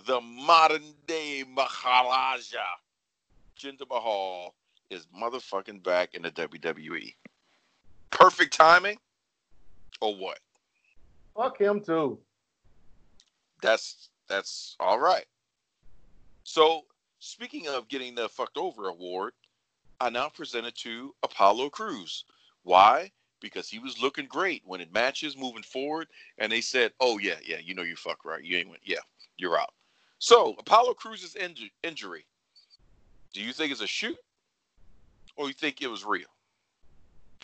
[0.05, 2.57] the modern day Maharaja.
[3.57, 4.53] Jinder Mahal
[4.89, 7.15] is motherfucking back in the WWE.
[8.11, 8.97] Perfect timing
[10.01, 10.39] or what?
[11.35, 12.19] Fuck him too.
[13.61, 15.25] That's that's all right.
[16.43, 16.83] So
[17.19, 19.33] speaking of getting the fucked over award,
[19.99, 22.25] I now present it to Apollo Crews.
[22.63, 23.11] Why?
[23.41, 26.07] Because he was looking great when it matches moving forward,
[26.37, 28.43] and they said, "Oh yeah, yeah, you know you fuck right.
[28.43, 28.79] You ain't win.
[28.83, 28.99] Yeah,
[29.37, 29.73] you're out."
[30.19, 32.25] So Apollo Crews's inju- injury.
[33.33, 34.17] Do you think it's a shoot,
[35.35, 36.27] or you think it was real?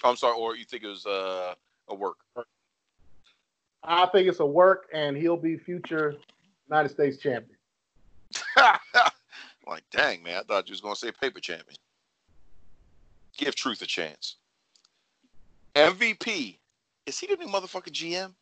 [0.04, 1.54] I'm sorry, or you think it was uh,
[1.90, 2.18] a work?
[3.84, 6.16] I think it's a work, and he'll be future
[6.72, 7.58] United States champion.
[9.68, 11.78] like, dang, man, I thought you was gonna say paper champion.
[13.38, 14.38] Give Truth a chance.
[15.76, 16.58] MVP.
[17.06, 18.34] Is he the new motherfucking GM?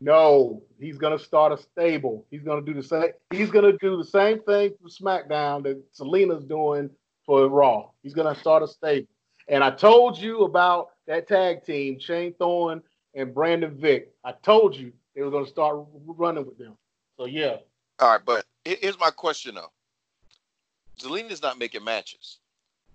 [0.00, 2.24] No, he's gonna start a stable.
[2.30, 3.10] He's gonna do the same.
[3.30, 6.90] He's gonna do the same thing for SmackDown that Zelina's doing
[7.26, 7.90] for Raw.
[8.02, 9.08] He's gonna start a stable.
[9.48, 12.82] And I told you about that tag team, Shane Thorne
[13.14, 14.04] and Brendan Vink.
[14.24, 16.76] I told you they were gonna start running with them.
[17.16, 17.56] So yeah,
[18.00, 19.72] All right, but he- here's my question though.
[20.98, 22.38] Zelina's not making matches.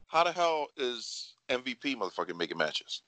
[0.08, 3.02] How the hell is MVP motherfucking making matches?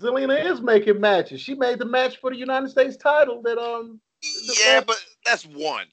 [0.00, 1.40] Zelina is making matches.
[1.40, 4.00] She made the match for the United States title that um
[4.64, 5.86] Yeah, but that's one.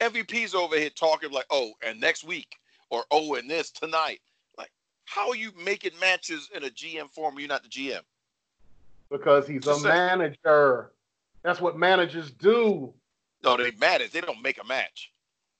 [0.00, 2.56] MVP's over here talking like, oh, and next week,
[2.90, 4.20] or oh, and this tonight.
[4.56, 4.70] Like,
[5.04, 7.38] how are you making matches in a GM form?
[7.38, 8.00] You're not the GM.
[9.10, 10.92] because he's Just a say- manager.
[11.42, 12.92] That's what managers do.
[13.42, 14.10] No, they manage.
[14.10, 15.12] They don't make a match.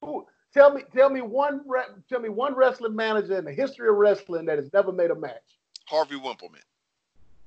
[0.03, 3.89] Who- Tell me, tell me one, re- tell me one wrestling manager in the history
[3.89, 5.45] of wrestling that has never made a match.
[5.87, 6.65] Harvey Wippleman.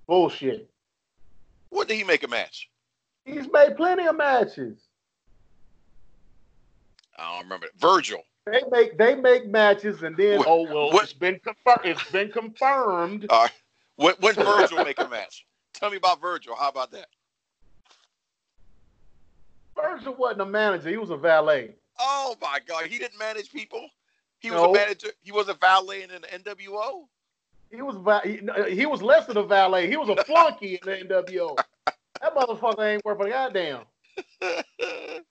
[0.08, 0.70] Bullshit.
[1.70, 2.70] What did he make a match?
[3.26, 4.80] He's made plenty of matches.
[7.18, 7.68] I don't remember.
[7.78, 8.22] Virgil.
[8.46, 12.10] They make they make matches and then What- oh well what- it's been confirmed it's
[12.12, 13.26] been confirmed.
[13.30, 13.52] All right.
[13.98, 15.46] When, when Virgil make a match?
[15.74, 16.56] Tell me about Virgil.
[16.56, 17.08] How about that?
[19.84, 21.76] Virgil wasn't a manager, he was a valet.
[22.00, 23.88] Oh my God, he didn't manage people.
[24.40, 24.72] He was No.
[24.72, 25.10] a manager.
[25.22, 27.08] He was a valet in the NWO.
[27.70, 29.90] He was he, he was less than a valet.
[29.90, 31.58] He was a flunky in the NWO.
[32.22, 33.82] That motherfucker ain't worth a goddamn.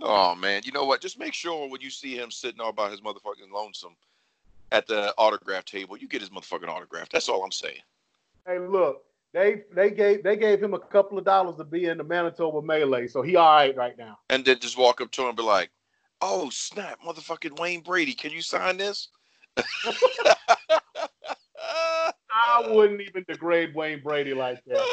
[0.00, 1.00] oh man, you know what?
[1.00, 3.96] Just make sure when you see him sitting all by his motherfucking lonesome
[4.72, 7.08] at the autograph table, you get his motherfucking autograph.
[7.10, 7.80] That's all I'm saying.
[8.46, 9.02] Hey, look,
[9.36, 12.62] They they gave they gave him a couple of dollars to be in the Manitoba
[12.62, 14.18] melee, so he all right right now.
[14.30, 15.68] And then just walk up to him and be like,
[16.22, 19.08] "Oh snap, motherfucking Wayne Brady, can you sign this?"
[22.32, 24.78] I wouldn't even degrade Wayne Brady like that.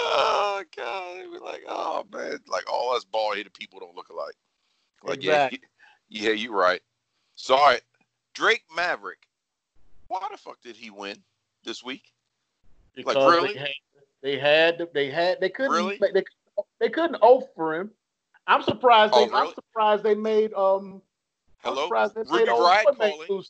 [0.55, 4.09] Oh god, they'd be like, "Oh man, like all us bald headed people don't look
[4.09, 4.35] alike."
[5.03, 5.61] Like, Exactly.
[6.09, 6.81] yeah, yeah, you're right.
[7.35, 7.81] So, all right,
[8.33, 9.25] Drake Maverick.
[10.09, 11.23] Why the fuck did he win
[11.63, 12.11] this week?
[12.93, 13.57] Because really?
[14.24, 15.97] They had they had they couldn't Really?
[16.01, 16.24] they, they,
[16.80, 17.91] they couldn't offer him.
[18.47, 21.01] I'm surprised Oh, they I'm surprised they made um
[21.59, 23.43] Hello, Ruby Riott calling.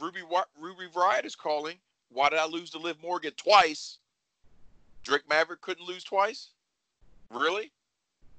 [0.00, 0.20] Ruby
[0.58, 1.76] Ruby Riott is calling.
[2.10, 3.98] Why did I lose to Liv Morgan twice?
[5.04, 6.48] Drake Maverick couldn't lose twice.
[7.30, 7.70] Really?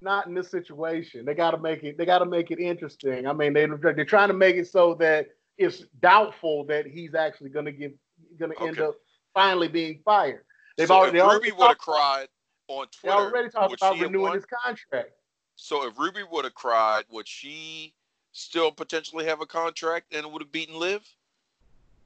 [0.02, 1.26] not in this situation.
[1.26, 1.98] They got to make it.
[1.98, 3.28] They got to make it interesting.
[3.28, 7.50] I mean, they they're trying to make it so that it's doubtful that he's actually
[7.50, 7.92] going to give
[8.40, 8.96] going to end up
[9.34, 10.44] finally being fired.
[10.78, 12.28] They've so already, they Ruby would have cried
[12.68, 15.12] on They Twitter, already talked about renewing his contract.
[15.56, 17.94] So if Ruby would have cried, would she
[18.32, 21.08] still potentially have a contract and would have beaten Liv?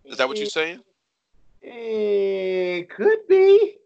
[0.03, 0.81] Is that what you're saying?
[1.61, 3.77] It could be.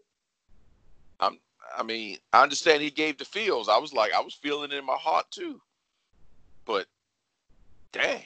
[1.19, 1.39] I'm.
[1.77, 3.69] I mean, I understand he gave the feels.
[3.69, 5.61] I was like, I was feeling it in my heart too.
[6.65, 6.87] But
[7.91, 8.23] dang,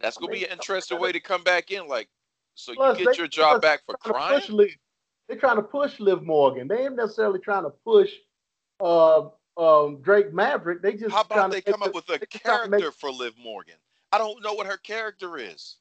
[0.00, 1.86] that's gonna I mean, be an interesting way to come back in.
[1.86, 2.08] Like,
[2.56, 4.42] so Plus, you get they- your job back for crying?
[5.28, 6.68] They're trying to push Liv Morgan.
[6.68, 8.10] They ain't necessarily trying to push
[8.80, 10.82] uh, um, Drake Maverick.
[10.82, 13.76] They just How about they come up the- with a character for Liv Morgan?
[14.12, 15.76] I don't know what her character is.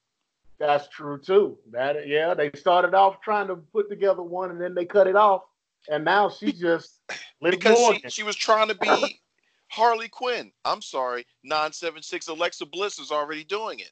[0.59, 1.57] That's true too.
[1.71, 5.15] That yeah, they started off trying to put together one, and then they cut it
[5.15, 5.41] off,
[5.89, 6.99] and now she's just
[7.41, 9.19] Liv because she, she was trying to be
[9.67, 10.51] Harley Quinn.
[10.63, 13.91] I'm sorry, 976 Alexa Bliss is already doing it.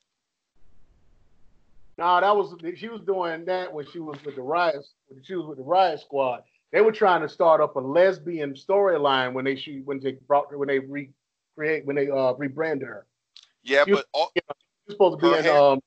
[1.98, 4.86] No, that was she was doing that when she was with the riot.
[5.08, 8.54] When she was with the Riott Squad, they were trying to start up a lesbian
[8.54, 13.06] storyline when they she when they brought when they recreate when they uh rebranded her.
[13.64, 15.80] Yeah, You- but all, She's supposed to be Her in hair- um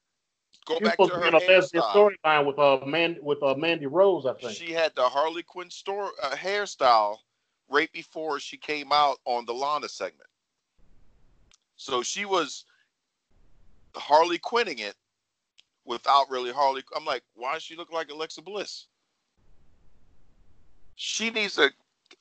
[0.67, 3.43] go back supposed to to be her in a lesbian storyline with uh man with
[3.43, 4.53] uh Mandy Rose, I think.
[4.53, 7.17] She had the Harley Quinn store uh, hairstyle
[7.69, 10.29] right before she came out on the Lana segment.
[11.77, 12.67] So she was
[13.97, 14.95] Harley Quinning it
[15.85, 16.83] without really Harley.
[16.97, 18.87] I'm like, why does she look like Alexa Bliss?
[20.97, 21.71] She needs to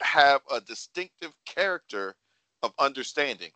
[0.02, 2.16] have a distinctive character
[2.64, 3.52] of understanding.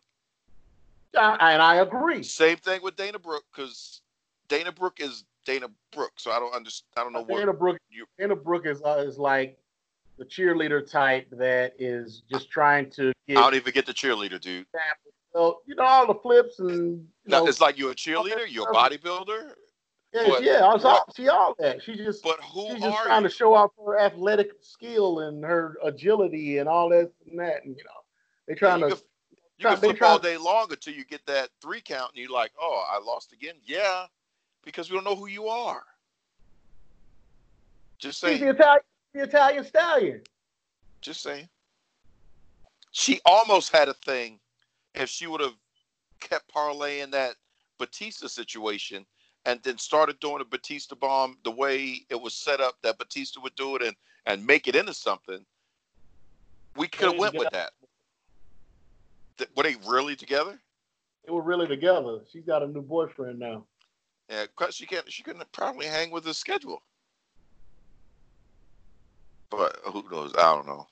[1.16, 2.22] I- and I agree.
[2.22, 4.02] Same thing with Dana Brooke, because
[4.48, 6.12] Dana Brooke is Dana Brooke.
[6.18, 6.90] So I don't understand.
[6.96, 9.58] I don't know what Dana Brooke, you- Dana Brooke is uh, is like
[10.18, 14.40] the cheerleader type that is just trying to Get, I don't even get the cheerleader,
[14.40, 14.66] dude.
[15.34, 18.68] so, you know all the flips and No, know, it's like you're a cheerleader, you're
[18.70, 19.52] a bodybuilder,
[20.12, 21.82] yeah, but- yeah, I was all, she all that.
[21.82, 23.28] She just but who she's just are trying you?
[23.28, 27.64] to show off her athletic skill and her agility and all that and that.
[27.64, 27.90] And you know,
[28.46, 31.04] they trying you to can, you try- can flip try- all day long until you
[31.04, 34.06] get that three count, and you're like, "Oh, I lost again." Yeah,
[34.64, 35.82] because we don't know who you are.
[37.98, 38.38] Just saying.
[38.38, 38.50] she's the.
[38.50, 38.82] Italian,
[39.12, 40.20] the Italian stallion.
[41.00, 41.48] Just saying.
[42.92, 44.38] She almost had a thing
[44.94, 45.54] if she would have
[46.20, 47.34] kept parlaying that
[47.78, 49.04] Batista situation
[49.48, 53.40] and then started doing a Batista bomb the way it was set up that Batista
[53.40, 53.96] would do it and
[54.26, 55.44] and make it into something.
[56.76, 57.70] We could have went with that.
[59.38, 60.60] Th- Were they really together?
[61.24, 62.20] They were really together.
[62.30, 63.64] She's got a new boyfriend now.
[64.28, 65.10] Yeah, 'cause she can't.
[65.10, 66.82] She couldn't probably hang with his schedule.
[69.48, 70.34] But who knows?
[70.34, 70.86] I don't know.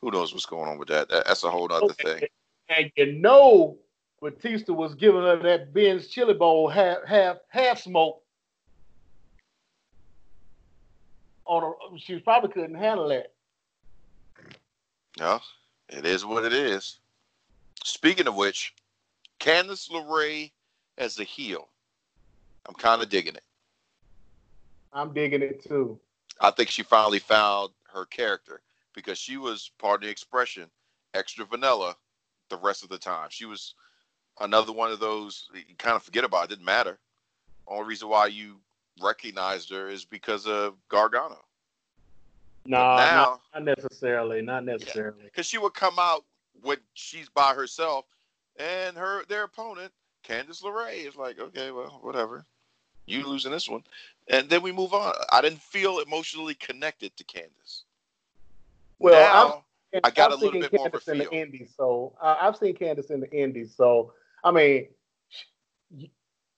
[0.00, 1.08] Who knows what's going on with that?
[1.08, 2.28] That- That's a whole other thing.
[2.68, 3.80] And you know,
[4.20, 8.22] Batista was giving her that Ben's chili bowl half half half smoke.
[11.46, 13.32] On her, she probably couldn't handle that.
[15.18, 15.40] No,
[15.88, 16.98] it is what it is.
[17.82, 18.74] Speaking of which,
[19.40, 20.52] Candice LeRae
[20.98, 21.68] as a heel,
[22.66, 23.44] I'm kind of digging it.
[24.92, 25.98] I'm digging it too.
[26.40, 28.60] I think she finally found her character
[28.94, 30.66] because she was, pardon the expression,
[31.14, 31.96] extra vanilla
[32.48, 33.28] the rest of the time.
[33.30, 33.74] She was
[34.40, 36.44] another one of those you kind of forget about.
[36.44, 36.98] It didn't matter.
[37.66, 38.56] Only reason why you
[39.00, 41.38] recognized her is because of Gargano.
[42.66, 44.42] No, now, not necessarily.
[44.42, 45.24] Not necessarily.
[45.24, 46.24] because she would come out
[46.62, 48.04] when she's by herself,
[48.58, 49.92] and her their opponent,
[50.28, 52.44] Candice LeRae, is like, okay, well, whatever.
[53.06, 53.82] You losing this one,
[54.28, 55.14] and then we move on.
[55.32, 57.82] I didn't feel emotionally connected to Candice.
[58.98, 61.40] Well, now, I got I've a little bit more of a Candice in the feel.
[61.40, 63.72] Indies, so uh, I've seen Candice in the Indies.
[63.74, 64.12] So
[64.42, 64.88] I mean,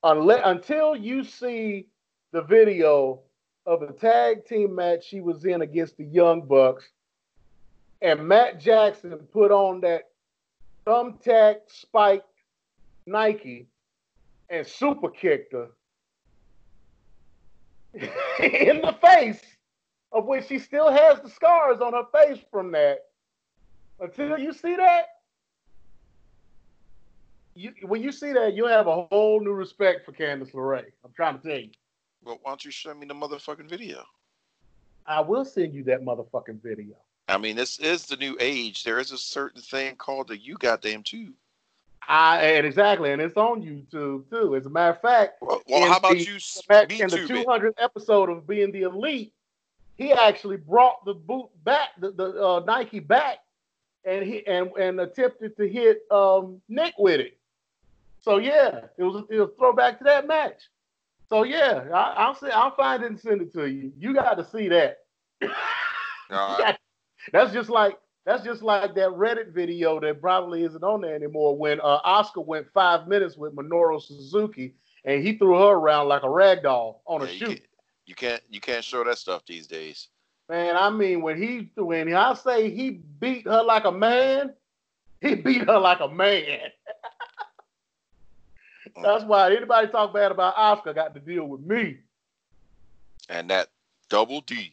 [0.02, 1.88] unless until you see
[2.32, 3.20] the video
[3.66, 6.88] of the tag team match she was in against the Young Bucks,
[8.00, 10.10] and Matt Jackson put on that
[10.86, 12.24] thumbtack spike
[13.06, 13.68] Nike
[14.50, 15.68] and super kicked her
[18.40, 19.40] in the face,
[20.12, 22.98] of which she still has the scars on her face from that.
[24.00, 25.06] Until you see that,
[27.54, 30.86] you, when you see that, you'll have a whole new respect for Candice LeRae.
[31.04, 31.70] I'm trying to tell you.
[32.24, 34.04] Well, why don't you show me the motherfucking video?
[35.06, 36.94] I will send you that motherfucking video.
[37.28, 38.84] I mean, this is the new age.
[38.84, 41.34] There is a certain thing called the you goddamn tube.
[42.08, 44.56] I and exactly, and it's on YouTube too.
[44.56, 46.38] As a matter of fact, Well, well how about the- you
[46.68, 47.46] back in the tube it?
[47.46, 49.32] 200th episode of being the elite,
[49.96, 53.38] he actually brought the boot back, the, the uh, Nike back,
[54.04, 57.38] and he and and attempted to hit um, Nick with it.
[58.22, 60.62] So yeah, it was it was a throwback to that match.
[61.28, 63.92] So yeah, I, I'll say I'll find it and send it to you.
[63.98, 64.98] You got to see that.
[66.30, 66.78] Right.
[67.32, 71.56] That's just like that's just like that Reddit video that probably isn't on there anymore.
[71.56, 76.22] When uh, Oscar went five minutes with Minoru Suzuki and he threw her around like
[76.22, 77.48] a rag doll on a Yeah, you, shoot.
[77.48, 77.60] can't,
[78.06, 80.08] you can't you can't show that stuff these days.
[80.48, 84.54] Man, I mean, when he when I say he beat her like a man,
[85.20, 86.70] he beat her like a man.
[89.00, 89.28] That's mm.
[89.28, 91.98] why anybody talk bad about Oscar got to deal with me.
[93.28, 93.68] And that
[94.08, 94.72] double D.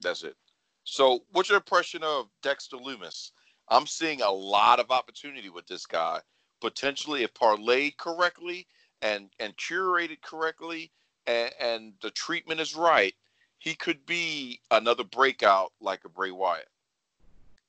[0.00, 0.36] That's it.
[0.84, 3.30] So, what's your impression of Dexter Lumis?
[3.68, 6.20] I'm seeing a lot of opportunity with this guy.
[6.60, 8.66] Potentially, if parlayed correctly
[9.02, 10.90] and and curated correctly,
[11.26, 13.14] and, and the treatment is right,
[13.58, 16.68] he could be another breakout like a Bray Wyatt.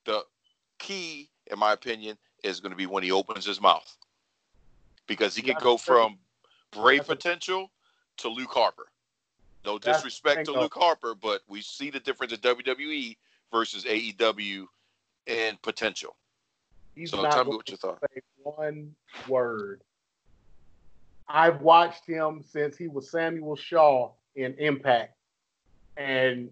[0.05, 0.23] The
[0.79, 3.97] key, in my opinion, is going to be when he opens his mouth,
[5.07, 6.17] because he can go from
[6.73, 7.71] a- potential
[8.17, 8.87] to Luke Harper.
[9.65, 10.53] No disrespect to.
[10.53, 13.17] Luke Harper, but we see the difference in WWE
[13.51, 14.67] versus AEW
[15.27, 16.15] and potential.
[16.93, 17.99] He's So not tell me what you thought.
[18.13, 18.95] say one
[19.27, 19.81] word.
[21.27, 25.17] I've watched him since he was Samuel Shaw in Impact,
[25.97, 26.51] and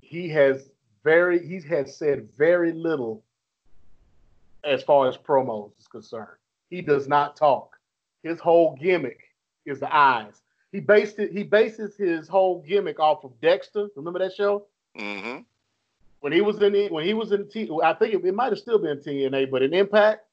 [0.00, 0.70] he has
[1.02, 3.24] very he has said very little
[4.64, 6.36] as far as promos is concerned.
[6.70, 7.76] He does not talk.
[8.22, 9.20] His whole gimmick
[9.64, 10.42] is the eyes.
[10.72, 11.32] He based it.
[11.32, 13.88] He bases his whole gimmick off of Dexter.
[13.96, 14.66] Remember that show?
[14.96, 15.38] hmm
[16.20, 18.50] when he was in the, when he was in T, I think it, it might
[18.52, 20.24] have still been TNA, but in Impact,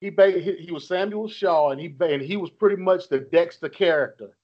[0.00, 3.08] he ba- he, he was Samuel Shaw, and he ba- and he was pretty much
[3.08, 4.36] the Dexter character.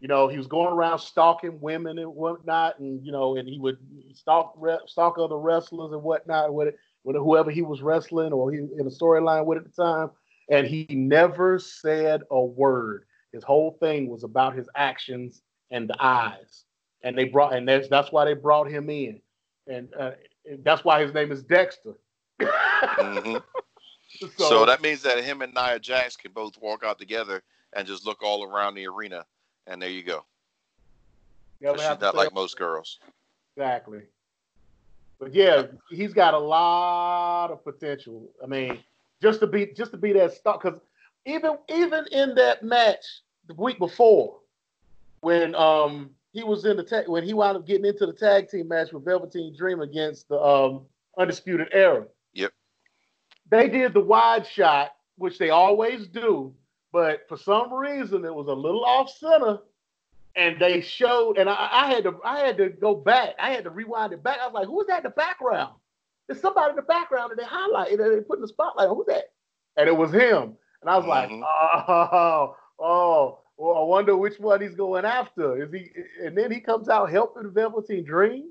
[0.00, 3.58] You know, he was going around stalking women and whatnot, and you know, and he
[3.58, 3.78] would
[4.12, 8.52] stalk re- stalk other wrestlers and whatnot with it, with whoever he was wrestling or
[8.52, 10.10] he in a storyline with at the time,
[10.52, 13.06] and he never said a word.
[13.32, 16.64] His whole thing was about his actions and the eyes,
[17.02, 19.20] and they brought and that's that's why they brought him in
[19.66, 20.12] and uh,
[20.62, 21.94] that's why his name is Dexter.
[22.40, 23.36] hmm
[24.20, 27.42] so, So, that means that him and Nia Jax can both walk out together
[27.74, 29.24] and just look all around the arena,
[29.66, 30.24] and there you go.
[31.60, 32.98] you She's not like most girls.
[33.56, 34.02] exactly.
[35.18, 38.28] But yeah, he's got a lot of potential.
[38.42, 38.82] I mean,
[39.22, 40.80] just to be just to be that star, because
[41.24, 43.04] even even in that match
[43.46, 44.38] the week before,
[45.20, 48.48] when um he was in the tag, when he wound up getting into the tag
[48.48, 50.82] team match with Velveteen Dream against the um
[51.18, 52.06] Undisputed Era.
[52.32, 52.52] Yep.
[53.50, 56.54] They did the wide shot, which they always do,
[56.90, 59.58] but for some reason it was a little off center,
[60.34, 63.64] and they showed, and I, I had to I had to go back, I had
[63.64, 64.38] to rewind it back.
[64.40, 65.74] I was like, who's that in the background?
[66.26, 68.88] There's somebody in the background and they highlight, and they put in the spotlight.
[68.88, 69.32] Who's that?
[69.76, 70.56] And it was him.
[70.80, 71.42] And I was like, Mhm.
[71.44, 75.62] oh, oh, well, I wonder which one he's going after.
[75.62, 75.90] Is he?
[76.24, 78.50] And then he comes out helping Velveteen Dream.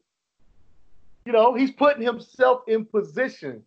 [1.26, 3.64] You know, he's putting himself in position.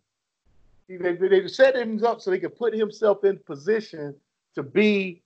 [0.87, 4.15] He- They, they set him up so he could put himself in position
[4.55, 5.21] to be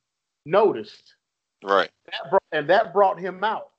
[0.45, 1.15] noticed.
[1.63, 1.89] Right.
[2.05, 3.69] That brought, and that brought him out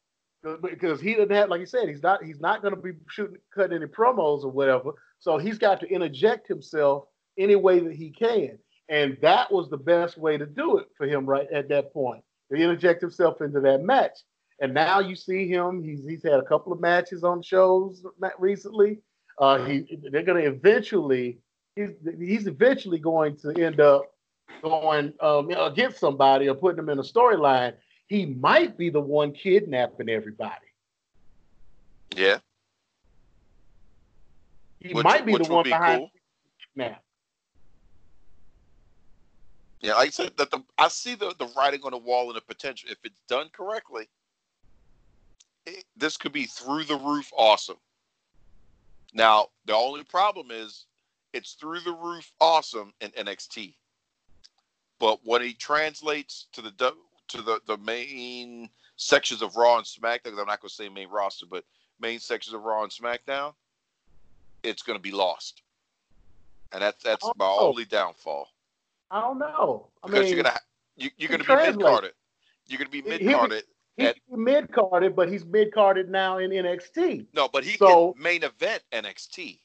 [0.43, 3.39] because he didn't have, like you said, he's not he's not going to be shooting
[3.55, 4.93] cutting any promos or whatever.
[5.19, 7.05] So he's got to interject himself
[7.39, 8.59] any way that he can,
[8.89, 12.25] and that was the best way to do it for him right at that point.
[12.51, 14.19] To interject himself into that match,
[14.61, 15.83] and now you see him.
[15.83, 18.03] He's he's had a couple of matches on shows
[18.39, 18.99] recently.
[19.39, 21.39] Uh, he they're going to eventually
[21.77, 24.05] he's he's eventually going to end up
[24.63, 27.75] going um, against somebody or putting them in a storyline.
[28.11, 30.67] He might be the one kidnapping everybody.
[32.17, 32.39] Yeah.
[34.81, 36.11] He Which- might be the one be behind cool.
[36.75, 37.05] kidnap.
[39.79, 42.37] Yeah, like I said, that the I see the, the writing on the wall and
[42.37, 42.91] the potential.
[42.91, 44.09] If it's done correctly,
[45.65, 47.79] it, this could be through the roof awesome.
[49.15, 50.87] Now, the only problem is
[51.33, 53.77] it's through the roof awesome in NXT.
[54.99, 56.73] But when he translates to the
[57.31, 61.09] to the, the main sections of Raw and SmackDown, I'm not going to say main
[61.09, 61.65] roster, but
[62.01, 63.55] main sections of Raw and SmackDown,
[64.63, 65.63] it's going to be lost.
[66.73, 67.59] And that's that's my know.
[67.59, 68.49] only downfall.
[69.11, 69.89] I don't know.
[70.05, 70.59] I because mean, you're gonna
[70.97, 72.13] you, you're gonna be mid carded.
[72.69, 73.65] You're gonna be mid carded.
[73.97, 77.27] He's mid carded, but he's mid carded now in NXT.
[77.35, 79.59] No, but he so, can main event NXT.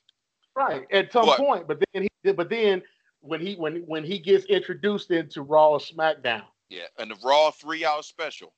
[0.56, 2.82] Right at some but, point, but then he but then
[3.22, 6.44] when he when when he gets introduced into Raw or SmackDown.
[6.70, 8.54] Yeah, and the Raw three hour special,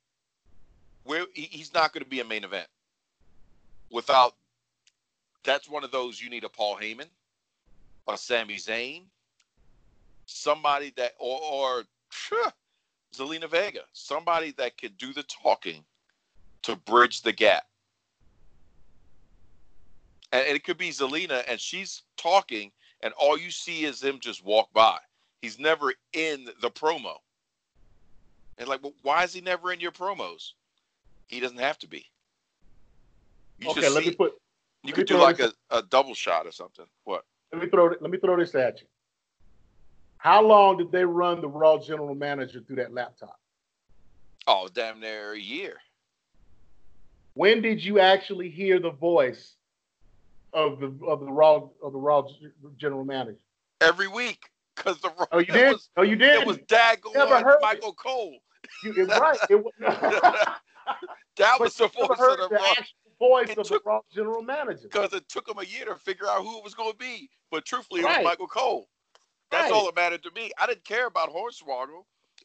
[1.04, 2.68] where he's not going to be a main event
[3.90, 4.34] without.
[5.44, 7.08] That's one of those you need a Paul Heyman,
[8.08, 9.04] a Sami Zayn,
[10.26, 11.84] somebody that or, or
[13.14, 15.84] Zelina Vega, somebody that could do the talking
[16.62, 17.64] to bridge the gap.
[20.32, 22.70] And, and it could be Zelina, and she's talking,
[23.02, 24.98] and all you see is him just walk by.
[25.40, 27.16] He's never in the promo.
[28.58, 30.52] And like, well, why is he never in your promos?
[31.26, 32.06] He doesn't have to be.
[33.58, 34.32] You okay, let me put.
[34.82, 36.86] You could do like a, a double shot or something.
[37.04, 37.24] What?
[37.52, 37.86] Let me throw.
[38.00, 38.86] Let me throw this at you.
[40.18, 43.38] How long did they run the Raw general manager through that laptop?
[44.46, 45.76] Oh, damn near a year.
[47.34, 49.54] When did you actually hear the voice
[50.52, 52.24] of the of the Raw of the Raw
[52.76, 53.38] general manager?
[53.80, 57.90] Every week, because the oh you did was, oh you did it was daggone Michael
[57.90, 57.96] it.
[57.96, 58.38] Cole.
[58.82, 59.38] You, it, right.
[59.50, 59.64] It
[61.36, 62.74] that was the voice of the, the Raw.
[63.18, 64.82] voice of took, the Raw general manager.
[64.82, 67.28] Because it took him a year to figure out who it was going to be.
[67.50, 68.16] But truthfully, right.
[68.16, 68.88] it was Michael Cole.
[69.50, 69.72] That's right.
[69.72, 70.50] all that mattered to me.
[70.58, 72.04] I didn't care about Hornswoggle.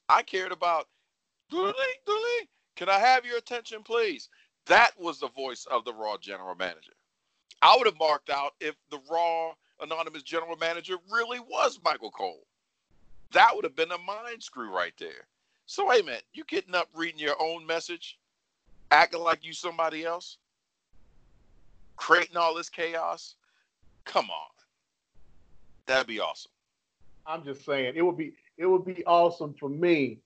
[0.10, 0.88] I cared about
[1.50, 1.74] Dooley,
[2.06, 2.50] Dooley.
[2.76, 4.30] Can I have your attention, please?
[4.68, 6.94] That was the voice of the Raw general manager.
[7.62, 12.46] I would have marked out if the Raw anonymous general manager really was Michael Cole.
[13.32, 15.28] That would have been a mind screw right there.
[15.74, 18.20] So wait a minute, you getting up reading your own message,
[18.92, 20.38] acting like you somebody else,
[21.96, 23.34] creating all this chaos?
[24.06, 24.52] Come on.
[25.88, 26.52] That'd be awesome.
[27.26, 30.20] I'm just saying it would be it would be awesome for me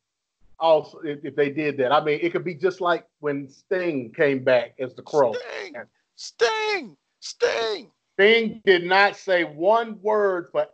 [0.59, 1.93] also if, if, they did that.
[1.93, 5.33] I mean, it could be just like when Sting came back as the Crow.
[5.33, 5.75] Sting,
[6.17, 7.89] Sting, Sting.
[8.15, 10.67] Sting did not say one word for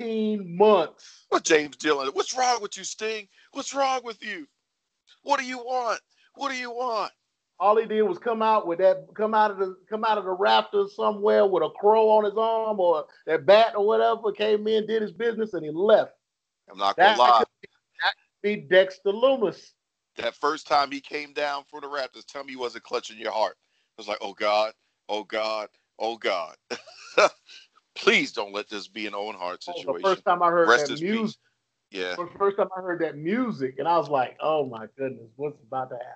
[0.00, 1.24] 18 months.
[1.28, 2.08] What James Dillon?
[2.12, 3.28] What's wrong with you, Sting?
[3.52, 4.46] What's wrong with you?
[5.22, 6.00] What do you want?
[6.34, 7.12] What do you want?
[7.58, 10.24] All he did was come out with that, come out of the, come out of
[10.24, 14.30] the rafters somewhere with a crow on his arm or that bat or whatever.
[14.32, 16.12] Came in, did his business, and he left.
[16.70, 17.38] I'm not gonna that lie.
[17.38, 17.68] Could be,
[18.02, 19.72] that could be Dexter Lumis.
[20.16, 23.32] That first time he came down for the Raptors, tell me he wasn't clutching your
[23.32, 23.56] heart.
[23.96, 24.72] It was like, oh God,
[25.08, 25.68] oh God,
[25.98, 26.56] oh God.
[27.96, 29.86] Please don't let this be an Owen Hart situation.
[29.88, 31.38] Oh, the first time I heard Rest that music,
[31.90, 32.00] peace.
[32.02, 32.14] yeah.
[32.16, 35.60] The first time I heard that music, and I was like, oh my goodness, what's
[35.66, 36.12] about to happen?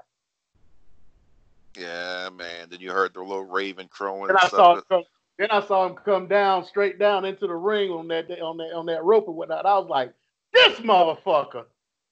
[1.77, 2.69] Yeah, man.
[2.71, 4.29] Then you heard the little raven crowing.
[4.29, 5.03] Then I saw him come,
[5.39, 8.73] then I saw him come down straight down into the ring on that on that
[8.75, 9.67] on that rope and whatnot.
[9.67, 10.13] I was like,
[10.53, 11.65] this motherfucker.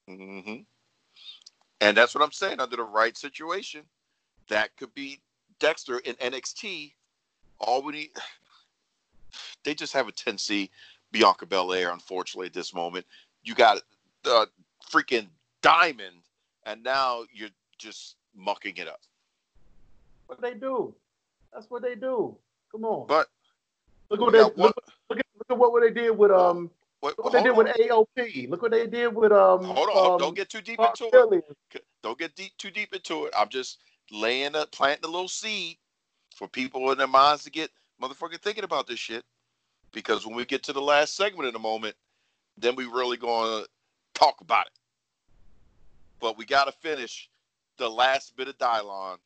[0.09, 0.63] Mm-hmm.
[1.81, 2.61] And that's what I'm saying.
[2.61, 3.83] Under the right situation,
[4.49, 5.21] that could be
[5.59, 6.93] Dexter in NXT.
[7.61, 8.11] All we need,
[9.65, 10.71] they just have a tendency,
[11.13, 13.07] Bianca Belair, unfortunately, at this moment.
[13.43, 13.83] You got
[14.23, 14.49] the
[14.91, 15.29] freaking
[15.63, 16.23] diamond,
[16.65, 19.01] and now you're just mucking it up.
[20.27, 20.95] What they do?
[21.53, 22.37] That's what they do.
[22.71, 23.07] Come on.
[23.07, 23.29] But
[24.11, 27.25] look what they look, look, at, look at what they did with um what, look
[27.25, 27.57] what they did on.
[27.57, 28.51] with AOP.
[28.51, 29.65] Look what they did with um.
[29.65, 31.83] Hold on, um, don't get too deep into it.
[32.03, 33.35] Don't get deep too deep into it.
[33.37, 33.79] I'm just
[34.11, 35.77] laying a planting a little seed
[36.35, 39.25] for people in their minds to get motherfucking thinking about this shit.
[39.93, 41.97] Because when we get to the last segment in a moment,
[42.57, 43.65] then we really gonna
[44.15, 44.73] talk about it.
[46.21, 47.31] But we gotta finish
[47.79, 49.19] the last bit of Dylon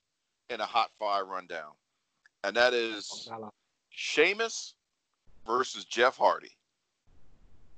[0.50, 1.72] in a hot fire rundown,
[2.44, 3.30] and that is
[3.90, 4.74] Sheamus
[5.46, 6.56] versus Jeff Hardy,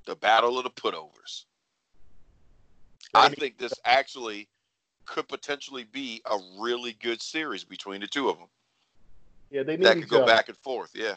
[0.06, 1.44] the battle of the putovers.
[3.14, 4.48] I think this actually
[5.06, 8.48] could potentially be a really good series between the two of them.
[9.55, 10.26] Yeah, they need that could go other.
[10.26, 10.90] back and forth.
[10.94, 11.14] Yeah,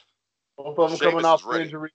[0.57, 1.91] both of them Sheamus coming off injuries.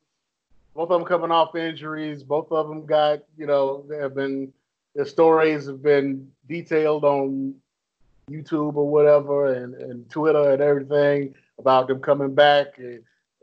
[0.74, 2.24] Both of them coming off injuries.
[2.24, 4.52] Both of them got you know they have been
[4.96, 7.54] their stories have been detailed on
[8.28, 12.76] YouTube or whatever and, and Twitter and everything about them coming back.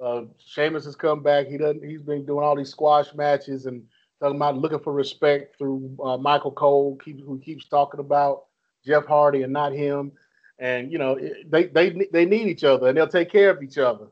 [0.04, 1.48] Uh, Sheamus has come back.
[1.48, 1.86] He doesn't.
[1.86, 3.82] He's been doing all these squash matches and
[4.20, 8.48] talking about looking for respect through uh, Michael Cole, keep, who keeps talking about
[8.86, 10.12] Jeff Hardy and not him.
[10.60, 11.18] And you know
[11.48, 14.08] they they they need each other and they'll take care of each other.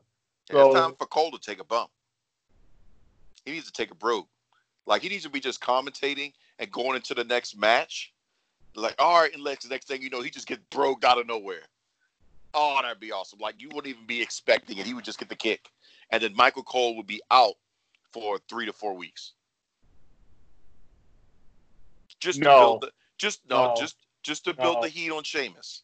[0.50, 1.90] So, it's time for Cole to take a bump.
[3.44, 4.24] He needs to take a break.
[4.86, 8.14] Like he needs to be just commentating and going into the next match.
[8.74, 11.26] Like, all right, and next next thing you know, he just gets broke out of
[11.26, 11.62] nowhere.
[12.54, 13.38] Oh, that'd be awesome.
[13.38, 14.86] Like you wouldn't even be expecting it.
[14.86, 15.68] He would just get the kick.
[16.10, 17.54] And then Michael Cole would be out
[18.12, 19.32] for three to four weeks.
[22.20, 22.44] Just no.
[22.44, 23.74] to build the, just no, no.
[23.76, 24.82] just just to build no.
[24.82, 25.82] the heat on Sheamus.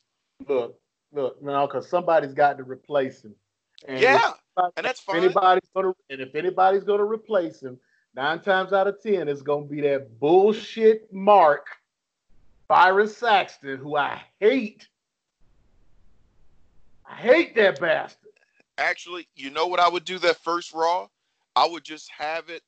[0.48, 0.78] Look,
[1.12, 3.34] look, no, because somebody's got to replace him.
[3.86, 4.32] And yeah,
[4.76, 5.16] and that's fine.
[5.16, 7.78] Anybody's gonna, and if anybody's gonna replace him,
[8.14, 11.66] nine times out of ten, it's gonna be that bullshit Mark
[12.68, 14.88] Byron Saxton, who I hate.
[17.06, 18.30] I hate that bastard.
[18.78, 21.08] Actually, you know what I would do that first Raw?
[21.54, 22.62] I would just have it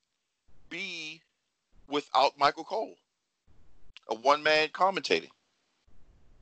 [0.68, 1.22] be
[1.88, 2.94] without Michael Cole,
[4.08, 5.30] a one man commentating,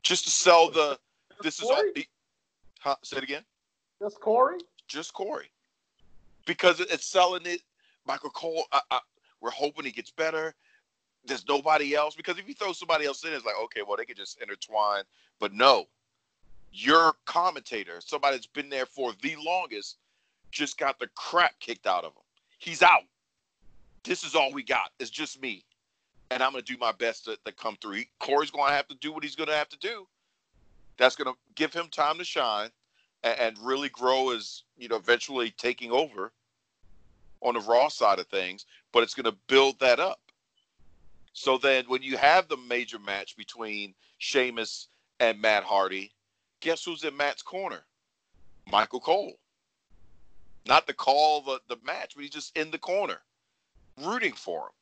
[0.03, 0.99] just to sell the.
[1.43, 1.83] This is all.
[2.81, 3.43] Huh, say it again.
[4.01, 4.59] Just Corey?
[4.89, 5.51] Just Corey.
[6.47, 7.61] Because it's selling it.
[8.07, 9.01] Michael Cole, I, I,
[9.41, 10.55] we're hoping he gets better.
[11.25, 12.15] There's nobody else.
[12.15, 15.05] Because if you throw somebody else in, it's like, okay, well, they could just intertwine.
[15.41, 15.87] But no,
[16.73, 19.97] your commentator, somebody that's been there for the longest,
[20.51, 22.23] just got the crap kicked out of him.
[22.59, 23.05] He's out.
[24.03, 24.91] This is all we got.
[25.01, 25.65] It's just me.
[26.31, 28.03] And I'm going to do my best to, to come through.
[28.19, 30.07] Corey's going to have to do what he's going to have to do.
[30.97, 32.71] That's going to give him time to shine
[33.23, 36.33] and, and really grow as you know eventually taking over
[37.41, 40.21] on the raw side of things but it's going to build that up.
[41.33, 44.89] So then when you have the major match between Sheamus
[45.21, 46.13] and Matt Hardy
[46.61, 47.85] guess who's in Matt's corner?
[48.71, 49.35] Michael Cole.
[50.67, 53.21] Not to call the, the match but he's just in the corner
[53.99, 54.73] rooting for him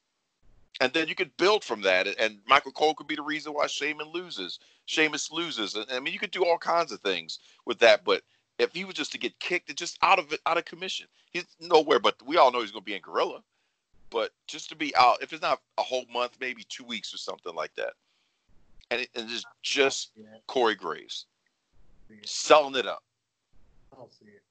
[0.81, 2.07] and then you could build from that.
[2.07, 4.59] And Michael Cole could be the reason why Sheamus loses.
[4.87, 5.75] Sheamus loses.
[5.75, 8.05] And, I mean, you could do all kinds of things with that.
[8.05, 8.23] But
[8.59, 11.07] if he was just to get kicked, it's just out of out of commission.
[11.31, 12.01] He's nowhere.
[12.01, 13.43] But we all know he's going to be in Gorilla.
[14.11, 17.19] But just to be out, if it's not a whole month, maybe two weeks or
[17.19, 17.95] something like that,
[18.91, 20.11] and, it, and it's just.
[20.47, 21.27] Corey Graves
[22.25, 23.03] selling it up.
[23.93, 24.43] I don't see it.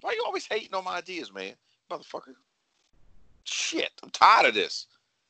[0.00, 1.54] Why you always hating on my ideas, man,
[1.90, 2.34] motherfucker?
[3.44, 4.86] Shit, I'm tired of this.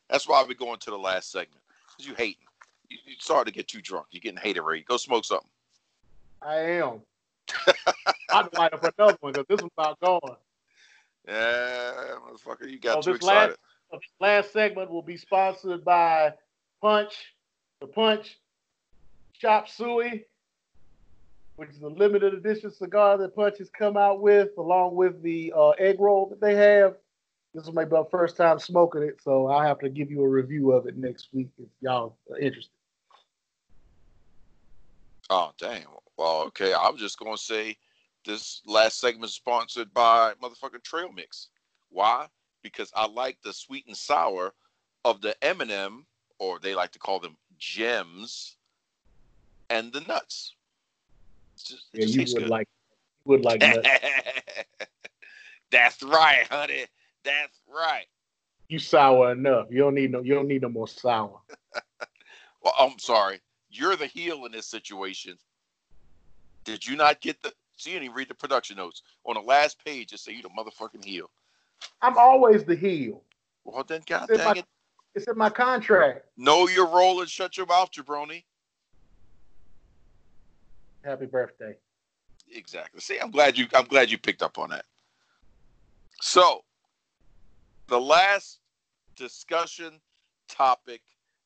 [0.08, 1.62] That's why we going to the last segment.
[1.96, 2.36] Cause you hating.
[2.88, 4.06] You, you starting to get too drunk.
[4.10, 4.82] You're getting hated ready.
[4.82, 5.48] Go smoke something.
[6.40, 7.00] I am.
[8.30, 10.36] I'd light up another one because this one's about going.
[11.26, 11.92] Yeah,
[12.28, 13.50] motherfucker, you got so too excited.
[13.50, 13.58] Last,
[13.92, 16.34] this last segment will be sponsored by
[16.80, 17.34] Punch,
[17.80, 18.38] the Punch
[19.34, 20.24] Chop Suey,
[21.56, 25.52] which is a limited edition cigar that Punch has come out with, along with the
[25.56, 26.96] uh, egg roll that they have.
[27.56, 30.72] This is my first time smoking it, so I'll have to give you a review
[30.72, 32.70] of it next week if y'all are interested.
[35.30, 35.86] Oh, damn.
[36.18, 36.74] Well, okay.
[36.74, 37.78] I was just going to say
[38.26, 41.48] this last segment is sponsored by motherfucking Trail Mix.
[41.88, 42.26] Why?
[42.62, 44.52] Because I like the sweet and sour
[45.06, 46.04] of the M&M,
[46.38, 48.58] or they like to call them gems,
[49.70, 50.56] and the nuts.
[51.56, 52.50] Just, yeah, you would good.
[52.50, 52.68] like,
[53.24, 53.88] you would like nuts.
[55.70, 56.84] That's right, honey.
[57.26, 58.06] That's right.
[58.68, 59.66] You sour enough.
[59.70, 60.22] You don't need no.
[60.22, 61.40] You don't need no more sour.
[62.62, 63.40] well, I'm sorry.
[63.68, 65.36] You're the heel in this situation.
[66.64, 67.52] Did you not get the?
[67.76, 70.12] See, and read the production notes on the last page.
[70.12, 71.28] It say you the motherfucking heel.
[72.00, 73.22] I'm always the heel.
[73.64, 74.64] Well, then, God it's dang my, it.
[75.14, 76.26] It's in my contract.
[76.36, 78.44] Know your role and shut your mouth, jabroni.
[81.04, 81.74] Happy birthday.
[82.52, 83.00] Exactly.
[83.00, 83.66] See, I'm glad you.
[83.74, 84.84] I'm glad you picked up on that.
[86.22, 86.62] So,
[87.88, 88.60] the last
[89.16, 90.00] discussion
[90.48, 91.00] topic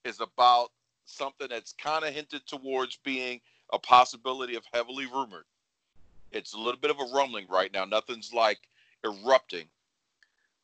[0.04, 0.70] is about
[1.04, 3.40] something that's kind of hinted towards being
[3.72, 5.44] a possibility of heavily rumored.
[6.32, 7.84] It's a little bit of a rumbling right now.
[7.84, 8.60] Nothing's like
[9.04, 9.66] erupting.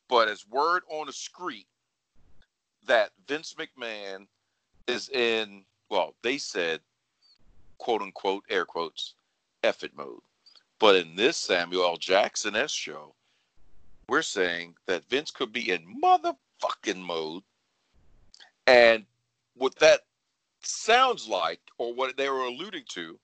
[0.09, 1.67] But as word on the street
[2.85, 4.27] that Vince McMahon
[4.87, 6.79] is in, well, they said,
[7.77, 9.13] quote unquote, air quotes,
[9.63, 10.21] effort mode.
[10.79, 11.97] But in this Samuel L.
[11.97, 13.13] Jackson S show,
[14.09, 17.43] we're saying that Vince could be in motherfucking mode.
[18.65, 19.05] And
[19.55, 20.01] what that
[20.63, 23.19] sounds like, or what they were alluding to,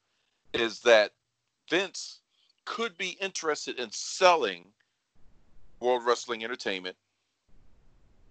[0.53, 1.11] is that
[1.69, 2.19] Vince
[2.65, 4.65] could be interested in selling
[5.80, 6.95] World Wrestling Entertainment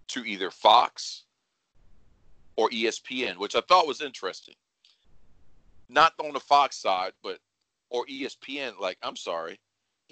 [0.09, 1.24] to either Fox
[2.57, 4.55] or ESPN, which I thought was interesting.
[5.89, 7.39] Not on the Fox side, but
[7.91, 8.79] or ESPN.
[8.81, 9.59] Like, I'm sorry,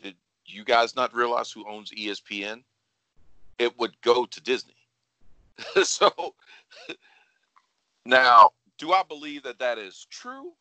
[0.03, 0.17] did
[0.53, 2.63] you guys not realize who owns ESPN?
[3.59, 4.75] It would go to Disney.
[5.85, 6.35] so
[8.07, 10.53] now, do I believe that that is true?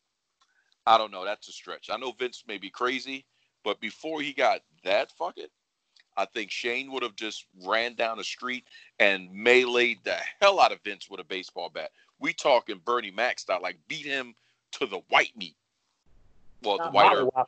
[0.86, 1.24] I don't know.
[1.24, 1.90] That's a stretch.
[1.90, 3.26] I know Vince may be crazy,
[3.64, 5.52] but before he got that fuck it,
[6.18, 8.66] I think Shane would have just ran down the street
[9.00, 11.92] and meleeed the hell out of Vince with a baseball bat.
[12.20, 14.36] We talking Bernie Mac style, like beat him
[14.74, 15.56] to the white meat.
[16.62, 17.26] Well, the uh-huh.
[17.32, 17.48] white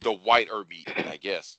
[0.00, 1.56] the whiter meat, I guess.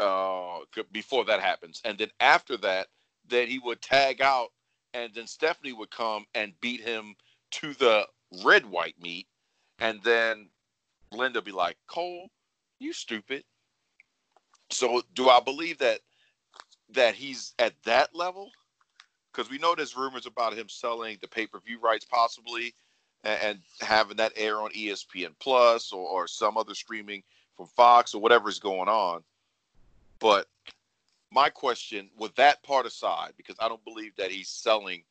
[0.00, 0.60] Uh,
[0.92, 2.88] before that happens, and then after that,
[3.28, 4.48] then he would tag out,
[4.94, 7.14] and then Stephanie would come and beat him
[7.50, 8.06] to the
[8.44, 9.26] red white meat,
[9.78, 10.48] and then
[11.12, 12.30] Linda be like, Cole,
[12.78, 13.44] you stupid.
[14.70, 16.00] So do I believe that
[16.92, 18.50] that he's at that level?
[19.32, 22.74] Because we know there's rumors about him selling the pay per view rights possibly
[23.24, 27.22] and, and, having that air on ESPN Plus or, or some other streaming
[27.56, 29.22] from Fox or whatever is going on.
[30.20, 30.46] But
[31.32, 35.02] my question, with that part aside, because I don't believe that he's selling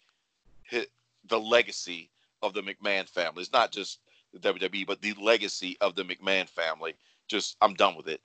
[0.63, 0.87] his,
[1.27, 2.09] the legacy
[2.41, 3.41] of the McMahon family.
[3.41, 3.99] It's not just
[4.33, 6.93] the WWE, but the legacy of the McMahon family.
[7.27, 8.21] Just I'm done with it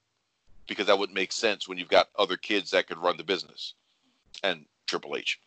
[0.66, 3.74] because that wouldn't make sense when you've got other kids that could run the business
[4.43, 5.40] and Triple H.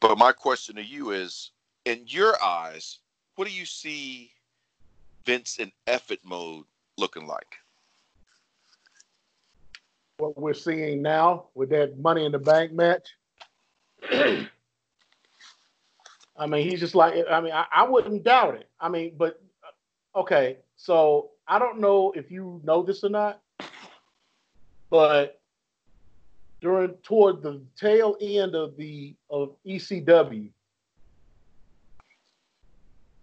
[0.00, 1.50] But my question to you is,
[1.84, 2.98] in your eyes,
[3.36, 4.32] what do you see
[5.24, 6.64] Vince in effort mode
[6.98, 7.56] looking like?
[10.18, 13.06] What we're seeing now with that Money in the Bank match.
[14.10, 14.48] I
[16.46, 18.66] mean, he's just like, I mean, I, I wouldn't doubt it.
[18.80, 19.42] I mean, but
[20.16, 23.42] uh, okay, so I don't know if you know this or not,
[24.88, 25.38] but
[26.62, 30.48] during toward the tail end of the of ECW,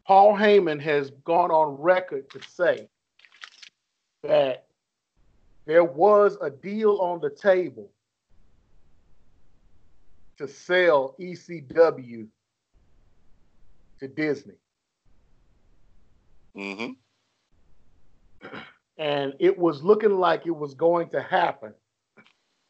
[0.05, 2.87] Paul Heyman has gone on record to say
[4.21, 4.67] that
[5.65, 7.89] there was a deal on the table
[10.37, 12.27] to sell ECW
[13.99, 14.55] to Disney.
[16.55, 16.93] Mm-hmm.
[18.97, 21.73] And it was looking like it was going to happen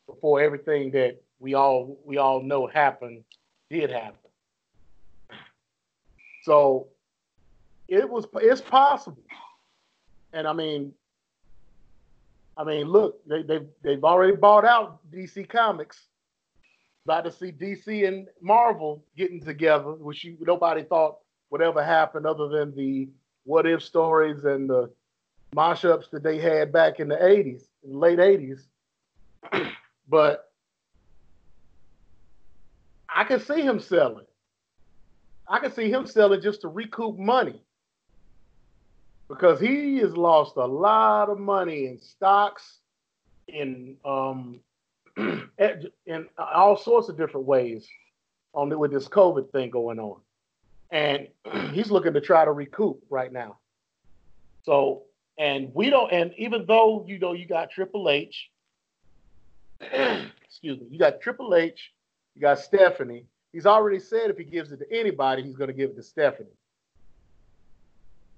[0.08, 3.24] before everything that we all we all know happened
[3.70, 4.18] did happen.
[6.44, 6.88] So
[7.88, 9.24] it was it's possible.
[10.32, 10.94] And I mean
[12.58, 16.08] I mean look, they they've they've already bought out DC Comics.
[17.06, 21.18] About to see DC and Marvel getting together, which you, nobody thought
[21.50, 23.10] would ever happen, other than the
[23.44, 24.90] what if stories and the
[25.54, 28.62] mashups that they had back in the 80s, in the late 80s.
[30.08, 30.52] but
[33.14, 34.26] I can see him selling.
[35.48, 37.62] I can see him selling just to recoup money
[39.34, 42.80] because he has lost a lot of money in stocks,
[43.48, 44.60] in um,
[45.18, 47.88] in all sorts of different ways
[48.54, 50.20] on with this COVID thing going on
[50.94, 51.28] and
[51.74, 53.58] he's looking to try to recoup right now.
[54.62, 55.04] So,
[55.38, 58.50] and we don't, and even though you know you got Triple H,
[59.82, 61.92] excuse me, you got Triple H,
[62.36, 63.26] you got Stephanie.
[63.52, 66.04] He's already said if he gives it to anybody, he's going to give it to
[66.04, 66.56] Stephanie.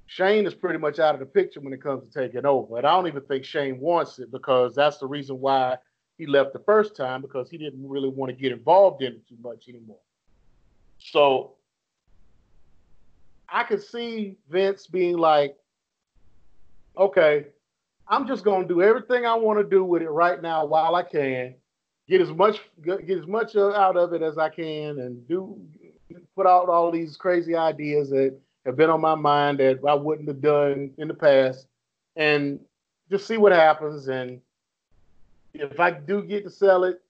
[0.07, 2.77] Shane is pretty much out of the picture when it comes to taking over.
[2.77, 5.77] And I don't even think Shane wants it because that's the reason why
[6.17, 9.27] he left the first time because he didn't really want to get involved in it
[9.27, 9.99] too much anymore.
[10.99, 11.55] So
[13.49, 15.55] I could see Vince being like,
[16.97, 17.47] okay,
[18.07, 21.03] I'm just gonna do everything I want to do with it right now while I
[21.03, 21.55] can,
[22.07, 25.59] get as much get as much out of it as I can, and do
[26.35, 30.27] put out all these crazy ideas that have been on my mind that I wouldn't
[30.27, 31.67] have done in the past,
[32.15, 32.59] and
[33.09, 34.07] just see what happens.
[34.07, 34.41] And
[35.53, 37.01] if I do get to sell it,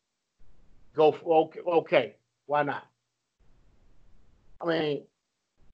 [0.96, 2.16] go for, okay, okay,
[2.46, 2.86] why not?
[4.62, 5.04] I mean,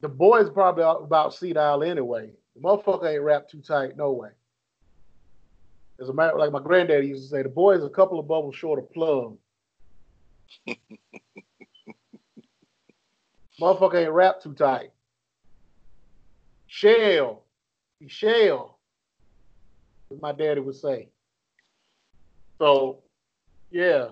[0.02, 2.32] the boy's probably about senile anyway.
[2.56, 4.30] The motherfucker ain't wrapped too tight, no way.
[6.00, 8.28] As a matter, like my granddaddy used to say, the boy is a couple of
[8.28, 9.38] bubbles short of plum.
[13.60, 14.92] motherfucker ain't wrapped too tight.
[16.74, 17.44] Shell,
[18.00, 18.80] he shell,
[20.10, 21.10] as my daddy would say.
[22.60, 23.00] So,
[23.72, 24.08] yeah,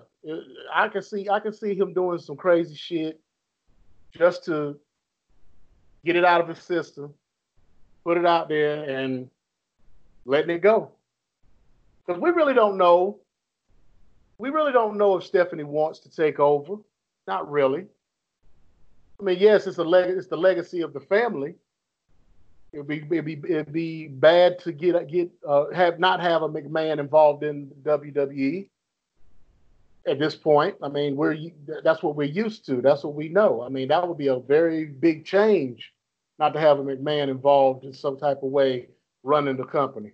[0.70, 3.18] I can see I can see him doing some crazy shit
[4.14, 4.78] just to
[6.04, 7.14] get it out of his system,
[8.04, 9.30] put it out there, and
[10.26, 10.92] letting it go.
[12.06, 13.20] Because we really don't know.
[14.36, 16.74] We really don't know if Stephanie wants to take over.
[17.26, 17.86] Not really.
[19.18, 21.54] I mean, yes, it's a leg- it's the legacy of the family.
[22.72, 26.48] It'd be it'd be it'd be bad to get get uh, have not have a
[26.48, 28.68] McMahon involved in WWE
[30.06, 30.76] at this point.
[30.82, 31.36] I mean, we're
[31.82, 32.80] that's what we're used to.
[32.80, 33.62] That's what we know.
[33.62, 35.92] I mean, that would be a very big change
[36.38, 38.88] not to have a McMahon involved in some type of way
[39.22, 40.12] running the company.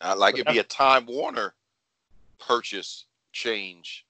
[0.00, 1.54] Uh, like it'd be a Time Warner
[2.38, 4.06] purchase change.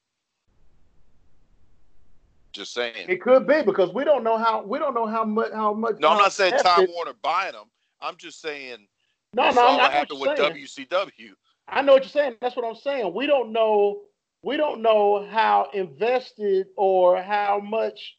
[2.53, 3.07] Just saying.
[3.09, 5.97] It could be because we don't know how we don't know how much how much.
[6.01, 7.67] No, I'm not saying Time Warner buying them.
[8.01, 8.87] I'm just saying
[9.35, 10.67] No, no, I'm what happened with saying.
[10.67, 11.35] WCW.
[11.69, 12.37] I know what you're saying.
[12.41, 13.15] That's what I'm saying.
[13.15, 14.01] We don't know.
[14.43, 18.17] We don't know how invested or how much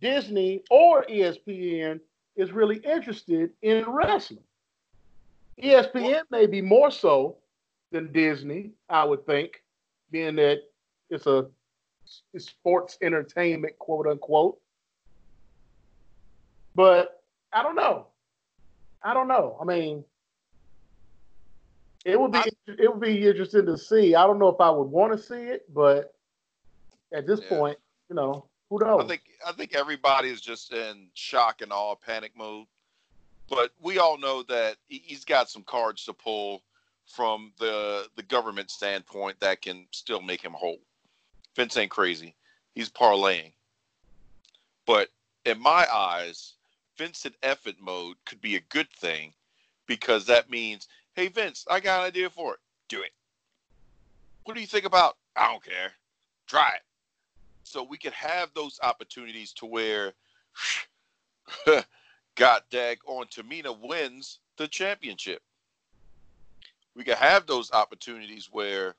[0.00, 2.00] Disney or ESPN
[2.36, 4.42] is really interested in wrestling.
[5.62, 7.36] ESPN may be more so
[7.92, 9.62] than Disney, I would think,
[10.10, 10.60] being that
[11.10, 11.46] it's a
[12.36, 14.58] sports entertainment, quote unquote.
[16.74, 17.22] But
[17.52, 18.08] I don't know.
[19.02, 19.56] I don't know.
[19.60, 20.04] I mean,
[22.04, 24.14] it would be it would be interesting to see.
[24.14, 26.14] I don't know if I would want to see it, but
[27.12, 27.48] at this Yeah.
[27.48, 27.78] point,
[28.08, 29.04] you know, who knows?
[29.04, 32.66] I think I think everybody is just in shock and awe, panic mode.
[33.48, 36.62] But we all know that he- he's got some cards to pull
[37.06, 40.80] from the the government standpoint that can still make him whole.
[41.58, 42.34] Vince ain't crazy;
[42.74, 43.52] he's parlaying.
[44.86, 45.10] But
[45.44, 46.54] in my eyes,
[46.96, 49.34] Vince in effort mode could be a good thing
[49.86, 52.60] because that means, hey Vince, I got an idea for it.
[52.88, 53.12] Do it.
[54.44, 55.18] What do you think about?
[55.36, 55.92] I don't care.
[56.46, 56.82] Try it
[57.68, 60.14] so we could have those opportunities to where
[62.34, 65.42] God dag on Tamina wins the championship.
[66.96, 68.96] We could have those opportunities where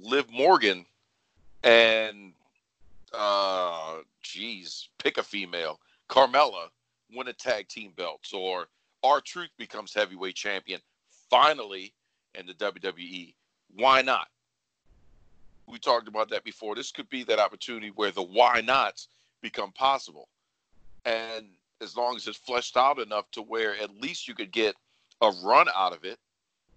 [0.00, 0.86] Liv Morgan
[1.62, 2.32] and
[3.12, 6.68] uh geez, pick a female, Carmella
[7.14, 8.68] win a tag team belts, or
[9.02, 10.80] R-Truth becomes heavyweight champion
[11.28, 11.92] finally
[12.34, 13.34] in the WWE.
[13.74, 14.28] Why not?
[15.72, 16.74] we talked about that before.
[16.74, 19.08] This could be that opportunity where the why nots
[19.40, 20.28] become possible.
[21.04, 21.46] And
[21.80, 24.76] as long as it's fleshed out enough to where at least you could get
[25.20, 26.18] a run out of it,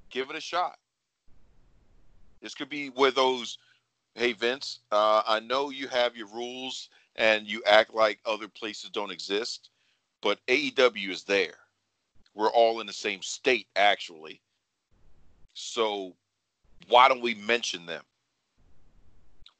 [0.09, 0.77] give it a shot.
[2.41, 3.57] This could be where those,
[4.15, 8.89] hey, Vince, uh, I know you have your rules and you act like other places
[8.89, 9.69] don't exist,
[10.21, 11.55] but AEW is there.
[12.33, 14.41] We're all in the same state, actually.
[15.53, 16.15] So
[16.87, 18.03] why don't we mention them?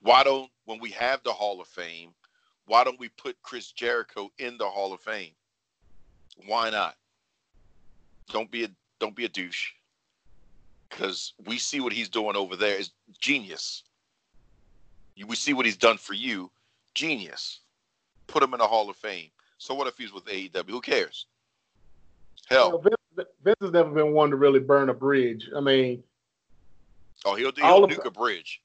[0.06, 2.12] why don't when we have the Hall of Fame,
[2.68, 5.32] why don't we put Chris Jericho in the Hall of Fame?
[6.46, 6.96] Why not?
[8.30, 8.70] Don't be a
[9.00, 9.72] don't be a douche.
[10.92, 13.84] Cause we see what he's doing over there is genius.
[15.16, 16.52] You- We see what he's done for you,
[16.94, 17.60] genius.
[18.28, 19.30] Put him in the Hall of Fame.
[19.58, 20.70] So what if he's with AEW?
[20.70, 21.26] Who cares?
[22.52, 25.50] You know, Hell, Vince, Vince has never been one to really burn a bridge.
[25.56, 26.04] I mean,
[27.24, 28.62] oh he'll all he'll of- nuke a bridge.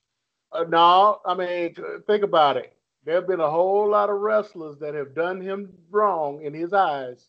[0.52, 1.76] Uh, no, I mean,
[2.08, 2.76] think about it.
[3.04, 6.72] There have been a whole lot of wrestlers that have done him wrong in his
[6.72, 7.28] eyes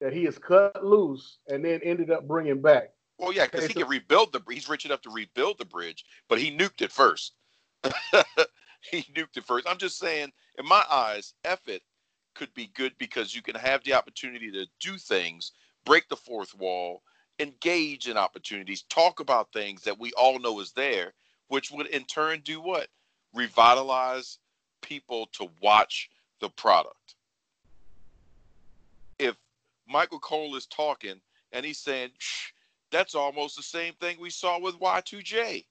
[0.00, 2.92] that he has cut loose and then ended up bringing back.
[3.18, 4.40] Well, yeah, because Okay, he so- can rebuild the.
[4.50, 7.34] He's rich enough to rebuild the bridge, but he nuked it first.
[8.90, 9.68] he nuked it first.
[9.68, 11.80] I'm just saying, in my eyes, effort
[12.34, 15.52] could be good because you can have the opportunity to do things,
[15.84, 17.02] break the fourth wall,
[17.38, 21.12] engage in opportunities, talk about things that we all know is there,
[21.48, 22.88] which would in turn do what?
[23.34, 24.38] Revitalize
[24.80, 26.10] people to watch
[26.40, 27.14] the product.
[29.18, 29.36] If
[29.86, 31.20] Michael Cole is talking
[31.52, 32.10] and he's saying,
[32.90, 35.64] that's almost the same thing we saw with Y2J.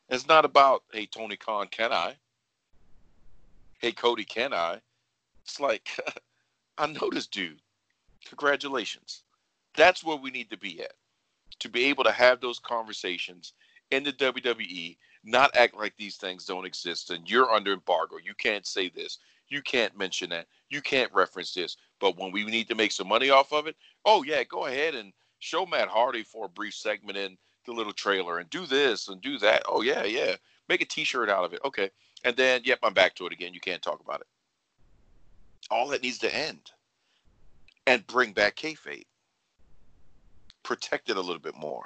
[0.09, 2.16] It's not about, hey, Tony Khan, can I?
[3.78, 4.80] Hey, Cody, can I?
[5.44, 5.88] It's like,
[6.78, 7.60] I know this dude.
[8.28, 9.22] Congratulations.
[9.76, 10.92] That's where we need to be at.
[11.60, 13.54] To be able to have those conversations
[13.90, 18.16] in the WWE, not act like these things don't exist and you're under embargo.
[18.22, 19.18] You can't say this.
[19.48, 20.46] You can't mention that.
[20.70, 21.76] You can't reference this.
[22.00, 24.94] But when we need to make some money off of it, oh, yeah, go ahead
[24.94, 29.08] and show Matt Hardy for a brief segment in the little trailer and do this
[29.08, 29.62] and do that.
[29.68, 30.36] Oh, yeah, yeah.
[30.68, 31.60] Make a t shirt out of it.
[31.64, 31.90] Okay.
[32.24, 33.54] And then, yep, I'm back to it again.
[33.54, 34.26] You can't talk about it.
[35.70, 36.70] All that needs to end
[37.86, 39.06] and bring back kayfabe.
[40.62, 41.84] Protect it a little bit more.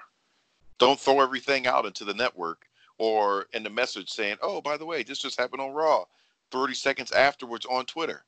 [0.79, 2.67] Don't throw everything out into the network
[2.99, 6.05] or in the message saying, oh, by the way, this just happened on Raw
[6.51, 8.25] 30 seconds afterwards on Twitter.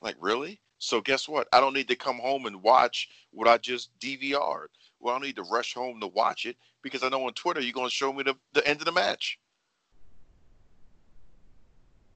[0.00, 0.60] Like, really?
[0.78, 1.48] So guess what?
[1.52, 4.70] I don't need to come home and watch what I just DVR'd.
[5.00, 7.60] Well, I don't need to rush home to watch it because I know on Twitter
[7.60, 9.38] you're going to show me the, the end of the match.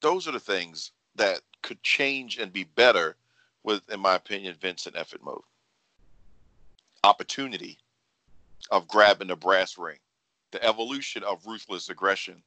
[0.01, 3.15] those are the things that could change and be better
[3.63, 5.41] with, in my opinion, Vincent effort mode.
[7.03, 7.77] Opportunity
[8.69, 9.97] of grabbing the brass ring.
[10.51, 12.43] The evolution of ruthless aggression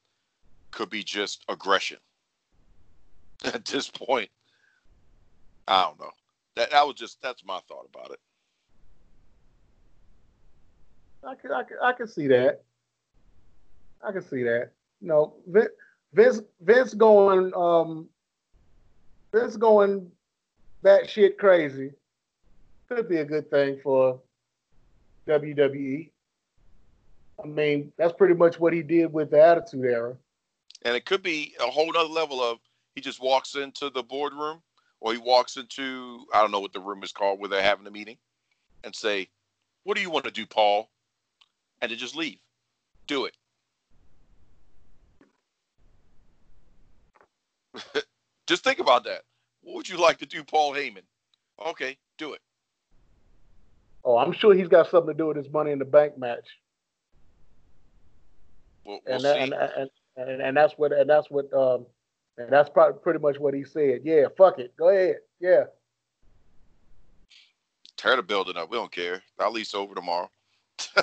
[0.70, 1.98] could be just aggression.
[3.44, 4.30] At this point,
[5.66, 6.10] I don't know.
[6.56, 8.20] That that was just that's my thought about it.
[11.26, 12.62] I can I can I can see that.
[14.06, 14.70] I can see that.
[15.00, 15.34] You know,
[16.12, 18.08] Vince Vince going um
[19.34, 20.10] Vince going
[20.82, 21.90] that shit crazy
[22.88, 24.20] could be a good thing for
[25.26, 26.10] WWE.
[27.42, 30.16] I mean, that's pretty much what he did with the Attitude Era.
[30.82, 32.58] And it could be a whole other level of
[32.94, 34.62] he just walks into the boardroom
[35.00, 37.86] or he walks into I don't know what the room is called where they're having
[37.88, 38.18] a meeting
[38.84, 39.28] and say,
[39.82, 40.90] "What do you want to do, Paul?"
[41.82, 42.38] and to just leave.
[43.08, 43.36] Do it.
[48.46, 49.22] just think about that.
[49.62, 51.02] What would you like to do, Paul Heyman?
[51.66, 52.40] Okay, do it.
[54.04, 56.46] Oh, I'm sure he's got something to do with his Money in the Bank match.
[58.84, 61.86] We'll, we'll and, that, and, and, and, and that's what and that's what um
[62.36, 64.00] and that's probably pretty much what he said.
[64.04, 65.16] Yeah, fuck it, go ahead.
[65.40, 65.64] Yeah.
[67.96, 68.70] Tear the building up.
[68.70, 69.22] We don't care.
[69.38, 70.30] I'll lease over tomorrow.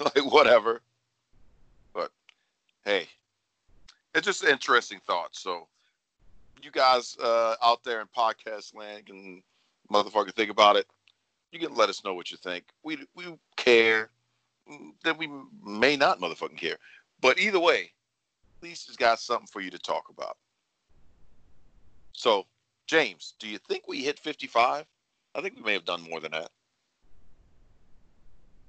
[0.00, 0.82] like whatever.
[1.94, 2.10] But
[2.84, 3.06] hey,
[4.14, 5.40] it's just interesting thoughts.
[5.40, 5.68] So
[6.62, 9.42] you guys uh, out there in podcast land can
[9.90, 10.86] motherfucker think about it.
[11.52, 12.64] You can let us know what you think.
[12.82, 13.24] We we
[13.56, 14.10] care.
[15.02, 15.28] Then we
[15.64, 16.76] may not motherfucking care.
[17.20, 17.90] But either way,
[18.58, 20.36] at least it's got something for you to talk about.
[22.12, 22.46] So,
[22.86, 24.84] James, do you think we hit 55?
[25.34, 26.50] I think we may have done more than that.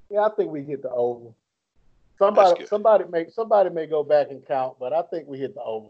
[0.10, 1.34] Yeah, I think we hit the over.
[2.22, 5.64] Somebody, somebody may, somebody may go back and count, but I think we hit the
[5.64, 5.88] over.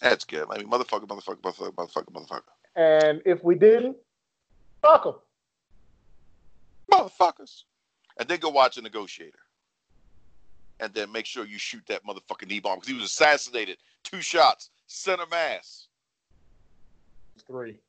[0.00, 0.46] That's good.
[0.48, 2.42] I mean, motherfucker, motherfucker, motherfucker, motherfucker, motherfucker.
[2.76, 3.96] And if we didn't,
[4.80, 5.14] fuck them.
[6.92, 7.64] Motherfuckers.
[8.16, 9.40] And then go watch a negotiator.
[10.78, 13.78] And then make sure you shoot that motherfucking Niebaum because he was assassinated.
[14.04, 15.88] Two shots, center mass.
[17.44, 17.80] Three.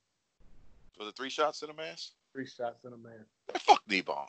[0.98, 2.14] Was it three shots center mass?
[2.34, 3.62] Three shots center mass.
[3.62, 4.26] Fuck Niebaum.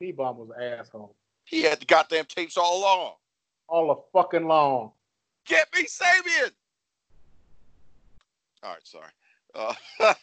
[0.00, 1.16] Knee bomb was an asshole.
[1.48, 3.14] He had the goddamn tapes all along.
[3.68, 4.92] All the fucking long.
[5.46, 6.50] Get me Sabian.
[8.62, 9.10] All right, sorry.
[9.54, 9.74] Uh,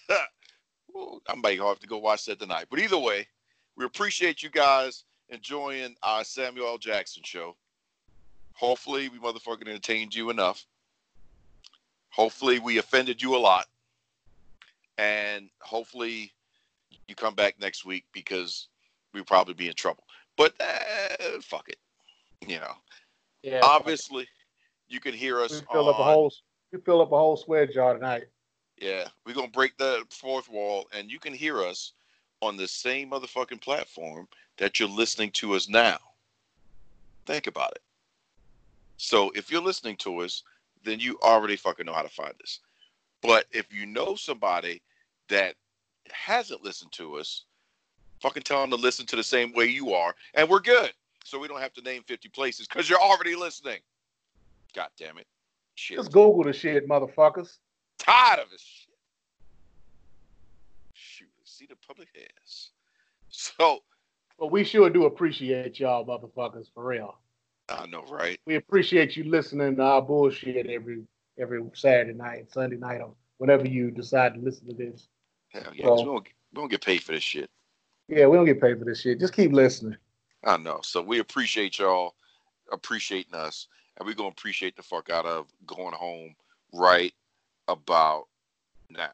[1.27, 2.67] I might have to go watch that tonight.
[2.69, 3.27] But either way,
[3.75, 6.77] we appreciate you guys enjoying our Samuel L.
[6.77, 7.55] Jackson show.
[8.53, 10.65] Hopefully, we motherfucking entertained you enough.
[12.09, 13.65] Hopefully, we offended you a lot.
[14.99, 16.31] And hopefully,
[17.07, 18.67] you come back next week because
[19.13, 20.04] we'll probably be in trouble.
[20.37, 21.77] But uh, fuck it.
[22.47, 22.73] You know.
[23.43, 23.61] Yeah.
[23.63, 24.27] Obviously,
[24.87, 25.51] you can hear us.
[25.51, 26.33] We fill on, up a whole.
[26.71, 28.25] We fill up a whole sweat jar tonight.
[28.77, 31.93] Yeah, we're gonna break the fourth wall, and you can hear us
[32.41, 35.97] on the same motherfucking platform that you're listening to us now.
[37.25, 37.81] Think about it.
[38.97, 40.43] So if you're listening to us,
[40.83, 42.59] then you already fucking know how to find us.
[43.21, 44.81] But if you know somebody
[45.29, 45.55] that
[46.11, 47.45] hasn't listened to us,
[48.25, 50.91] fucking tell them to listen to the same way you are, and we're good.
[51.23, 53.79] So we don't have to name 50 places because you're already listening.
[54.75, 55.27] God damn it.
[55.75, 55.97] Shit.
[55.97, 57.57] Just Google the shit, motherfuckers.
[57.99, 58.95] Tired of this shit.
[60.93, 62.69] Shoot, see the public has.
[63.29, 63.79] So.
[64.37, 67.17] Well, we sure do appreciate y'all, motherfuckers, for real.
[67.69, 68.39] I know, right?
[68.45, 71.03] We appreciate you listening to our bullshit every
[71.37, 75.07] every Saturday night, Sunday night, or whenever you decide to listen to this.
[75.49, 77.49] Hell yeah, so, we, don't, we don't get paid for this shit.
[78.07, 79.19] Yeah, we don't get paid for this shit.
[79.19, 79.97] Just keep listening.
[80.43, 80.79] I know.
[80.83, 82.15] So we appreciate y'all
[82.71, 83.67] appreciating us
[83.97, 86.35] and we're gonna appreciate the fuck out of going home
[86.73, 87.13] right
[87.67, 88.27] about
[88.89, 89.13] now.